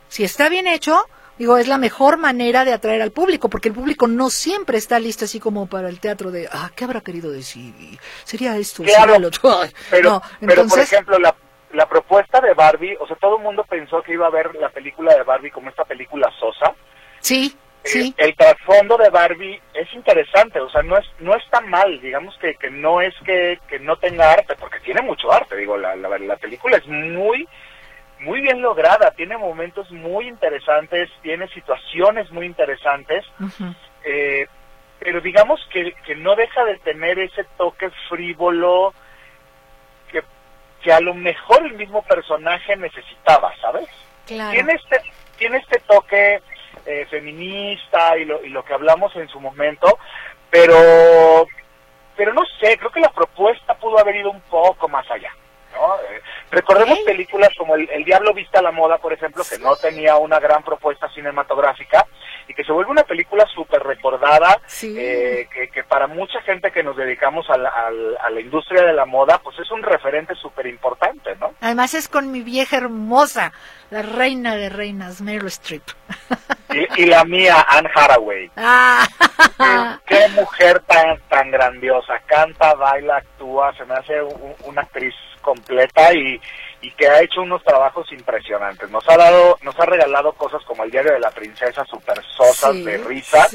si 0.08 0.24
está 0.24 0.48
bien 0.48 0.68
hecho, 0.68 1.04
digo, 1.38 1.58
es 1.58 1.68
la 1.68 1.78
mejor 1.78 2.16
manera 2.16 2.64
de 2.64 2.72
atraer 2.72 3.02
al 3.02 3.12
público, 3.12 3.50
porque 3.50 3.68
el 3.68 3.76
público 3.76 4.08
no 4.08 4.30
siempre 4.30 4.78
está 4.78 5.00
listo 5.00 5.26
así 5.26 5.42
como 5.42 5.68
para 5.68 5.90
el 5.90 6.00
teatro 6.00 6.32
de, 6.32 6.48
ah, 6.50 6.72
¿qué 6.74 6.86
habrá 6.86 7.02
querido 7.02 7.30
decir? 7.30 7.74
¿Sería 8.24 8.56
esto? 8.56 8.84
Claro, 8.84 9.02
¿Sería 9.02 9.20
lo 9.20 9.28
otro? 9.28 9.60
Pero, 9.90 10.10
no, 10.12 10.22
pero 10.40 10.66
por 10.66 10.80
ejemplo, 10.80 11.20
la, 11.20 11.36
la 11.74 11.88
propuesta 11.88 12.40
de 12.42 12.54
Barbie, 12.54 12.98
o 13.00 13.08
sea, 13.08 13.16
todo 13.18 13.38
el 13.38 13.44
mundo 13.44 13.64
pensó 13.64 14.02
que 14.02 14.14
iba 14.14 14.28
a 14.28 14.32
ver 14.32 14.56
la 14.56 14.70
película 14.70 15.14
de 15.16 15.24
Barbie 15.24 15.52
como 15.52 15.70
esta 15.70 15.86
película 15.86 16.32
sosa. 16.40 16.74
sí, 17.20 17.56
Eh, 17.84 17.90
sí. 17.90 18.14
el 18.18 18.36
trasfondo 18.36 18.98
de 18.98 19.10
Barbie 19.10 19.62
es 19.74 19.94
interesante, 19.94 20.60
o 20.60 20.70
sea, 20.70 20.82
no 20.82 20.98
es 20.98 21.06
no 21.20 21.36
está 21.36 21.62
mal, 21.62 22.02
digamos 22.02 22.38
que, 22.38 22.56
que 22.56 22.70
no 22.70 23.02
es 23.02 23.14
que, 23.26 23.60
que 23.68 23.80
no 23.80 23.96
tenga 23.98 24.32
arte, 24.34 24.56
porque 24.60 24.80
tiene 24.82 25.02
mucho 25.02 25.32
arte, 25.32 25.56
digo, 25.56 25.78
la, 25.78 25.96
la, 25.96 26.18
la 26.18 26.36
película 26.38 26.78
es 26.78 26.88
muy 26.88 27.48
muy 28.20 28.42
bien 28.42 28.62
lograda, 28.62 29.12
tiene 29.12 29.38
momentos 29.38 29.92
muy 29.92 30.28
interesantes, 30.28 31.10
tiene 31.22 31.48
situaciones 31.50 32.32
muy 32.32 32.48
interesantes, 32.48 33.24
eh, 34.04 34.48
pero 35.00 35.22
digamos 35.22 35.60
que, 35.72 35.94
que 36.06 36.16
no 36.16 36.36
deja 36.36 36.66
de 36.66 36.80
tener 36.80 37.20
ese 37.20 37.44
toque 37.58 37.92
frívolo 38.10 38.94
que 40.88 40.94
a 40.94 41.02
lo 41.02 41.14
mejor 41.14 41.66
el 41.66 41.74
mismo 41.74 42.02
personaje 42.04 42.78
necesitaba, 42.78 43.54
¿sabes? 43.60 43.90
Claro. 44.26 44.52
tiene 44.52 44.72
este 44.72 45.02
tiene 45.38 45.58
este 45.58 45.82
toque 45.82 46.42
eh, 46.86 47.06
feminista 47.10 48.18
y 48.18 48.24
lo, 48.24 48.42
y 48.42 48.48
lo 48.48 48.64
que 48.64 48.74
hablamos 48.74 49.14
en 49.18 49.28
su 49.28 49.42
momento 49.42 50.00
pero 50.50 51.46
pero 52.16 52.34
no 52.34 52.44
sé 52.62 52.78
creo 52.78 52.90
que 52.90 53.02
la 53.02 53.12
propuesta 53.12 53.74
pudo 53.74 54.00
haber 54.00 54.16
ido 54.16 54.32
un 54.32 54.40
poco 54.42 54.88
más 54.88 55.10
allá 55.12 55.32
¿no? 55.74 55.96
Eh, 56.10 56.22
recordemos 56.52 57.00
películas 57.00 57.50
como 57.58 57.76
el, 57.76 57.90
el, 57.90 58.06
Diablo 58.06 58.34
Vista 58.34 58.60
a 58.60 58.62
la 58.62 58.72
Moda, 58.72 58.98
por 58.98 59.12
ejemplo, 59.12 59.44
que 59.50 59.60
no 59.60 59.76
tenía 59.76 60.16
una 60.16 60.40
gran 60.40 60.64
propuesta 60.64 61.10
cinematográfica 61.10 62.08
y 62.48 62.54
que 62.54 62.64
se 62.64 62.72
vuelve 62.72 62.92
una 62.92 63.04
película 63.04 63.46
súper 63.54 63.84
recordada, 63.84 64.60
eh, 64.84 65.48
que, 65.54 65.70
que, 65.70 65.84
para 65.84 66.08
mucha 66.08 66.42
gente 66.42 66.72
que 66.72 66.84
nos 66.84 66.96
dedicamos 66.96 67.50
a 67.50 67.58
la, 67.58 67.70
a 67.70 68.30
la 68.30 68.40
industria 68.40 68.84
de 68.84 68.94
la 68.94 69.06
moda, 69.06 69.40
pues 69.44 69.60
es 69.60 69.70
un 69.72 69.84
referente 69.84 70.34
súper 70.36 70.68
importante, 70.68 71.36
¿no? 71.36 71.52
Además 71.62 71.94
es 71.94 72.08
con 72.08 72.32
mi 72.32 72.42
vieja 72.42 72.78
hermosa, 72.78 73.52
la 73.90 74.02
reina 74.02 74.56
de 74.56 74.70
reinas, 74.70 75.22
Meryl 75.22 75.48
Streep. 75.48 75.84
Y, 76.70 77.04
y 77.04 77.06
la 77.06 77.24
mía, 77.24 77.66
Anne 77.68 77.90
Hathaway. 77.94 78.52
Ah. 78.58 79.08
Qué, 80.06 80.28
mujer 80.36 80.82
tan, 80.82 81.20
tan 81.30 81.52
grandiosa, 81.52 82.20
canta, 82.26 82.74
baila, 82.76 83.18
actúa, 83.18 83.74
se 83.76 83.86
me 83.86 83.96
hace 83.96 84.22
una 84.66 84.82
actriz 84.82 85.14
completa 85.42 86.14
y, 86.14 86.40
y 86.82 86.92
que 86.92 87.08
ha 87.08 87.22
hecho 87.22 87.42
unos 87.42 87.64
trabajos 87.64 88.12
impresionantes. 88.12 88.90
Nos 88.90 89.08
ha 89.10 89.18
dado, 89.18 89.58
nos 89.62 89.80
ha 89.80 89.86
regalado 89.86 90.34
cosas 90.34 90.64
como 90.66 90.84
el 90.84 90.92
diario 90.92 91.14
de 91.14 91.20
la 91.20 91.32
princesa, 91.32 91.84
super 91.86 92.22
sosas 92.36 92.76
de 92.84 92.98
risa, 92.98 93.48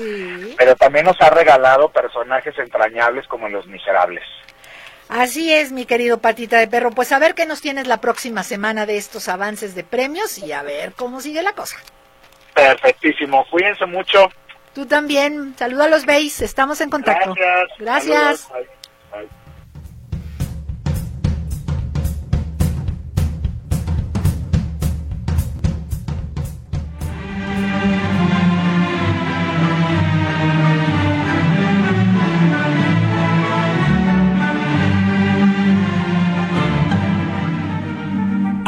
pero 0.56 0.74
también 0.76 1.04
nos 1.04 1.20
ha 1.20 1.30
regalado 1.30 1.88
personajes 1.90 2.58
entrañables 2.58 3.26
como 3.28 3.46
en 3.46 3.52
Los 3.52 3.66
Miserables. 3.66 4.24
Así 5.08 5.52
es, 5.52 5.72
mi 5.72 5.84
querido 5.84 6.18
patita 6.18 6.58
de 6.58 6.68
perro. 6.68 6.90
Pues 6.90 7.12
a 7.12 7.18
ver 7.18 7.34
qué 7.34 7.44
nos 7.44 7.60
tienes 7.60 7.86
la 7.86 8.00
próxima 8.00 8.42
semana 8.42 8.86
de 8.86 8.96
estos 8.96 9.28
avances 9.28 9.74
de 9.74 9.84
premios 9.84 10.38
y 10.38 10.52
a 10.52 10.62
ver 10.62 10.94
cómo 10.94 11.20
sigue 11.20 11.42
la 11.42 11.52
cosa. 11.52 11.76
Perfectísimo. 12.54 13.44
Cuídense 13.50 13.84
mucho. 13.86 14.30
Tú 14.74 14.86
también. 14.86 15.54
Saludos 15.58 15.86
a 15.86 15.90
los 15.90 16.06
Beis. 16.06 16.40
Estamos 16.40 16.80
en 16.80 16.88
contacto. 16.88 17.34
Gracias. 17.78 18.48
Gracias. 18.48 19.41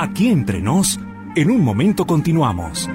Aquí 0.04 0.28
entre 0.28 0.60
nos, 0.60 1.00
en 1.34 1.50
un 1.50 1.64
momento 1.64 2.06
continuamos. 2.06 2.90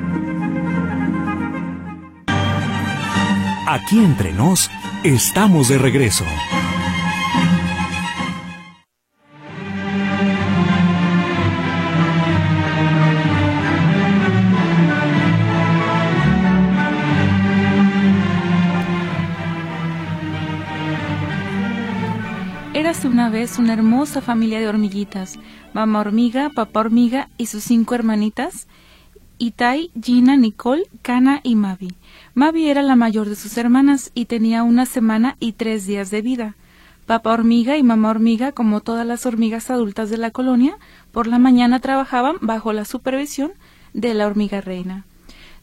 Aquí 3.65 3.97
entre 3.97 4.31
nos, 4.31 4.69
estamos 5.03 5.69
de 5.69 5.79
regreso. 5.79 6.23
Una 23.29 23.37
vez 23.37 23.59
una 23.59 23.73
hermosa 23.73 24.21
familia 24.21 24.59
de 24.59 24.67
hormiguitas, 24.67 25.37
mamá 25.71 25.99
hormiga, 25.99 26.49
papá 26.49 26.79
hormiga 26.79 27.29
y 27.37 27.45
sus 27.45 27.63
cinco 27.63 27.93
hermanitas, 27.93 28.65
Itai, 29.37 29.91
Gina, 30.01 30.35
Nicole, 30.35 30.87
Cana 31.03 31.39
y 31.43 31.53
Mavi. 31.55 31.93
Mavi 32.33 32.69
era 32.69 32.81
la 32.81 32.95
mayor 32.95 33.29
de 33.29 33.35
sus 33.35 33.55
hermanas 33.59 34.09
y 34.15 34.25
tenía 34.25 34.63
una 34.63 34.87
semana 34.87 35.37
y 35.39 35.51
tres 35.51 35.85
días 35.85 36.09
de 36.09 36.23
vida. 36.23 36.55
Papá 37.05 37.31
hormiga 37.31 37.77
y 37.77 37.83
mamá 37.83 38.09
hormiga, 38.09 38.51
como 38.51 38.81
todas 38.81 39.05
las 39.05 39.27
hormigas 39.27 39.69
adultas 39.69 40.09
de 40.09 40.17
la 40.17 40.31
colonia, 40.31 40.79
por 41.11 41.27
la 41.27 41.37
mañana 41.37 41.79
trabajaban 41.79 42.37
bajo 42.41 42.73
la 42.73 42.83
supervisión 42.83 43.51
de 43.93 44.15
la 44.15 44.25
hormiga 44.25 44.59
reina. 44.59 45.05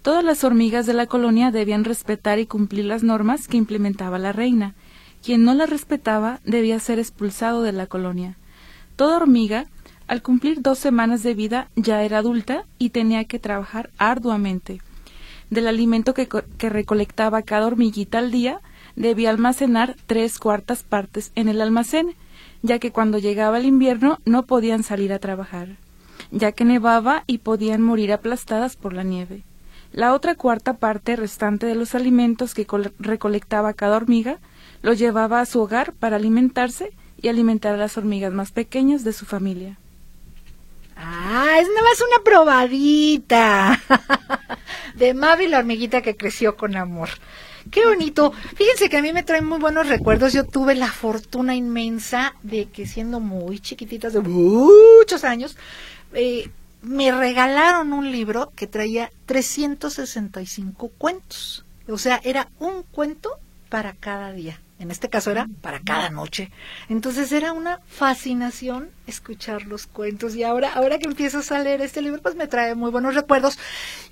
Todas 0.02 0.22
las 0.22 0.44
hormigas 0.44 0.86
de 0.86 0.94
la 0.94 1.06
colonia 1.06 1.50
debían 1.50 1.82
respetar 1.82 2.38
y 2.38 2.46
cumplir 2.46 2.84
las 2.84 3.02
normas 3.02 3.48
que 3.48 3.56
implementaba 3.56 4.20
la 4.20 4.32
reina. 4.32 4.76
Quien 5.26 5.42
no 5.42 5.54
las 5.54 5.68
respetaba 5.68 6.38
debía 6.44 6.78
ser 6.78 7.00
expulsado 7.00 7.62
de 7.62 7.72
la 7.72 7.88
colonia. 7.88 8.36
Toda 8.94 9.16
hormiga 9.16 9.66
al 10.06 10.22
cumplir 10.22 10.62
dos 10.62 10.78
semanas 10.78 11.24
de 11.24 11.34
vida 11.34 11.68
ya 11.74 12.04
era 12.04 12.18
adulta 12.18 12.64
y 12.78 12.90
tenía 12.90 13.24
que 13.24 13.40
trabajar 13.40 13.90
arduamente. 13.98 14.80
Del 15.50 15.66
alimento 15.66 16.14
que, 16.14 16.28
que, 16.28 16.68
recolectaba 16.68 17.42
cada 17.42 17.66
hormiguita 17.66 18.18
al 18.18 18.30
día, 18.30 18.60
debía 18.94 19.30
almacenar 19.30 19.96
tres 20.06 20.38
cuartas 20.38 20.84
partes 20.84 21.32
en 21.34 21.48
el 21.48 21.60
almacén, 21.60 22.14
ya 22.62 22.78
que 22.78 22.92
cuando 22.92 23.18
llegaba 23.18 23.58
el 23.58 23.66
invierno 23.66 24.20
no 24.26 24.44
podían 24.44 24.84
salir 24.84 25.12
a 25.12 25.18
trabajar, 25.18 25.70
ya 26.30 26.52
que 26.52 26.64
nevaba 26.64 27.24
y 27.26 27.38
podían 27.38 27.82
morir 27.82 28.12
aplastadas 28.12 28.76
por 28.76 28.92
la 28.92 29.02
nieve. 29.02 29.42
La 29.90 30.14
otra 30.14 30.36
cuarta 30.36 30.74
parte 30.74 31.16
restante 31.16 31.66
de 31.66 31.74
los 31.74 31.96
alimentos 31.96 32.54
que 32.54 32.64
recolectaba 33.00 33.72
cada 33.72 33.96
hormiga 33.96 34.38
lo 34.82 34.92
llevaba 34.92 35.40
a 35.40 35.46
su 35.46 35.60
hogar 35.60 35.92
para 35.92 36.16
alimentarse 36.16 36.92
y 37.20 37.28
alimentar 37.28 37.74
a 37.74 37.78
las 37.78 37.96
hormigas 37.96 38.32
más 38.32 38.52
pequeñas 38.52 39.04
de 39.04 39.12
su 39.12 39.26
familia. 39.26 39.78
Ah, 40.96 41.58
es 41.60 41.68
nada 41.68 41.82
más 41.82 42.00
una 42.00 42.24
probadita 42.24 43.82
de 44.94 45.12
Mavi 45.12 45.46
la 45.46 45.58
hormiguita 45.58 46.00
que 46.00 46.16
creció 46.16 46.56
con 46.56 46.74
amor. 46.76 47.10
Qué 47.70 47.84
bonito. 47.84 48.32
Fíjense 48.54 48.88
que 48.88 48.96
a 48.96 49.02
mí 49.02 49.12
me 49.12 49.22
traen 49.22 49.44
muy 49.44 49.58
buenos 49.58 49.88
recuerdos. 49.88 50.32
Yo 50.32 50.44
tuve 50.44 50.74
la 50.74 50.90
fortuna 50.90 51.54
inmensa 51.54 52.34
de 52.42 52.66
que 52.66 52.86
siendo 52.86 53.20
muy 53.20 53.58
chiquititas, 53.58 54.12
de 54.12 54.20
muchos 54.20 55.24
años, 55.24 55.56
eh, 56.12 56.48
me 56.82 57.10
regalaron 57.10 57.92
un 57.92 58.10
libro 58.12 58.52
que 58.54 58.66
traía 58.66 59.10
365 59.26 60.90
cuentos. 60.96 61.64
O 61.88 61.98
sea, 61.98 62.20
era 62.22 62.48
un 62.58 62.84
cuento 62.84 63.30
para 63.68 63.94
cada 63.94 64.32
día. 64.32 64.60
En 64.78 64.90
este 64.90 65.08
caso 65.08 65.30
era 65.30 65.48
para 65.62 65.80
cada 65.80 66.10
noche. 66.10 66.50
Entonces 66.88 67.32
era 67.32 67.52
una 67.52 67.80
fascinación 67.86 68.90
escuchar 69.06 69.66
los 69.66 69.86
cuentos 69.86 70.34
y 70.34 70.42
ahora 70.42 70.72
ahora 70.74 70.98
que 70.98 71.06
empiezo 71.06 71.40
a 71.54 71.58
leer 71.60 71.80
este 71.80 72.02
libro 72.02 72.20
pues 72.20 72.34
me 72.34 72.46
trae 72.46 72.74
muy 72.74 72.90
buenos 72.90 73.14
recuerdos 73.14 73.58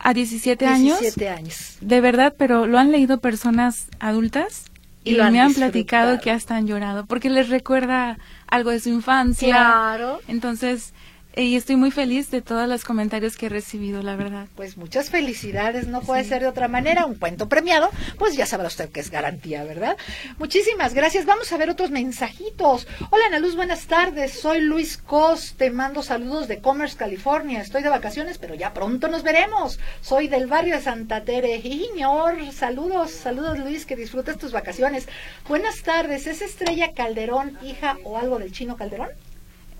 A 0.00 0.14
17, 0.14 0.64
años. 0.64 1.00
17 1.00 1.28
años. 1.28 1.76
De 1.80 2.00
verdad, 2.00 2.32
pero 2.38 2.66
lo 2.66 2.78
han 2.78 2.92
leído 2.92 3.18
personas 3.18 3.88
adultas 3.98 4.67
y, 5.08 5.16
lo 5.16 5.24
han 5.24 5.32
me 5.32 5.40
han 5.40 5.48
disfrutado. 5.48 5.72
platicado 5.72 6.20
que 6.20 6.30
hasta 6.30 6.56
han 6.56 6.66
llorado 6.66 7.06
porque 7.06 7.30
les 7.30 7.48
recuerda 7.48 8.18
algo 8.46 8.70
de 8.70 8.80
su 8.80 8.88
infancia. 8.88 9.48
Claro. 9.48 10.20
Entonces, 10.28 10.92
y 11.36 11.56
estoy 11.56 11.76
muy 11.76 11.90
feliz 11.90 12.30
de 12.30 12.42
todos 12.42 12.68
los 12.68 12.84
comentarios 12.84 13.36
que 13.36 13.46
he 13.46 13.48
recibido, 13.48 14.02
la 14.02 14.16
verdad. 14.16 14.48
Pues 14.56 14.76
muchas 14.76 15.10
felicidades, 15.10 15.86
no 15.86 16.00
puede 16.00 16.24
ser 16.24 16.42
de 16.42 16.48
otra 16.48 16.68
manera, 16.68 17.06
un 17.06 17.14
cuento 17.14 17.48
premiado, 17.48 17.90
pues 18.18 18.36
ya 18.36 18.44
sabrá 18.44 18.66
usted 18.66 18.90
que 18.90 19.00
es 19.00 19.10
garantía, 19.10 19.62
¿verdad? 19.64 19.96
Muchísimas 20.38 20.94
gracias, 20.94 21.26
vamos 21.26 21.52
a 21.52 21.56
ver 21.56 21.70
otros 21.70 21.90
mensajitos. 21.90 22.88
Hola 23.10 23.26
Ana 23.26 23.38
Luz, 23.38 23.54
buenas 23.54 23.86
tardes, 23.86 24.32
soy 24.32 24.60
Luis 24.60 24.96
Cos, 24.96 25.54
te 25.56 25.70
mando 25.70 26.02
saludos 26.02 26.48
de 26.48 26.60
Commerce, 26.60 26.96
California, 26.96 27.60
estoy 27.60 27.82
de 27.82 27.88
vacaciones, 27.88 28.38
pero 28.38 28.54
ya 28.54 28.74
pronto 28.74 29.08
nos 29.08 29.22
veremos. 29.22 29.78
Soy 30.00 30.28
del 30.28 30.48
barrio 30.48 30.76
de 30.76 30.82
Santa 30.82 31.24
Tere, 31.24 31.60
Jiñor, 31.60 32.52
saludos, 32.52 33.12
saludos 33.12 33.58
Luis, 33.58 33.86
que 33.86 33.96
disfrutes 33.96 34.38
tus 34.38 34.52
vacaciones. 34.52 35.06
Buenas 35.48 35.82
tardes, 35.82 36.26
¿es 36.26 36.42
Estrella 36.42 36.92
Calderón, 36.94 37.58
hija 37.62 37.96
o 38.02 38.18
algo 38.18 38.38
del 38.38 38.52
chino 38.52 38.76
Calderón? 38.76 39.10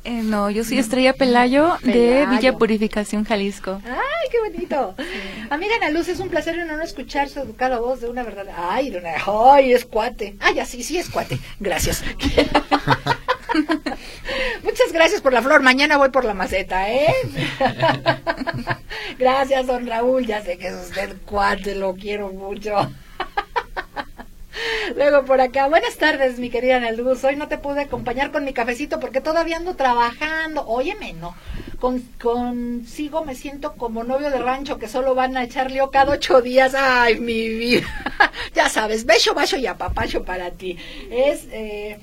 Eh, 0.09 0.23
no, 0.23 0.49
yo 0.49 0.65
soy 0.65 0.79
Estrella 0.79 1.13
Pelayo, 1.13 1.77
de. 1.83 2.27
Villa 2.31 2.57
Purificación, 2.57 3.27
Jalisco. 3.27 3.83
Ay, 3.85 4.29
qué 4.31 4.41
bonito. 4.41 4.95
Amiga 5.51 5.77
Ana 5.77 5.91
Luz, 5.91 6.09
es 6.09 6.19
un 6.19 6.31
placer 6.31 6.57
y 6.57 6.61
un 6.61 6.71
honor 6.71 6.87
escuchar 6.87 7.29
su 7.29 7.41
educada 7.41 7.79
voz 7.79 8.01
de 8.01 8.09
una 8.09 8.23
verdad. 8.23 8.47
Ay, 8.57 8.89
de 8.89 9.01
una. 9.01 9.11
Ay, 9.27 9.75
es 9.75 9.85
cuate. 9.85 10.35
Ay, 10.41 10.61
así, 10.61 10.83
sí, 10.83 10.97
es 10.97 11.11
cuate. 11.11 11.39
Gracias. 11.61 12.03
Muchas 14.63 14.93
gracias 14.95 15.21
por 15.21 15.35
la 15.35 15.43
flor. 15.43 15.61
Mañana 15.61 15.99
voy 15.99 16.09
por 16.09 16.25
la 16.25 16.33
maceta, 16.33 16.91
¿eh? 16.91 17.13
gracias, 19.19 19.67
don 19.67 19.87
Raúl. 19.87 20.25
Ya 20.25 20.43
sé 20.43 20.57
que 20.57 20.69
es 20.69 20.75
usted 20.75 21.17
cuate, 21.27 21.75
lo 21.75 21.95
quiero 21.97 22.33
mucho. 22.33 22.75
Luego 24.97 25.25
por 25.25 25.41
acá, 25.41 25.69
buenas 25.69 25.97
tardes, 25.97 26.39
mi 26.39 26.51
querida 26.51 26.77
Ana 26.77 26.93
Luz. 26.93 27.25
Hoy 27.25 27.37
no 27.37 27.49
te 27.49 27.59
pude 27.59 27.83
acompañar 27.83 28.31
con 28.33 28.45
mi 28.45 28.53
cafecito 28.53 29.01
porque 29.01 29.21
todavía 29.21 29.57
ando 29.57 29.77
trabajando. 29.77 30.67
Óyeme, 30.67 31.13
no. 31.15 31.35
Con, 31.79 32.01
consigo 32.21 33.25
me 33.25 33.35
siento 33.35 33.75
como 33.75 34.03
novio 34.03 34.31
de 34.31 34.39
rancho 34.39 34.79
que 34.79 34.89
solo 34.89 35.15
van 35.15 35.37
a 35.37 35.45
echarle 35.45 35.81
o 35.81 35.91
cada 35.91 36.13
ocho 36.13 36.41
días. 36.43 36.75
Ay, 36.75 37.21
mi 37.21 37.49
vida. 37.49 37.87
ya 38.55 38.69
sabes, 38.69 39.05
beso, 39.05 39.35
bacho 39.35 39.57
y 39.57 39.67
apapacho 39.67 40.25
para 40.25 40.51
ti. 40.51 40.77
Es 41.11 41.47
eh, 41.53 41.99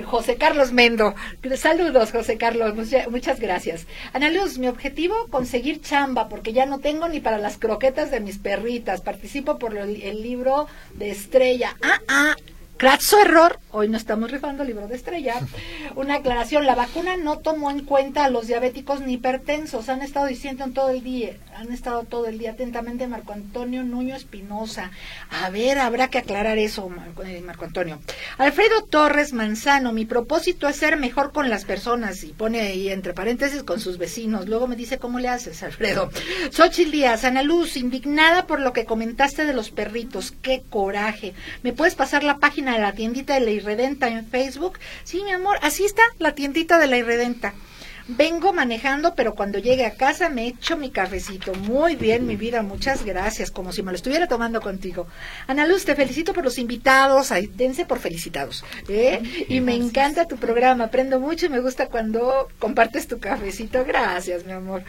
José 0.00 0.36
Carlos 0.36 0.72
Mendo. 0.72 1.14
Saludos, 1.56 2.12
José 2.12 2.38
Carlos. 2.38 2.74
Mucha- 2.74 3.08
muchas 3.10 3.38
gracias. 3.38 3.86
Ana 4.14 4.30
Luz, 4.30 4.56
mi 4.58 4.68
objetivo, 4.68 5.14
conseguir 5.28 5.82
chamba, 5.82 6.28
porque 6.30 6.54
ya 6.54 6.64
no 6.64 6.78
tengo 6.78 7.08
ni 7.08 7.20
para 7.20 7.36
las 7.38 7.58
croquetas 7.58 8.10
de 8.10 8.20
mis 8.20 8.38
perritas. 8.38 9.02
Participo 9.02 9.58
por 9.58 9.76
el 9.76 10.22
libro 10.22 10.66
de 10.94 11.10
Estrella. 11.10 11.76
Ah, 11.82 12.00
ah. 12.08 12.36
Crazo 12.78 13.20
error, 13.20 13.60
hoy 13.72 13.88
no 13.88 13.96
estamos 13.96 14.30
rifando 14.30 14.64
libro 14.64 14.86
de 14.86 14.96
estrella. 14.96 15.40
Una 15.96 16.16
aclaración, 16.16 16.66
la 16.66 16.74
vacuna 16.74 17.16
no 17.16 17.38
tomó 17.38 17.70
en 17.70 17.84
cuenta 17.84 18.24
a 18.24 18.30
los 18.30 18.46
diabéticos 18.46 19.00
ni 19.00 19.14
hipertensos, 19.14 19.88
han 19.88 20.02
estado 20.02 20.26
diciendo 20.26 20.64
todo 20.72 20.90
el 20.90 21.02
día, 21.02 21.36
han 21.56 21.72
estado 21.72 22.04
todo 22.04 22.26
el 22.26 22.38
día 22.38 22.52
atentamente 22.52 23.06
Marco 23.06 23.32
Antonio 23.32 23.82
Nuño 23.82 24.14
Espinosa. 24.14 24.90
A 25.30 25.50
ver, 25.50 25.78
habrá 25.78 26.08
que 26.08 26.18
aclarar 26.18 26.58
eso, 26.58 26.88
Marco, 26.88 27.22
eh, 27.24 27.40
Marco 27.40 27.64
Antonio. 27.64 27.98
Alfredo 28.38 28.84
Torres 28.84 29.32
Manzano, 29.32 29.92
mi 29.92 30.04
propósito 30.04 30.68
es 30.68 30.76
ser 30.76 30.96
mejor 30.96 31.32
con 31.32 31.50
las 31.50 31.64
personas, 31.64 32.22
y 32.24 32.28
pone 32.28 32.60
ahí 32.60 32.88
entre 32.88 33.14
paréntesis 33.14 33.62
con 33.62 33.80
sus 33.80 33.98
vecinos. 33.98 34.48
Luego 34.48 34.66
me 34.66 34.76
dice 34.76 34.98
cómo 34.98 35.18
le 35.18 35.28
haces, 35.28 35.62
Alfredo. 35.62 36.10
Xochitl 36.50 36.90
Díaz, 36.90 37.24
Ana 37.24 37.42
Luz, 37.42 37.76
indignada 37.76 38.46
por 38.46 38.60
lo 38.60 38.72
que 38.72 38.84
comentaste 38.84 39.44
de 39.44 39.54
los 39.54 39.70
perritos, 39.70 40.32
qué 40.42 40.62
coraje. 40.68 41.34
¿Me 41.62 41.72
puedes 41.72 41.94
pasar 41.94 42.22
la 42.22 42.38
página 42.38 42.74
de 42.74 42.80
la 42.80 42.92
tiendita 42.92 43.34
de 43.34 43.40
la 43.40 43.50
Irredenta 43.62 44.08
en 44.08 44.26
Facebook? 44.26 44.78
Sí, 45.04 45.22
mi 45.22 45.30
amor, 45.30 45.56
así 45.62 45.84
está 45.84 46.02
la 46.18 46.34
tiendita 46.34 46.78
de 46.78 46.88
la 46.88 46.96
Irredenta. 46.98 47.54
Vengo 48.08 48.52
manejando, 48.52 49.14
pero 49.14 49.34
cuando 49.34 49.58
llegue 49.58 49.86
a 49.86 49.94
casa 49.94 50.28
me 50.28 50.48
echo 50.48 50.76
mi 50.76 50.90
cafecito. 50.90 51.54
Muy 51.54 51.94
bien, 51.94 52.26
mi 52.26 52.36
vida, 52.36 52.62
muchas 52.62 53.04
gracias, 53.04 53.50
como 53.50 53.72
si 53.72 53.82
me 53.82 53.92
lo 53.92 53.96
estuviera 53.96 54.26
tomando 54.26 54.60
contigo. 54.60 55.06
Ana 55.46 55.66
Luz, 55.66 55.84
te 55.84 55.94
felicito 55.94 56.32
por 56.32 56.44
los 56.44 56.58
invitados, 56.58 57.30
ay, 57.30 57.46
dense 57.46 57.86
por 57.86 58.00
felicitados. 58.00 58.64
¿eh? 58.88 59.22
Y 59.48 59.60
me 59.60 59.74
encanta 59.74 60.26
tu 60.26 60.36
programa, 60.36 60.84
aprendo 60.84 61.20
mucho 61.20 61.46
y 61.46 61.50
me 61.50 61.60
gusta 61.60 61.86
cuando 61.86 62.48
compartes 62.58 63.06
tu 63.06 63.20
cafecito. 63.20 63.84
Gracias, 63.84 64.44
mi 64.44 64.52
amor. 64.52 64.82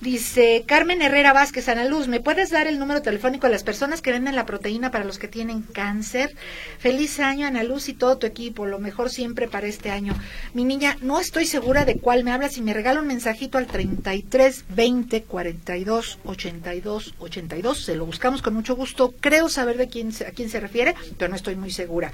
Dice 0.00 0.62
Carmen 0.64 1.02
Herrera 1.02 1.32
Vázquez, 1.32 1.68
Ana 1.68 1.84
Luz, 1.84 2.06
¿me 2.06 2.20
puedes 2.20 2.50
dar 2.50 2.68
el 2.68 2.78
número 2.78 3.02
telefónico 3.02 3.48
de 3.48 3.52
las 3.52 3.64
personas 3.64 4.00
que 4.00 4.12
venden 4.12 4.36
la 4.36 4.46
proteína 4.46 4.92
para 4.92 5.04
los 5.04 5.18
que 5.18 5.26
tienen 5.26 5.62
cáncer? 5.62 6.36
Feliz 6.78 7.18
año, 7.18 7.48
Ana 7.48 7.64
Luz 7.64 7.88
y 7.88 7.94
todo 7.94 8.16
tu 8.16 8.24
equipo, 8.24 8.64
lo 8.64 8.78
mejor 8.78 9.10
siempre 9.10 9.48
para 9.48 9.66
este 9.66 9.90
año. 9.90 10.14
Mi 10.54 10.64
niña, 10.64 10.96
no 11.00 11.18
estoy 11.18 11.46
segura 11.46 11.84
de 11.84 11.98
cuál 11.98 12.22
me 12.22 12.30
hablas 12.30 12.57
y 12.58 12.62
me 12.62 12.74
regala 12.74 13.00
un 13.00 13.06
mensajito 13.06 13.56
al 13.56 13.66
33 13.66 14.64
20 14.68 15.22
42 15.22 16.18
82 16.24 17.14
82. 17.18 17.84
Se 17.84 17.96
lo 17.96 18.04
buscamos 18.04 18.42
con 18.42 18.54
mucho 18.54 18.74
gusto. 18.74 19.14
Creo 19.20 19.48
saber 19.48 19.76
de 19.76 19.88
quién, 19.88 20.12
a 20.26 20.32
quién 20.32 20.50
se 20.50 20.60
refiere, 20.60 20.94
pero 21.16 21.30
no 21.30 21.36
estoy 21.36 21.56
muy 21.56 21.70
segura. 21.70 22.12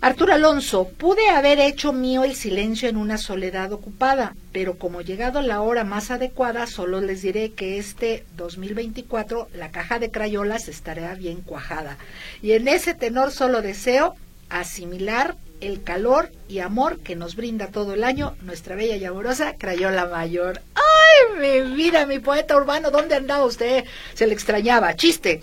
Arturo 0.00 0.34
Alonso, 0.34 0.88
pude 0.88 1.28
haber 1.28 1.60
hecho 1.60 1.92
mío 1.92 2.24
el 2.24 2.34
silencio 2.34 2.88
en 2.88 2.96
una 2.96 3.18
soledad 3.18 3.72
ocupada, 3.72 4.34
pero 4.50 4.76
como 4.76 5.00
llegado 5.00 5.42
la 5.42 5.60
hora 5.60 5.84
más 5.84 6.10
adecuada, 6.10 6.66
solo 6.66 7.00
les 7.00 7.22
diré 7.22 7.52
que 7.52 7.78
este 7.78 8.24
2024 8.36 9.48
la 9.54 9.70
caja 9.70 10.00
de 10.00 10.10
crayolas 10.10 10.66
estará 10.66 11.14
bien 11.14 11.40
cuajada. 11.40 11.98
Y 12.42 12.52
en 12.52 12.66
ese 12.66 12.94
tenor 12.94 13.30
solo 13.30 13.62
deseo 13.62 14.16
asimilar 14.48 15.36
el 15.62 15.82
calor 15.82 16.30
y 16.48 16.58
amor 16.58 16.98
que 16.98 17.16
nos 17.16 17.36
brinda 17.36 17.68
todo 17.68 17.94
el 17.94 18.04
año 18.04 18.36
nuestra 18.42 18.74
bella 18.74 18.96
y 18.96 19.04
amorosa 19.04 19.54
Crayola 19.56 20.06
Mayor. 20.06 20.60
¡Ay, 20.74 21.40
mi 21.40 21.74
vida, 21.76 22.04
mi 22.04 22.18
poeta 22.18 22.56
urbano! 22.56 22.90
¿Dónde 22.90 23.14
andaba 23.14 23.44
usted? 23.44 23.84
Se 24.14 24.26
le 24.26 24.34
extrañaba. 24.34 24.94
Chiste. 24.96 25.40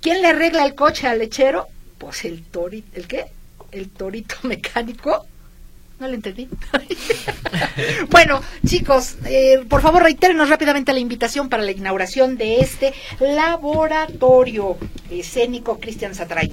¿Quién 0.00 0.20
le 0.20 0.28
arregla 0.28 0.66
el 0.66 0.74
coche 0.74 1.08
al 1.08 1.18
lechero? 1.18 1.68
Pues 1.98 2.24
el 2.24 2.42
torito. 2.42 2.88
¿El 2.94 3.06
qué? 3.06 3.26
El 3.72 3.88
torito 3.88 4.36
mecánico. 4.42 5.26
No 5.98 6.08
le 6.08 6.16
entendí. 6.16 6.48
bueno, 8.10 8.42
chicos, 8.66 9.16
eh, 9.24 9.64
por 9.68 9.80
favor 9.80 10.02
reitérenos 10.02 10.48
rápidamente 10.48 10.92
la 10.92 10.98
invitación 10.98 11.48
para 11.48 11.62
la 11.62 11.70
inauguración 11.70 12.36
de 12.36 12.56
este 12.56 12.92
laboratorio 13.20 14.76
escénico 15.10 15.78
Cristian 15.78 16.14
Satray. 16.14 16.50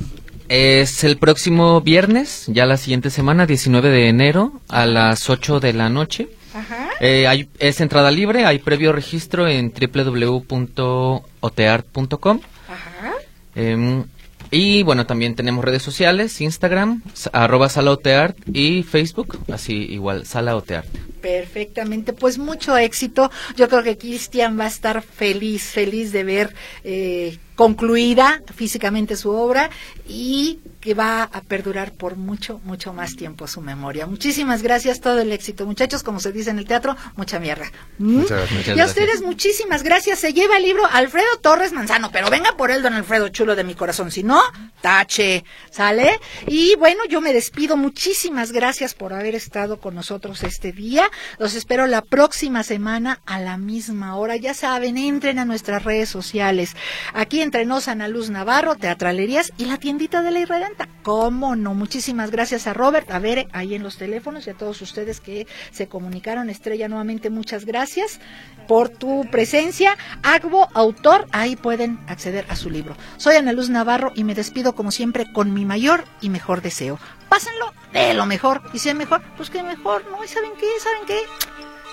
Es 0.50 1.04
el 1.04 1.18
próximo 1.20 1.80
viernes, 1.82 2.46
ya 2.48 2.66
la 2.66 2.78
siguiente 2.78 3.12
semana, 3.12 3.46
19 3.46 3.90
de 3.90 4.10
enero, 4.10 4.60
a 4.68 4.88
las 4.88 5.30
8 5.30 5.60
de 5.60 5.74
la 5.74 5.90
noche. 5.90 6.28
Ajá. 6.56 6.90
Eh, 7.00 7.28
hay, 7.28 7.48
es 7.60 7.82
entrada 7.82 8.10
libre, 8.10 8.46
hay 8.46 8.58
previo 8.58 8.92
registro 8.92 9.48
en 9.48 9.72
www.oteart.com. 9.72 12.40
Ajá. 12.68 13.14
Em, 13.54 14.06
y 14.50 14.82
bueno, 14.82 15.06
también 15.06 15.36
tenemos 15.36 15.64
redes 15.64 15.84
sociales, 15.84 16.42
Instagram, 16.42 17.04
arroba 17.32 17.70
salaoteart 17.70 18.36
y 18.52 18.82
Facebook, 18.82 19.38
así 19.52 19.76
igual, 19.76 20.26
salaoteart. 20.26 20.88
Perfectamente, 21.22 22.14
pues 22.14 22.38
mucho 22.38 22.78
éxito. 22.78 23.32
Yo 23.56 23.68
creo 23.68 23.84
que 23.84 23.98
Cristian 23.98 24.60
va 24.60 24.66
a 24.66 24.68
estar 24.68 25.02
feliz, 25.02 25.64
feliz 25.64 26.12
de 26.12 26.24
ver 26.24 26.56
eh, 26.84 27.38
concluida 27.60 28.42
físicamente 28.56 29.18
su 29.18 29.32
obra 29.32 29.70
y 30.08 30.60
que 30.80 30.94
va 30.94 31.24
a 31.24 31.42
perdurar 31.42 31.92
por 31.92 32.16
mucho, 32.16 32.62
mucho 32.64 32.94
más 32.94 33.18
tiempo 33.18 33.48
su 33.48 33.60
memoria. 33.60 34.08
Muchísimas 34.08 34.64
gracias, 34.64 35.02
todo 35.02 35.20
el 35.20 35.34
éxito. 35.34 35.66
Muchachos, 35.66 36.02
como 36.02 36.22
se 36.22 36.32
dice 36.32 36.52
en 36.52 36.60
el 36.60 36.66
teatro, 36.66 36.96
mucha 37.18 37.38
mierda. 37.38 37.66
¿Mm? 37.98 38.20
Muchas 38.20 38.50
y 38.50 38.56
a 38.56 38.76
gracias. 38.76 38.90
ustedes 38.90 39.22
muchísimas 39.22 39.84
gracias. 39.84 40.20
Se 40.20 40.32
lleva 40.32 40.56
el 40.56 40.64
libro 40.64 40.86
Alfredo 40.90 41.28
Torres 41.42 41.74
Manzano, 41.74 42.12
pero 42.14 42.30
venga 42.30 42.56
por 42.56 42.72
él, 42.72 42.82
don 42.82 42.94
Alfredo, 42.94 43.28
chulo 43.28 43.58
de 43.58 43.66
mi 43.66 43.76
corazón. 43.76 44.10
Si 44.10 44.24
no, 44.24 44.42
tache, 44.80 45.44
¿sale? 45.70 46.18
Y 46.48 46.76
bueno, 46.78 47.04
yo 47.10 47.20
me 47.20 47.34
despido. 47.34 47.76
Muchísimas 47.76 48.54
gracias 48.54 48.94
por 48.94 49.12
haber 49.12 49.36
estado 49.36 49.82
con 49.82 49.96
nosotros 49.96 50.44
este 50.44 50.72
día. 50.72 51.09
Los 51.38 51.56
espero 51.56 51.88
la 51.88 52.02
próxima 52.02 52.64
semana 52.64 53.22
a 53.26 53.40
la 53.40 53.58
misma 53.58 54.16
hora. 54.16 54.36
Ya 54.36 54.54
saben, 54.54 54.98
entren 54.98 55.40
a 55.40 55.46
nuestras 55.46 55.84
redes 55.84 56.10
sociales. 56.10 56.76
Aquí 57.14 57.42
entre 57.42 57.66
nos, 57.66 57.88
Ana 57.88 58.08
Luz 58.08 58.30
Navarro, 58.30 58.76
Teatralerías 58.76 59.52
y 59.58 59.66
la 59.66 59.78
tiendita 59.78 60.22
de 60.22 60.32
la 60.32 60.40
Irredenta. 60.40 60.90
¿Cómo 61.04 61.56
no? 61.56 61.74
Muchísimas 61.74 62.32
gracias 62.32 62.68
a 62.68 62.74
Robert, 62.74 63.10
a 63.12 63.20
Bere, 63.20 63.48
ahí 63.52 63.76
en 63.76 63.84
los 63.84 63.98
teléfonos 63.98 64.48
y 64.48 64.50
a 64.50 64.54
todos 64.54 64.82
ustedes 64.82 65.20
que 65.20 65.48
se 65.72 65.88
comunicaron. 65.88 66.50
Estrella, 66.50 66.88
nuevamente 66.88 67.30
muchas 67.30 67.66
gracias 67.66 68.20
por 68.68 68.90
tu 68.90 69.26
presencia. 69.32 69.98
Agbo, 70.24 70.68
autor, 70.74 71.28
ahí 71.32 71.56
pueden 71.56 72.00
acceder 72.08 72.46
a 72.50 72.56
su 72.56 72.70
libro. 72.70 72.96
Soy 73.18 73.36
Ana 73.36 73.54
Luz 73.54 73.70
Navarro 73.70 74.12
y 74.16 74.24
me 74.24 74.36
despido 74.36 74.76
como 74.76 74.92
siempre 74.92 75.32
con 75.32 75.54
mi 75.54 75.66
mayor 75.66 76.06
y 76.22 76.30
mejor 76.30 76.62
deseo. 76.62 77.00
Pásenlo 77.30 77.74
de 77.94 78.14
lo 78.14 78.26
mejor. 78.26 78.62
Y 78.74 78.80
si 78.80 78.90
es 78.90 78.96
mejor, 78.96 79.22
pues 79.38 79.50
que 79.50 79.64
mejor, 79.64 80.04
¿no? 80.12 80.24
¿Y 80.24 80.28
saben 80.28 80.52
qué? 80.60 80.68
¿Saben 80.80 81.06
qué? 81.06 81.22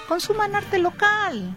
Consuman 0.09 0.55
arte 0.57 0.78
local. 0.78 1.55